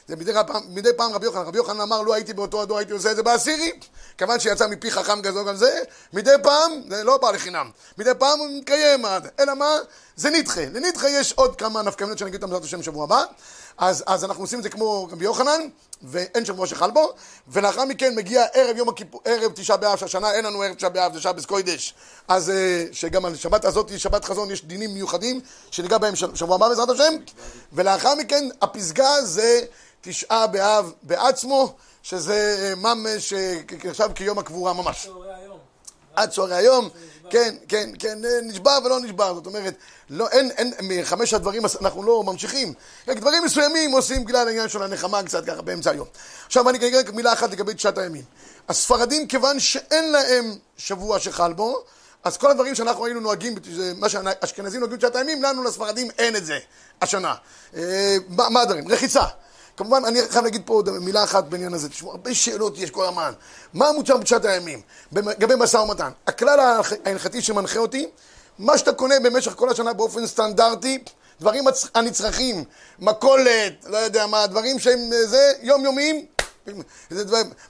זה 0.08 0.16
מדי 0.16 0.32
פעם, 0.48 0.62
מדי 0.68 0.90
פעם 0.98 1.14
רבי 1.14 1.26
יוחנן, 1.26 1.42
רבי 1.42 1.58
יוחנן 1.58 1.82
אמר, 1.82 2.02
לו 2.02 2.14
הייתי 2.14 2.34
באותו 2.34 2.62
הדור, 2.62 2.78
הייתי 2.78 2.94
עושה 2.94 3.12
את 3.12 3.16
זה 3.16 3.24
בעשירי, 3.24 3.72
כיוון 4.18 4.40
שיצא 4.40 4.68
מפי 4.68 4.92
חכם 4.92 5.22
גדול 5.22 5.48
גם 5.48 5.56
זה, 5.56 5.80
מדי 6.14 6.36
פעם, 6.44 6.72
זה 6.90 7.04
לא 7.04 7.18
בא 7.18 7.32
לחינם, 7.32 7.70
מדי 7.98 8.12
פעם 8.20 8.40
הוא 8.40 8.48
מקיים, 8.48 9.06
אלא 9.40 9.54
מה? 9.54 9.78
זה 10.16 10.30
נדחה, 10.30 10.62
לנדחה 10.74 11.10
יש 11.10 11.34
עוד 11.34 11.56
כמה 11.56 11.82
נפקמינות 11.82 12.18
שאני 12.18 12.30
אגיד 12.30 12.44
אותם 12.44 12.52
בעזרת 12.52 12.66
השם 12.66 12.80
בשבוע 12.80 13.04
הבא, 13.04 13.24
אז, 13.78 14.04
אז 14.08 14.24
אנחנו 14.24 14.44
עושים 14.44 14.60
את 14.60 14.64
זה 14.64 14.70
כמו 14.70 15.08
רבי 15.12 15.26
יוחנן, 15.26 15.62
ואין 16.04 16.46
שבוע 16.46 16.68
שחל 16.68 16.92
בו, 16.92 17.14
ולאחר 17.48 17.86
מכן 17.86 18.16
מגיע 18.16 18.46
ערב 18.54 18.78
יום 18.78 18.90
הכיפור, 18.90 19.22
ערב 19.26 19.52
תשעה 19.56 19.78
באב, 19.78 19.98
שהשנה 19.98 20.32
אין 20.32 20.46
לנו 20.46 20.62
ערב 20.62 20.74
תשעה 20.74 20.90
באב, 20.90 21.14
זה 21.14 21.22
שבס 21.22 21.46
קוידש. 21.46 21.94
אז 22.28 22.50
אה, 22.50 22.86
שגם 22.92 23.26
על 23.26 23.36
שבת 23.36 23.66
הזאת, 23.66 24.00
שבת 24.00 24.26
חזון, 24.26 24.52
יש 24.52 24.66
דינים 24.66 24.94
מיוחדים, 24.94 25.42
שניגע 25.72 25.98
בהם 25.98 26.16
שבוע 26.16 26.56
הבא 26.56 26.70
בעזרת 26.70 26.90
השם, 26.90 27.14
ולאחר 27.74 28.16
מכן 28.16 28.50
הפסגה 28.62 29.22
זה 29.24 29.62
תשעה 30.04 30.48
באב 30.48 30.92
בעצמו, 31.04 31.76
שזה 32.04 32.56
אה, 32.60 32.76
ממש, 32.76 33.34
אה, 33.34 33.56
כ- 33.68 33.86
נחשב 33.86 34.10
כיום 34.16 34.40
הקבורה 34.40 34.74
ממש. 34.74 35.08
עד 36.16 36.30
צהרי 36.30 36.56
היום, 36.56 36.90
כן, 37.30 37.56
כן, 37.68 37.90
כן, 38.00 38.26
אה, 38.26 38.42
נשבר 38.44 38.78
ולא 38.86 39.00
נשבר, 39.00 39.34
זאת 39.36 39.46
אומרת, 39.46 39.74
לא, 40.10 40.30
אין, 40.30 40.52
אין, 40.52 40.74
מחמש 40.82 41.34
הדברים 41.34 41.64
אנחנו 41.82 42.04
לא 42.04 42.24
ממשיכים, 42.24 42.74
רק 43.08 43.18
דברים 43.18 43.44
מסוימים 43.44 43.92
עושים 43.92 44.26
בגלל 44.26 44.48
העניין 44.48 44.70
של 44.70 44.84
הנחמה 44.84 45.24
קצת 45.24 45.46
ככה 45.46 45.62
באמצע 45.62 45.92
היום. 45.92 46.08
עכשיו 46.46 46.70
אני 46.70 46.78
אגיד 46.78 46.96
רק 46.96 47.10
מילה 47.10 47.34
אחת 47.34 47.52
לגבי 47.52 47.74
תשעת 47.74 47.98
הימים. 47.98 48.24
הספרדים, 48.70 49.28
כיוון 49.28 49.60
שאין 49.60 50.12
להם 50.12 50.56
שבוע 50.78 51.20
שחל 51.20 51.54
בו, 51.54 51.84
אז 52.24 52.38
כל 52.38 52.52
הדברים 52.52 52.76
שאנחנו 52.76 53.06
היינו 53.06 53.20
נוהגים, 53.20 53.56
מה 53.98 54.10
שהאשכנזים 54.10 54.80
נוהגים 54.80 54.98
בתשעת 54.98 55.16
הימים, 55.16 55.44
לנו 55.44 55.64
לספרדים 55.64 56.08
אין 56.18 56.36
את 56.36 56.46
זה 56.46 56.60
השנה. 57.02 57.36
אה, 57.76 58.18
מה 58.28 58.62
הדברים? 58.62 58.88
רחיצה. 58.92 59.24
כמובן, 59.78 60.06
אני 60.06 60.20
חייב 60.30 60.44
להגיד 60.44 60.62
פה 60.66 60.74
עוד 60.74 60.90
מילה 61.00 61.24
אחת 61.24 61.44
בעניין 61.44 61.74
הזה. 61.74 61.90
תשמעו, 61.90 62.12
הרבה 62.12 62.34
שאלות 62.34 62.78
יש 62.78 62.92
כל 62.92 63.06
הזמן. 63.06 63.32
מה 63.74 63.88
המוצר 63.88 64.18
בתשעת 64.18 64.46
הימים? 64.46 64.82
לגבי 65.12 65.54
משא 65.58 65.78
ומתן. 65.78 66.10
הכלל 66.28 66.60
ההלכ- 66.60 66.96
ההלכתי 67.06 67.42
שמנחה 67.42 67.80
אותי, 67.80 68.10
מה 68.60 68.78
שאתה 68.78 68.94
קונה 68.94 69.16
במשך 69.24 69.52
כל 69.56 69.70
השנה 69.70 69.94
באופן 69.94 70.28
סטנדרטי, 70.28 71.04
דברים 71.40 71.64
הנצרכים, 71.96 72.64
מכולת, 73.00 73.74
לא 73.86 73.98
יודע 73.98 74.28
מה, 74.28 74.48
דברים 74.48 74.80
שהם 74.80 75.00
אה, 75.14 75.26
זה, 75.28 75.52
יומיומיים, 75.62 76.26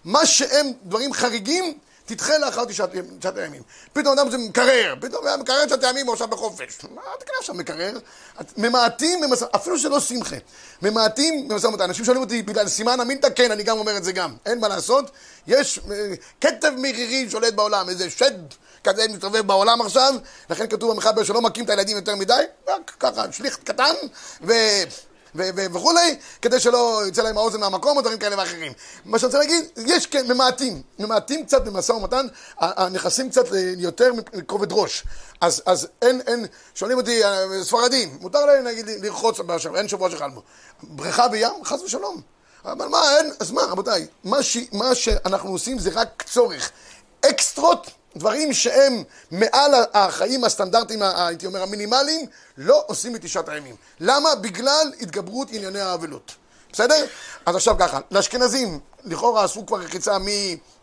מה 0.04 0.26
שהם 0.26 0.72
דברים 0.84 1.14
חריגים, 1.14 1.78
תדחה 2.06 2.38
לאחר 2.38 2.66
תשעת 2.66 2.90
הימים. 3.38 3.62
פתאום 3.94 4.20
אדם 4.20 4.32
זה 4.32 4.38
מקרר, 4.38 4.96
פתאום 5.02 5.28
היה 5.28 5.38
מקרר 5.38 5.66
תשעת 5.66 5.84
הימים, 5.84 6.06
הוא 6.06 6.14
עכשיו 6.14 6.28
בחופש. 6.28 6.78
מה 6.96 7.02
תקרא 7.20 7.36
עכשיו 7.40 7.56
מקרר? 7.56 7.92
ממעטים, 8.58 9.22
במשא- 9.22 9.46
אפילו 9.56 9.80
שלא 9.80 10.00
שמחה, 10.00 10.36
ממעטים 10.82 11.48
במשא 11.48 11.68
ומתן. 11.68 11.84
אנשים 11.84 12.06
שואלים 12.06 12.24
אותי, 12.24 12.42
בגלל 12.42 12.68
סימן 12.68 13.00
אמינתא? 13.02 13.28
כן, 13.36 13.52
אני 13.52 13.64
גם 13.64 13.78
אומר 13.78 13.98
את 13.98 14.04
זה 14.04 14.12
גם. 14.12 14.36
אין 14.46 14.60
מה 14.60 14.68
לעשות. 14.68 15.12
יש 15.48 15.80
אה, 15.92 16.14
כתב 16.42 16.72
מרירי 16.78 17.30
שולט 17.30 17.54
בעולם, 17.54 17.90
איזה 17.90 18.10
שד 18.10 18.34
כזה 18.84 19.06
מסתובב 19.10 19.48
בעולם 19.48 19.82
עכשיו, 19.82 20.14
לכן 20.50 20.68
כתוב 20.68 20.92
במחבר 20.92 21.24
שלא 21.24 21.42
מכים 21.42 21.66
את 21.66 21.70
הילדים 21.70 21.98
יותר 21.98 22.16
מדי, 22.16 22.34
רק 22.68 22.92
ככה, 23.00 23.32
שליח 23.32 23.56
קטן, 23.64 23.94
ו... 24.42 24.54
וכולי, 25.36 26.16
כדי 26.42 26.60
שלא 26.60 27.02
יצא 27.08 27.22
להם 27.22 27.38
האוזן 27.38 27.60
מהמקום 27.60 27.98
או 27.98 28.02
דברים 28.02 28.18
כאלה 28.18 28.38
ואחרים. 28.38 28.72
מה 29.06 29.20
שאני 29.20 29.28
רוצה 29.28 29.38
להגיד, 29.38 29.66
יש 29.78 30.06
כן, 30.06 30.32
ממעטים, 30.32 30.82
ממעטים 31.00 31.46
קצת 31.46 31.64
במשא 31.64 31.92
ומתן, 31.92 32.28
הנכסים 32.60 33.30
קצת 33.30 33.52
ל- 33.52 33.80
יותר 33.80 34.12
מכובד 34.34 34.72
ראש. 34.72 35.04
אז, 35.42 35.62
אז 35.66 35.88
אין, 36.02 36.22
אין, 36.28 36.46
שואלים 36.76 36.98
אותי, 36.98 37.24
אה, 37.26 37.46
ספרדים, 37.64 38.18
מותר 38.22 38.46
להם 38.46 38.64
נגיד 38.64 38.86
לרחוץ 39.02 39.40
בשבוע, 39.40 39.78
אין 39.80 39.88
שבוע 39.88 40.10
שחל 40.12 40.30
בו. 40.30 40.42
בריכה 40.84 41.28
בים, 41.28 41.66
חס 41.66 41.82
ושלום. 41.82 42.22
אבל 42.66 42.88
מה, 42.88 43.18
אין, 43.18 43.32
אז 43.40 43.52
מה, 43.52 43.62
רבותיי, 43.62 44.08
מה, 44.24 44.44
ש, 44.44 44.58
מה 44.72 44.96
שאנחנו 44.96 45.50
עושים 45.50 45.80
זה 45.80 45.90
רק 45.94 46.24
צורך. 46.28 46.72
אקסטרות, 47.30 47.90
דברים 48.16 48.54
שהם 48.54 49.04
מעל 49.32 49.72
החיים 49.94 50.44
הסטנדרטיים, 50.44 51.02
הייתי 51.02 51.46
אומר, 51.46 51.62
המינימליים, 51.62 52.26
לא 52.58 52.84
עושים 52.88 53.14
בתשעת 53.14 53.50
הימים. 53.50 53.76
למה? 54.00 54.36
בגלל 54.36 54.92
התגברות 55.02 55.48
ענייני 55.52 55.82
האבלות. 55.82 56.36
בסדר? 56.74 57.06
אז 57.46 57.56
עכשיו 57.56 57.76
ככה, 57.80 58.00
לאשכנזים, 58.12 58.80
לכאורה 59.04 59.44
עשו 59.44 59.66
כבר 59.66 59.78
רחיצה 59.78 60.18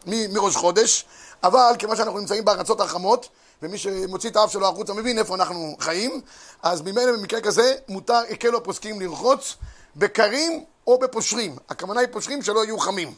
מראש 0.07 0.57
חודש, 0.57 1.05
אבל 1.43 1.73
כיוון 1.79 1.97
שאנחנו 1.97 2.19
נמצאים 2.19 2.45
בארצות 2.45 2.81
החמות, 2.81 3.29
ומי 3.63 3.79
שמוציא 3.79 4.31
את 4.31 4.37
האף 4.37 4.53
שלו 4.53 4.69
החוצה 4.69 4.93
מבין 4.93 5.19
איפה 5.19 5.35
אנחנו 5.35 5.77
חיים, 5.81 6.21
אז 6.63 6.83
ממילא 6.83 7.13
במקרה 7.13 7.41
כזה 7.41 7.75
מותר, 7.89 8.21
הקלו 8.31 8.59
הפוסקים 8.59 9.01
לרחוץ 9.01 9.55
בקרים 9.97 10.65
או 10.87 10.99
בפושרים. 10.99 11.57
הכוונה 11.69 12.01
היא 12.01 12.09
פושרים 12.13 12.43
שלא 12.43 12.65
יהיו 12.65 12.79
חמים. 12.79 13.15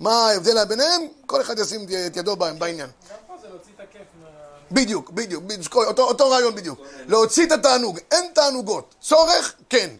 מה 0.00 0.12
ההבדל 0.12 0.64
ביניהם? 0.64 1.02
כל 1.26 1.40
אחד 1.40 1.58
ישים 1.58 1.86
את 2.06 2.16
ידו 2.16 2.36
בעניין. 2.36 2.88
גם 3.10 3.16
פה 3.26 3.34
זה 3.42 3.48
להוציא 3.48 3.72
את 3.76 3.80
הכיף 3.80 4.02
מה... 4.22 4.28
בדיוק, 4.70 5.10
בדיוק, 5.10 5.44
בדיוק, 5.44 5.74
אותו, 5.76 6.02
אותו 6.02 6.30
רעיון 6.30 6.54
בדיוק. 6.54 6.78
להוציא 7.06 7.46
את 7.46 7.52
התענוג, 7.52 7.98
אין 8.10 8.24
תענוגות. 8.34 8.94
צורך, 9.00 9.54
כן. 9.70 9.90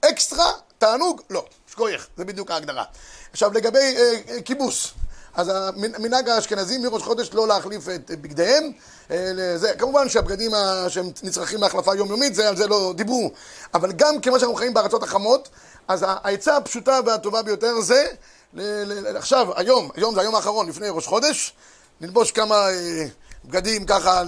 אקסטרה, 0.00 0.52
תענוג, 0.78 1.20
לא. 1.30 1.44
שכוייך, 1.70 2.06
זה 2.16 2.24
בדיוק 2.24 2.50
ההגדרה. 2.50 2.84
עכשיו, 3.32 3.52
לגבי 3.52 3.78
אה, 3.78 4.14
אה, 4.28 4.42
כיבוס. 4.42 4.88
אז 5.34 5.50
המנהג 5.54 6.28
האשכנזים 6.28 6.82
מראש 6.82 7.02
חודש 7.02 7.30
לא 7.32 7.48
להחליף 7.48 7.88
את 7.88 8.10
בגדיהם. 8.10 8.64
אה, 9.10 9.30
לזה, 9.34 9.72
כמובן 9.78 10.08
שהבגדים 10.08 10.54
ה- 10.54 10.84
שהם 10.88 11.10
נצרכים 11.22 11.60
להחלפה 11.62 11.94
יומיומית, 11.96 12.34
זה, 12.34 12.48
על 12.48 12.56
זה 12.56 12.66
לא 12.66 12.92
דיברו. 12.96 13.30
אבל 13.74 13.92
גם 13.92 14.20
כמו 14.20 14.38
שאנחנו 14.38 14.54
חיים 14.54 14.74
בארצות 14.74 15.02
החמות, 15.02 15.48
אז 15.88 16.04
העצה 16.08 16.56
הפשוטה 16.56 17.00
והטובה 17.06 17.42
ביותר 17.42 17.80
זה, 17.80 18.06
ל- 18.54 18.92
ל- 19.10 19.16
עכשיו, 19.16 19.46
היום, 19.56 19.90
היום 19.94 20.14
זה 20.14 20.20
היום 20.20 20.34
האחרון 20.34 20.68
לפני 20.68 20.88
ראש 20.88 21.06
חודש, 21.06 21.52
ללבוש 22.00 22.32
כמה 22.32 22.54
אה, 22.68 23.06
בגדים 23.50 23.86
ככה 23.86 24.22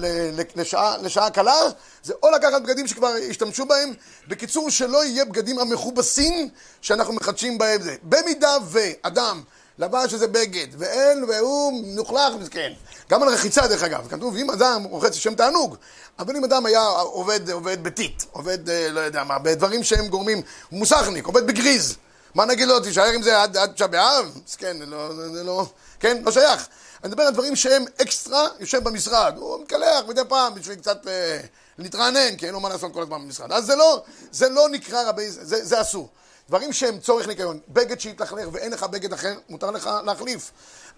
לשעה, 0.56 0.96
לשעה 1.02 1.30
קלה, 1.30 1.60
זה 2.02 2.12
או 2.22 2.30
לקחת 2.30 2.62
בגדים 2.62 2.86
שכבר 2.86 3.14
השתמשו 3.30 3.66
בהם, 3.66 3.94
בקיצור 4.28 4.70
שלא 4.70 5.04
יהיה 5.04 5.24
בגדים 5.24 5.58
המכובסים 5.58 6.48
שאנחנו 6.80 7.12
מחדשים 7.12 7.58
בהם 7.58 7.82
זה. 7.82 7.96
במידה 8.02 8.56
ואדם 8.68 9.42
לבש 9.78 10.14
איזה 10.14 10.28
בגד, 10.28 10.66
ואין, 10.78 11.24
והוא 11.24 11.84
מלוכלך 11.84 12.34
מסכן. 12.40 12.72
גם 13.10 13.22
על 13.22 13.28
רחיצה 13.28 13.66
דרך 13.66 13.82
אגב, 13.82 14.06
כתוב 14.10 14.36
אם 14.36 14.50
אדם 14.50 14.84
רוחץ 14.84 15.16
לשם 15.16 15.34
תענוג, 15.34 15.76
אבל 16.18 16.36
אם 16.36 16.44
אדם 16.44 16.66
היה 16.66 16.82
עובד, 16.86 17.50
עובד 17.50 17.84
בטיט, 17.84 18.22
עובד 18.32 18.70
אה, 18.70 18.88
לא 18.90 19.00
יודע 19.00 19.24
מה, 19.24 19.38
בדברים 19.38 19.84
שהם 19.84 20.08
גורמים, 20.08 20.42
מוסכניק, 20.72 21.26
עובד 21.26 21.46
בגריז, 21.46 21.96
מה 22.34 22.44
נגיד 22.44 22.68
לו, 22.68 22.80
תישאר 22.80 23.04
עם 23.04 23.22
זה 23.22 23.42
עד 23.42 23.56
עד 23.56 23.82
באב? 23.90 24.38
מסכן, 24.46 24.76
לא, 24.86 25.14
זה 25.32 25.44
לא, 25.44 25.66
כן, 26.00 26.22
לא 26.24 26.32
שייך. 26.32 26.68
אני 27.02 27.10
מדבר 27.10 27.22
על 27.22 27.32
דברים 27.32 27.56
שהם 27.56 27.84
אקסטרה, 28.02 28.48
יושב 28.60 28.84
במשרד, 28.84 29.34
הוא 29.36 29.62
מקלח 29.62 30.04
מדי 30.08 30.20
פעם 30.28 30.54
בשביל 30.54 30.76
קצת 30.76 31.06
אה, 31.06 31.38
להתרענן, 31.78 32.36
כי 32.36 32.46
אין 32.46 32.54
לו 32.54 32.60
מה 32.60 32.68
לעשות 32.68 32.92
כל 32.92 33.02
הזמן 33.02 33.22
במשרד. 33.22 33.52
אז 33.52 33.64
זה 33.66 33.76
לא, 33.76 34.02
זה 34.32 34.48
לא 34.48 34.68
נקרא 34.68 35.02
רבי, 35.08 35.30
זה, 35.30 35.44
זה, 35.44 35.64
זה 35.64 35.80
אסור. 35.80 36.08
דברים 36.48 36.72
שהם 36.72 36.98
צורך 37.00 37.28
ניקיון, 37.28 37.58
בגד 37.68 38.00
שהתלכלך 38.00 38.48
ואין 38.52 38.72
לך 38.72 38.82
בגד 38.82 39.12
אחר, 39.12 39.34
מותר 39.48 39.70
לך 39.70 39.90
להחליף. 40.04 40.50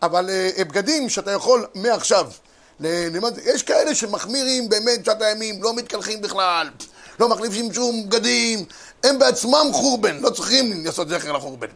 אבל 0.03 0.31
אה, 0.31 0.65
בגדים 0.65 1.09
שאתה 1.09 1.31
יכול 1.31 1.67
מעכשיו, 1.75 2.31
ל- 2.81 2.87
ללמוד, 3.13 3.39
יש 3.45 3.63
כאלה 3.63 3.95
שמחמירים 3.95 4.69
באמת 4.69 5.05
שעת 5.05 5.23
הימים, 5.23 5.63
לא 5.63 5.75
מתקלחים 5.75 6.21
בכלל, 6.23 6.71
לא 7.21 7.29
מחליפים 7.29 7.73
שום 7.73 8.09
בגדים, 8.09 8.65
הם 9.05 9.19
בעצמם 9.19 9.67
חורבן, 9.73 10.21
לא 10.21 10.31
צריכים 10.31 10.85
לעשות 10.85 11.09
זכר 11.09 11.33
לחורבן. 11.33 11.69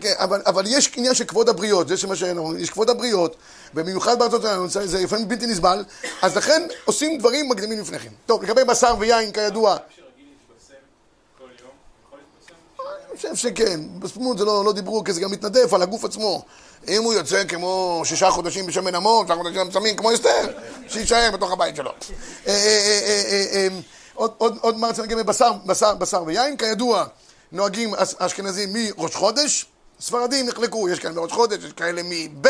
כן, 0.00 0.12
אבל, 0.16 0.42
אבל 0.46 0.64
יש 0.66 0.90
עניין 0.96 1.14
של 1.14 1.24
כבוד 1.24 1.48
הבריות, 1.48 1.88
זה 1.88 1.96
שמה 1.96 2.16
שאנחנו, 2.16 2.58
יש 2.58 2.70
כבוד 2.70 2.90
הבריות, 2.90 3.36
במיוחד 3.74 4.18
בארצות 4.18 4.42
שלנו, 4.42 4.68
זה 4.68 4.98
לפעמים 5.04 5.28
בלתי 5.28 5.46
נסבל, 5.46 5.84
אז 6.22 6.36
לכן 6.36 6.62
עושים 6.84 7.18
דברים 7.18 7.48
מקדימים 7.48 7.80
לפני 7.80 7.98
כן. 7.98 8.10
טוב, 8.26 8.42
לגבי 8.42 8.64
בשר 8.64 8.94
ויין, 8.98 9.32
כידוע, 9.32 9.76
אני 13.10 13.16
חושב 13.16 13.34
שכן, 13.34 13.80
בספמות 13.98 14.38
זה 14.38 14.44
לא, 14.44 14.64
לא 14.64 14.72
דיברו, 14.72 15.04
כי 15.04 15.12
זה 15.12 15.20
גם 15.20 15.30
מתנדף 15.30 15.72
על 15.74 15.82
הגוף 15.82 16.04
עצמו. 16.04 16.42
אם 16.88 17.02
הוא 17.02 17.14
יוצא 17.14 17.44
כמו 17.44 18.02
שישה 18.04 18.30
חודשים 18.30 18.66
בשמן 18.66 18.94
עמוק, 18.94 19.26
שישה 19.26 19.36
חודשים 19.36 19.70
צמים 19.70 19.96
כמו 19.96 20.14
אסתר, 20.14 20.52
שיישאר 20.88 21.30
בתוך 21.32 21.52
הבית 21.52 21.76
שלו. 21.76 21.90
אה, 22.46 22.52
אה, 22.52 23.44
אה, 23.52 23.68
עוד- 24.60 24.76
מה 24.76 24.86
רציתי 24.88 25.02
להגיד 25.02 25.18
בבשר 25.18 25.52
בשר- 25.66 25.94
בשר 25.94 26.22
ויין, 26.26 26.56
כידוע, 26.56 27.04
נוהגים 27.52 27.94
אש- 27.94 28.14
אשכנזים 28.18 28.68
מראש 28.72 29.14
חודש, 29.14 29.66
ספרדים 30.00 30.46
נחלקו, 30.46 30.88
יש 30.88 30.98
כאלה 30.98 31.14
מראש 31.14 31.32
חודש, 31.32 31.64
יש 31.64 31.72
כאלה 31.72 32.02
מב', 32.04 32.46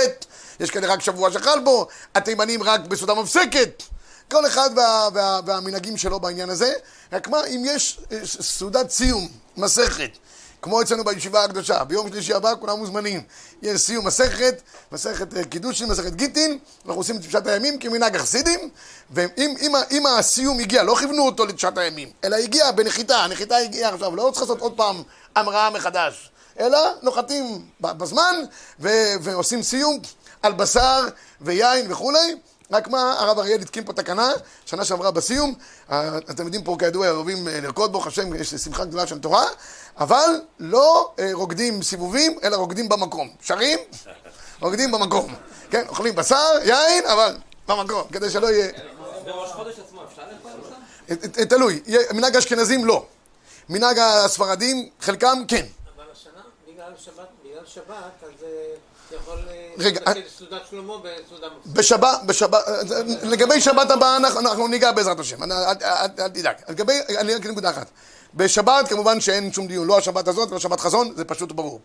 יש 0.60 0.70
כאלה 0.70 0.86
רק 0.86 1.00
שבוע 1.00 1.32
שחל 1.32 1.60
בו, 1.64 1.86
התימנים 2.14 2.62
רק 2.62 2.80
בסעודה 2.80 3.14
מפסקת. 3.14 3.82
כל 4.30 4.46
אחד 4.46 4.70
וה, 4.76 5.08
וה, 5.14 5.40
והמנהגים 5.46 5.96
שלו 5.96 6.20
בעניין 6.20 6.50
הזה, 6.50 6.72
רק 7.12 7.28
מה, 7.28 7.44
אם 7.44 7.62
יש 7.66 8.00
אה, 8.12 8.18
סעודת 8.26 8.90
סיום, 8.90 9.28
מסכת, 9.56 10.10
כמו 10.62 10.82
אצלנו 10.82 11.04
בישיבה 11.04 11.44
הקדושה, 11.44 11.84
ביום 11.84 12.08
שלישי 12.08 12.34
הבא 12.34 12.52
כולם 12.60 12.78
מוזמנים. 12.78 13.22
יש 13.62 13.80
סיום 13.80 14.06
מסכת, 14.06 14.62
מסכת 14.92 15.36
אה, 15.36 15.44
קידושין, 15.44 15.88
מסכת 15.88 16.12
גיטין, 16.12 16.58
אנחנו 16.86 17.00
עושים 17.00 17.16
את 17.16 17.20
תשעת 17.20 17.46
הימים 17.46 17.78
כמנהג 17.78 18.16
החסידים, 18.16 18.70
ואם 19.10 20.06
הסיום 20.18 20.58
הגיע, 20.58 20.82
לא 20.82 20.96
כיוונו 20.98 21.26
אותו 21.26 21.46
לתשעת 21.46 21.78
הימים, 21.78 22.10
אלא 22.24 22.36
הגיע 22.36 22.70
בנחיתה, 22.70 23.16
הנחיתה 23.16 23.56
הגיעה 23.56 23.94
עכשיו, 23.94 24.16
לא 24.16 24.30
צריך 24.32 24.42
לעשות 24.42 24.60
עוד 24.60 24.76
פעם 24.76 25.02
המראה 25.36 25.70
מחדש, 25.70 26.30
אלא 26.60 26.78
נוחתים 27.02 27.66
בזמן 27.80 28.34
ו- 28.80 29.14
ועושים 29.20 29.62
סיום 29.62 29.98
על 30.42 30.52
בשר 30.52 31.06
ויין 31.40 31.92
וכולי, 31.92 32.36
רק 32.70 32.88
מה, 32.88 33.14
הרב 33.18 33.38
אריאל 33.38 33.60
התקין 33.60 33.84
פה 33.84 33.92
תקנה, 33.92 34.32
שנה 34.66 34.84
שעברה 34.84 35.10
בסיום, 35.10 35.54
אתם 36.30 36.44
יודעים 36.44 36.64
פה 36.64 36.76
כידוע 36.78 37.10
אוהבים 37.10 37.48
אה, 37.48 37.60
לרקוד, 37.60 37.92
ברוך 37.92 38.06
השם, 38.06 38.34
יש 38.34 38.54
שמחה 38.54 38.84
גדולה 38.84 39.06
של 39.06 39.18
תורה, 39.18 39.44
אבל 39.98 40.40
לא 40.58 41.12
אה, 41.18 41.28
רוקדים 41.32 41.82
סיבובים, 41.82 42.38
אלא 42.42 42.56
רוקדים 42.56 42.88
במקום. 42.88 43.28
שרים, 43.42 43.78
רוקדים 44.60 44.92
במקום. 44.92 45.34
כן, 45.70 45.84
אוכלים 45.88 46.14
בשר, 46.14 46.50
יין, 46.64 47.04
אבל 47.06 47.36
במקום, 47.68 48.02
כדי 48.12 48.30
שלא 48.30 48.50
יהיה... 48.50 48.72
בראש 49.24 49.52
חודש 49.52 49.74
עצמו 49.78 50.04
אפשר 50.04 50.22
לאכול 50.32 50.60
אותם? 50.62 51.40
אה, 51.40 51.46
תלוי, 51.46 51.80
מנהג 52.14 52.36
האשכנזים 52.36 52.84
לא. 52.84 53.06
מנהג 53.68 53.98
הספרדים, 53.98 54.88
חלקם 55.00 55.42
כן. 55.48 55.66
אבל 57.14 57.24
השנה, 57.24 57.26
בגלל 57.44 57.64
שבת, 57.66 57.86
בגלל 57.94 58.14
שבת, 58.20 58.22
אז 58.22 58.44
אה, 58.44 59.16
יכול 59.16 59.38
אה, 59.48 59.68
רגע, 59.78 60.00
סעודת 60.38 60.62
שלמה 60.70 60.94
מוסלמית. 60.96 61.66
בשבת, 61.66 62.20
בשבת, 62.26 62.68
אה, 62.68 63.00
לגבי 63.22 63.60
שבת 63.60 63.90
הבאה 63.90 64.16
אנחנו, 64.16 64.68
ניגע 64.68 64.92
בעזרת 64.92 65.20
השם, 65.20 65.42
אל 65.42 66.28
תדאג. 66.28 66.56
לגבי, 66.68 67.00
אני 67.18 67.34
רק 67.34 67.46
נקודה 67.46 67.70
אחת. 67.70 67.86
בשבת 68.34 68.88
כמובן 68.88 69.20
שאין 69.20 69.52
שום 69.52 69.66
דיון, 69.66 69.86
לא 69.86 69.98
השבת 69.98 70.28
הזאת 70.28 70.50
ולא 70.50 70.60
שבת 70.60 70.80
חזון, 70.80 71.12
זה 71.16 71.24
פשוט 71.24 71.52
ברור. 71.52 71.80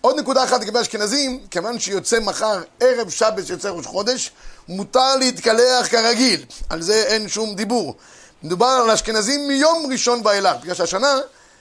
עוד 0.00 0.18
נקודה 0.18 0.44
אחת 0.44 0.60
לגבי 0.60 0.80
אשכנזים, 0.80 1.46
כיוון 1.50 1.78
שיוצא 1.78 2.20
מחר 2.20 2.62
ערב 2.80 3.10
שבת 3.10 3.46
שיוצא 3.46 3.68
ראש 3.68 3.86
חודש, 3.86 4.30
מותר 4.68 5.16
להתקלח 5.16 5.88
כרגיל, 5.90 6.44
על 6.68 6.82
זה 6.82 7.02
אין 7.06 7.28
שום 7.28 7.54
דיבור. 7.54 7.96
מדובר 8.42 8.66
על 8.66 8.90
אשכנזים 8.90 9.48
מיום 9.48 9.86
ראשון 9.90 10.20
ואילך, 10.24 10.56
בגלל 10.62 10.74
שהשנה 10.74 11.14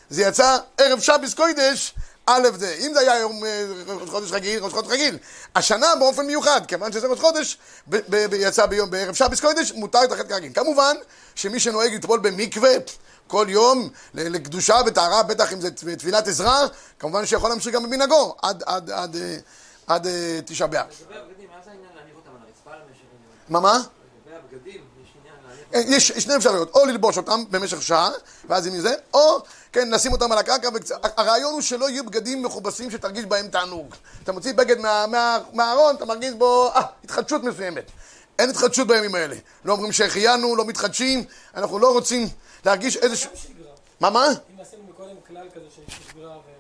זה 0.10 0.22
יצא 0.22 0.58
ערב 0.78 1.00
שבת 1.00 1.34
קוידש, 1.36 1.94
א' 2.30 2.48
זה, 2.56 2.76
אם 2.80 2.94
זה 2.94 3.00
היה 3.00 3.20
יום 3.20 3.46
אה, 3.46 3.66
ראש 3.88 4.10
חודש 4.10 4.32
רגיל, 4.32 4.64
ראש 4.64 4.74
חודש 4.74 4.88
רגיל. 4.88 5.18
השנה 5.56 5.88
באופן 6.00 6.26
מיוחד, 6.26 6.62
כיוון 6.66 6.92
שזה 6.92 7.08
ראש 7.08 7.20
חודש, 7.20 7.58
ב- 7.88 7.98
ב- 8.10 8.34
יצא 8.34 8.66
ביום, 8.66 8.92
בערב 8.92 9.16
שבת 9.16 9.40
קוידש, 9.40 9.72
מותר 9.72 10.02
להתאחד 10.02 10.28
כרגיל. 10.28 10.52
כמובן 10.54 10.96
שמי 11.36 11.60
שנוהג 11.60 11.94
לטבול 11.94 12.20
במקווה 12.20 12.70
כל 13.28 13.46
יום 13.50 13.90
לקדושה 14.14 14.76
וטהרה, 14.86 15.24
בטח 15.24 15.54
אם 15.54 15.62
זה 15.62 15.72
תפילת 15.72 16.28
עזרא, 16.28 16.68
כמובן 17.00 17.26
שיכול 17.26 17.50
להמשיך 17.50 17.74
גם 17.74 17.84
במנהגו 17.84 18.36
עד, 18.42 18.64
עד, 18.66 18.92
עד, 18.92 19.16
אה, 19.16 19.38
עד 19.88 20.08
אה, 20.08 20.40
תשעה 20.46 20.68
באב. 20.68 20.86
מה 23.50 23.60
מה? 23.60 23.78
לגבי 23.78 24.36
הבגדים, 24.36 24.82
יש 25.74 26.08
שני 26.12 26.36
אפשרויות, 26.36 26.76
או 26.76 26.86
ללבוש 26.86 27.18
אותם 27.18 27.44
במשך 27.50 27.82
שעה, 27.82 28.10
ואז 28.50 28.68
עם 28.68 28.80
זה, 28.80 28.94
או 29.14 29.40
כן, 29.74 29.90
לשים 29.92 30.12
אותם 30.12 30.32
על 30.32 30.38
הקרקע, 30.38 30.70
וקצ... 30.74 30.92
הרעיון 31.18 31.54
הוא 31.54 31.62
שלא 31.62 31.90
יהיו 31.90 32.06
בגדים 32.06 32.44
מכובסים 32.44 32.92
שתרגיש 32.92 33.26
בהם 33.26 33.48
תענוג. 33.48 33.96
אתה 34.24 34.32
מוציא 34.32 34.54
בגד 34.54 34.78
מה- 34.80 35.06
מה- 35.08 35.38
מהארון, 35.54 35.96
אתה 35.96 36.06
מרגיש 36.06 36.34
בו, 36.34 36.72
אה, 36.76 36.82
התחדשות 37.04 37.44
מסוימת. 37.44 37.92
אין 38.40 38.50
התחדשות 38.50 38.88
בימים 38.88 39.16
האלה. 39.16 39.36
לא 39.66 39.74
אומרים 39.74 39.92
שהחיינו, 39.92 40.56
לא 40.56 40.66
מתחדשים, 40.66 41.24
אנחנו 41.56 41.80
לא 41.80 41.92
רוצים 41.94 42.28
להרגיש 42.66 42.98
איזשהו... 42.98 43.32
מה, 44.00 44.10
מה? 44.10 44.26
אם 44.28 44.34
עשינו 44.62 44.84
מקודם 44.90 45.16
כלל 45.28 45.48
כזה 45.56 45.66
של 45.76 45.82
שגרה 46.14 46.38
ו... 46.38 46.57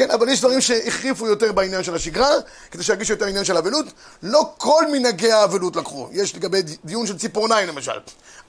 כן, 0.00 0.10
אבל 0.10 0.28
יש 0.28 0.40
דברים 0.40 0.60
שהחריפו 0.60 1.26
יותר 1.26 1.52
בעניין 1.52 1.84
של 1.84 1.94
השגרה, 1.94 2.28
כדי 2.70 2.82
שירגישו 2.82 3.12
יותר 3.12 3.26
עניין 3.26 3.44
של 3.44 3.56
אבלות. 3.56 3.86
לא 4.22 4.52
כל 4.58 4.84
מנהגי 4.92 5.32
האבלות 5.32 5.76
לקחו. 5.76 6.08
יש 6.12 6.36
לגבי 6.36 6.62
דיון 6.84 7.06
של 7.06 7.18
ציפורניים 7.18 7.68
למשל. 7.68 7.92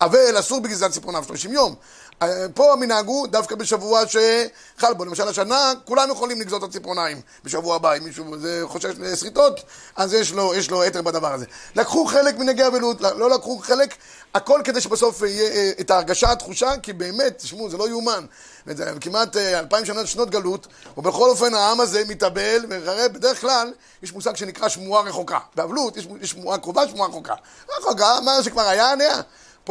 אבל 0.02 0.39
אסור 0.39 0.62
בגזרת 0.62 0.91
ציפורניו 0.91 1.24
30 1.24 1.54
יום. 1.54 1.76
אה, 2.22 2.45
פה 2.53 2.74
המנהג 2.74 3.07
הוא 3.07 3.28
דווקא 3.28 3.55
בשבוע 3.55 4.01
שחל 4.07 4.93
בו. 4.93 5.05
למשל 5.05 5.28
השנה, 5.28 5.74
כולם 5.86 6.11
יכולים 6.11 6.41
לגזור 6.41 6.59
את 6.59 6.63
הציפורניים 6.63 7.22
בשבוע 7.43 7.76
הבא. 7.76 7.93
אם 7.93 8.03
מישהו 8.03 8.38
זה 8.39 8.61
חושש 8.65 8.91
לשריטות, 8.99 9.61
אז 9.95 10.13
יש 10.13 10.34
לו, 10.34 10.53
יש 10.55 10.72
לו 10.72 10.82
היתר 10.82 11.01
בדבר 11.01 11.34
הזה. 11.34 11.45
לקחו 11.76 12.05
חלק 12.05 12.38
מנהגי 12.38 12.63
האבלות, 12.63 13.01
לא 13.01 13.30
לקחו 13.30 13.57
חלק, 13.57 13.95
הכל 14.34 14.61
כדי 14.63 14.82
שבסוף 14.82 15.22
יהיה 15.22 15.51
אה, 15.51 15.72
את 15.80 15.91
ההרגשה, 15.91 16.32
התחושה, 16.32 16.72
כי 16.84 16.93
באמת, 16.93 17.38
תשמעו, 17.38 17.69
זה 17.69 17.78
לא 17.78 17.89
יאומן. 17.89 18.26
וזה 18.67 18.91
כמעט 19.01 19.38
אה, 19.38 19.59
אלפיים 19.59 19.86
שנה 19.86 20.05
שנות 20.05 20.30
גלות, 20.30 20.67
ובכל 20.97 21.30
אופן 21.30 21.53
העם 21.53 21.80
הזה 21.80 22.03
מתאבל, 22.07 22.65
והרי 22.69 23.09
בדרך 23.09 23.41
כלל 23.41 23.72
יש 24.03 24.13
מושג 24.13 24.36
שנקרא 24.36 24.69
שמועה 24.69 25.03
רחוקה. 25.03 25.39
באבלות 25.55 25.97
יש 25.97 26.07
שמועה 26.24 26.57
קרובה, 26.57 26.88
שמועה 26.88 27.09
רחוקה. 27.09 27.34
רחוקה, 27.80 28.19
מה 28.26 28.43
שכבר 28.43 28.61
היה, 28.61 28.95
נהיה. 28.95 29.22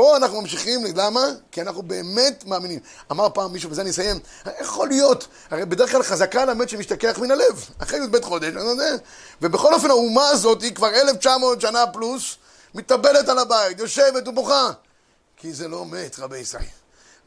פה 0.01 0.17
אנחנו 0.17 0.41
ממשיכים, 0.41 0.81
למה? 0.97 1.21
כי 1.53 1.63
אנחנו 1.63 1.83
באמת 1.83 2.45
מאמינים. 2.47 2.81
אמר 3.11 3.29
פעם 3.35 3.53
מישהו, 3.53 3.69
ובזה 3.69 3.83
אני 3.83 3.91
אסיים, 3.91 4.19
יכול 4.61 4.89
להיות, 4.89 5.27
הרי 5.51 5.65
בדרך 5.65 5.91
כלל 5.91 6.03
חזקה 6.03 6.45
למת 6.45 6.69
שמשתכח 6.69 7.19
מן 7.19 7.31
הלב, 7.31 7.65
אחרי 7.79 7.99
י"ב 7.99 8.23
חודש, 8.23 8.49
אני 8.57 8.65
יודע. 8.65 8.97
ובכל 9.43 9.75
אופן 9.75 9.91
האומה 9.91 10.29
הזאת 10.29 10.63
היא 10.63 10.75
כבר 10.75 10.89
1900 10.89 11.61
שנה 11.61 11.87
פלוס, 11.87 12.37
מתאבלת 12.75 13.29
על 13.29 13.39
הבית, 13.39 13.79
יושבת 13.79 14.29
ובוכה. 14.29 14.71
כי 15.37 15.53
זה 15.53 15.69
לא 15.69 15.87
מת, 15.87 16.19
רבי 16.19 16.39
ישראל. 16.39 16.65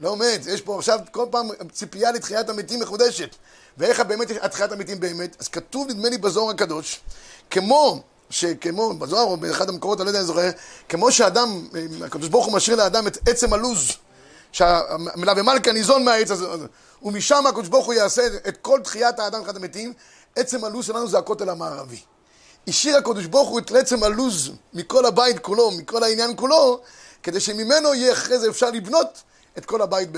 לא 0.01 0.17
מת, 0.17 0.45
יש 0.45 0.61
פה 0.61 0.77
עכשיו 0.77 0.99
כל 1.11 1.25
פעם 1.31 1.49
ציפייה 1.71 2.11
לתחיית 2.11 2.49
המתים 2.49 2.79
מחודשת. 2.79 3.35
ואיך 3.77 3.99
באמת 3.99 4.29
יש 4.29 4.37
תחיית 4.51 4.71
המתים 4.71 4.99
באמת? 4.99 5.35
אז 5.39 5.47
כתוב, 5.47 5.87
נדמה 5.89 6.09
לי, 6.09 6.17
בזוהר 6.17 6.49
הקדוש, 6.49 6.99
כמו 7.49 8.03
שכמו, 8.29 8.93
בזוהר 8.93 9.23
או 9.23 9.37
באחד 9.37 9.69
המקורות, 9.69 9.99
אני 9.99 10.05
לא 10.05 10.09
יודע, 10.09 10.19
אני 10.19 10.27
זוכר, 10.27 10.49
כמו 10.89 11.11
שאדם, 11.11 11.67
הקדוש 12.05 12.29
ברוך 12.29 12.45
הוא 12.45 12.53
משאיר 12.53 12.77
לאדם 12.77 13.07
את 13.07 13.17
עצם 13.29 13.53
הלוז, 13.53 13.91
שהמלווה 14.51 15.43
מלכה 15.43 15.71
ניזון 15.71 16.05
מהעץ 16.05 16.31
הזה, 16.31 16.45
ומשם 17.01 17.47
הקדוש 17.47 17.67
ברוך 17.67 17.85
הוא 17.85 17.93
יעשה 17.93 18.27
את 18.47 18.57
כל 18.57 18.79
תחיית 18.83 19.19
האדם 19.19 19.39
לתחיית 19.39 19.57
המתים, 19.57 19.93
עצם 20.35 20.63
הלוז 20.63 20.85
שלנו 20.85 21.07
זה 21.07 21.17
הכותל 21.17 21.49
המערבי. 21.49 21.99
השאיר 22.67 22.97
הקדוש 22.97 23.25
ברוך 23.25 23.49
הוא 23.49 23.59
את 23.59 23.71
עצם 23.71 24.03
הלוז 24.03 24.51
מכל 24.73 25.05
הבית 25.05 25.39
כולו, 25.39 25.71
מכל 25.71 26.03
העניין 26.03 26.33
כולו, 26.35 26.79
כדי 27.23 27.39
שממנו 27.39 27.93
יהיה 27.93 28.13
אחרי 28.13 28.39
זה 28.39 28.49
אפשר 28.49 28.69
לבנות 28.69 29.21
את 29.57 29.65
כל 29.65 29.81
הבית 29.81 30.09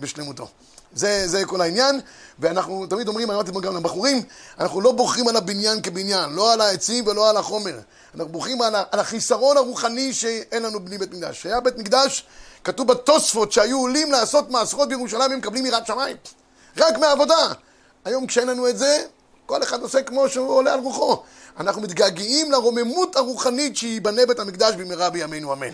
בשלמותו. 0.00 0.48
זה, 0.96 1.28
זה 1.28 1.44
כל 1.44 1.60
העניין, 1.60 2.00
ואנחנו 2.38 2.86
תמיד 2.86 3.08
אומרים, 3.08 3.30
אמרתי 3.30 3.52
גם 3.52 3.76
לבחורים, 3.76 4.22
אנחנו 4.60 4.80
לא 4.80 4.92
בוחרים 4.92 5.28
על 5.28 5.36
הבניין 5.36 5.82
כבניין, 5.82 6.30
לא 6.30 6.52
על 6.52 6.60
העצים 6.60 7.06
ולא 7.06 7.30
על 7.30 7.36
החומר. 7.36 7.78
אנחנו 8.14 8.32
בוחרים 8.32 8.62
על, 8.62 8.74
על 8.90 9.00
החיסרון 9.00 9.56
הרוחני 9.56 10.12
שאין 10.12 10.62
לנו 10.62 10.80
בלי 10.80 10.98
בית 10.98 11.14
מקדש. 11.14 11.42
שהיה 11.42 11.60
בית 11.60 11.78
מקדש, 11.78 12.26
כתוב 12.64 12.88
בתוספות 12.88 13.52
שהיו 13.52 13.78
עולים 13.78 14.12
לעשות 14.12 14.50
מעשרות 14.50 14.88
בירושלים, 14.88 15.32
הם 15.32 15.38
מקבלים 15.38 15.66
יראת 15.66 15.86
שמיים. 15.86 16.16
רק 16.76 16.98
מהעבודה. 16.98 17.52
היום 18.04 18.26
כשאין 18.26 18.48
לנו 18.48 18.68
את 18.68 18.78
זה, 18.78 19.04
כל 19.46 19.62
אחד 19.62 19.82
עושה 19.82 20.02
כמו 20.02 20.28
שהוא 20.28 20.50
עולה 20.50 20.72
על 20.72 20.80
רוחו. 20.80 21.22
אנחנו 21.60 21.82
מתגעגעים 21.82 22.52
לרוממות 22.52 23.16
הרוחנית 23.16 23.76
שייבנה 23.76 24.26
בית 24.26 24.38
המקדש 24.38 24.74
במהרה 24.74 25.10
בימינו 25.10 25.52
אמן. 25.52 25.72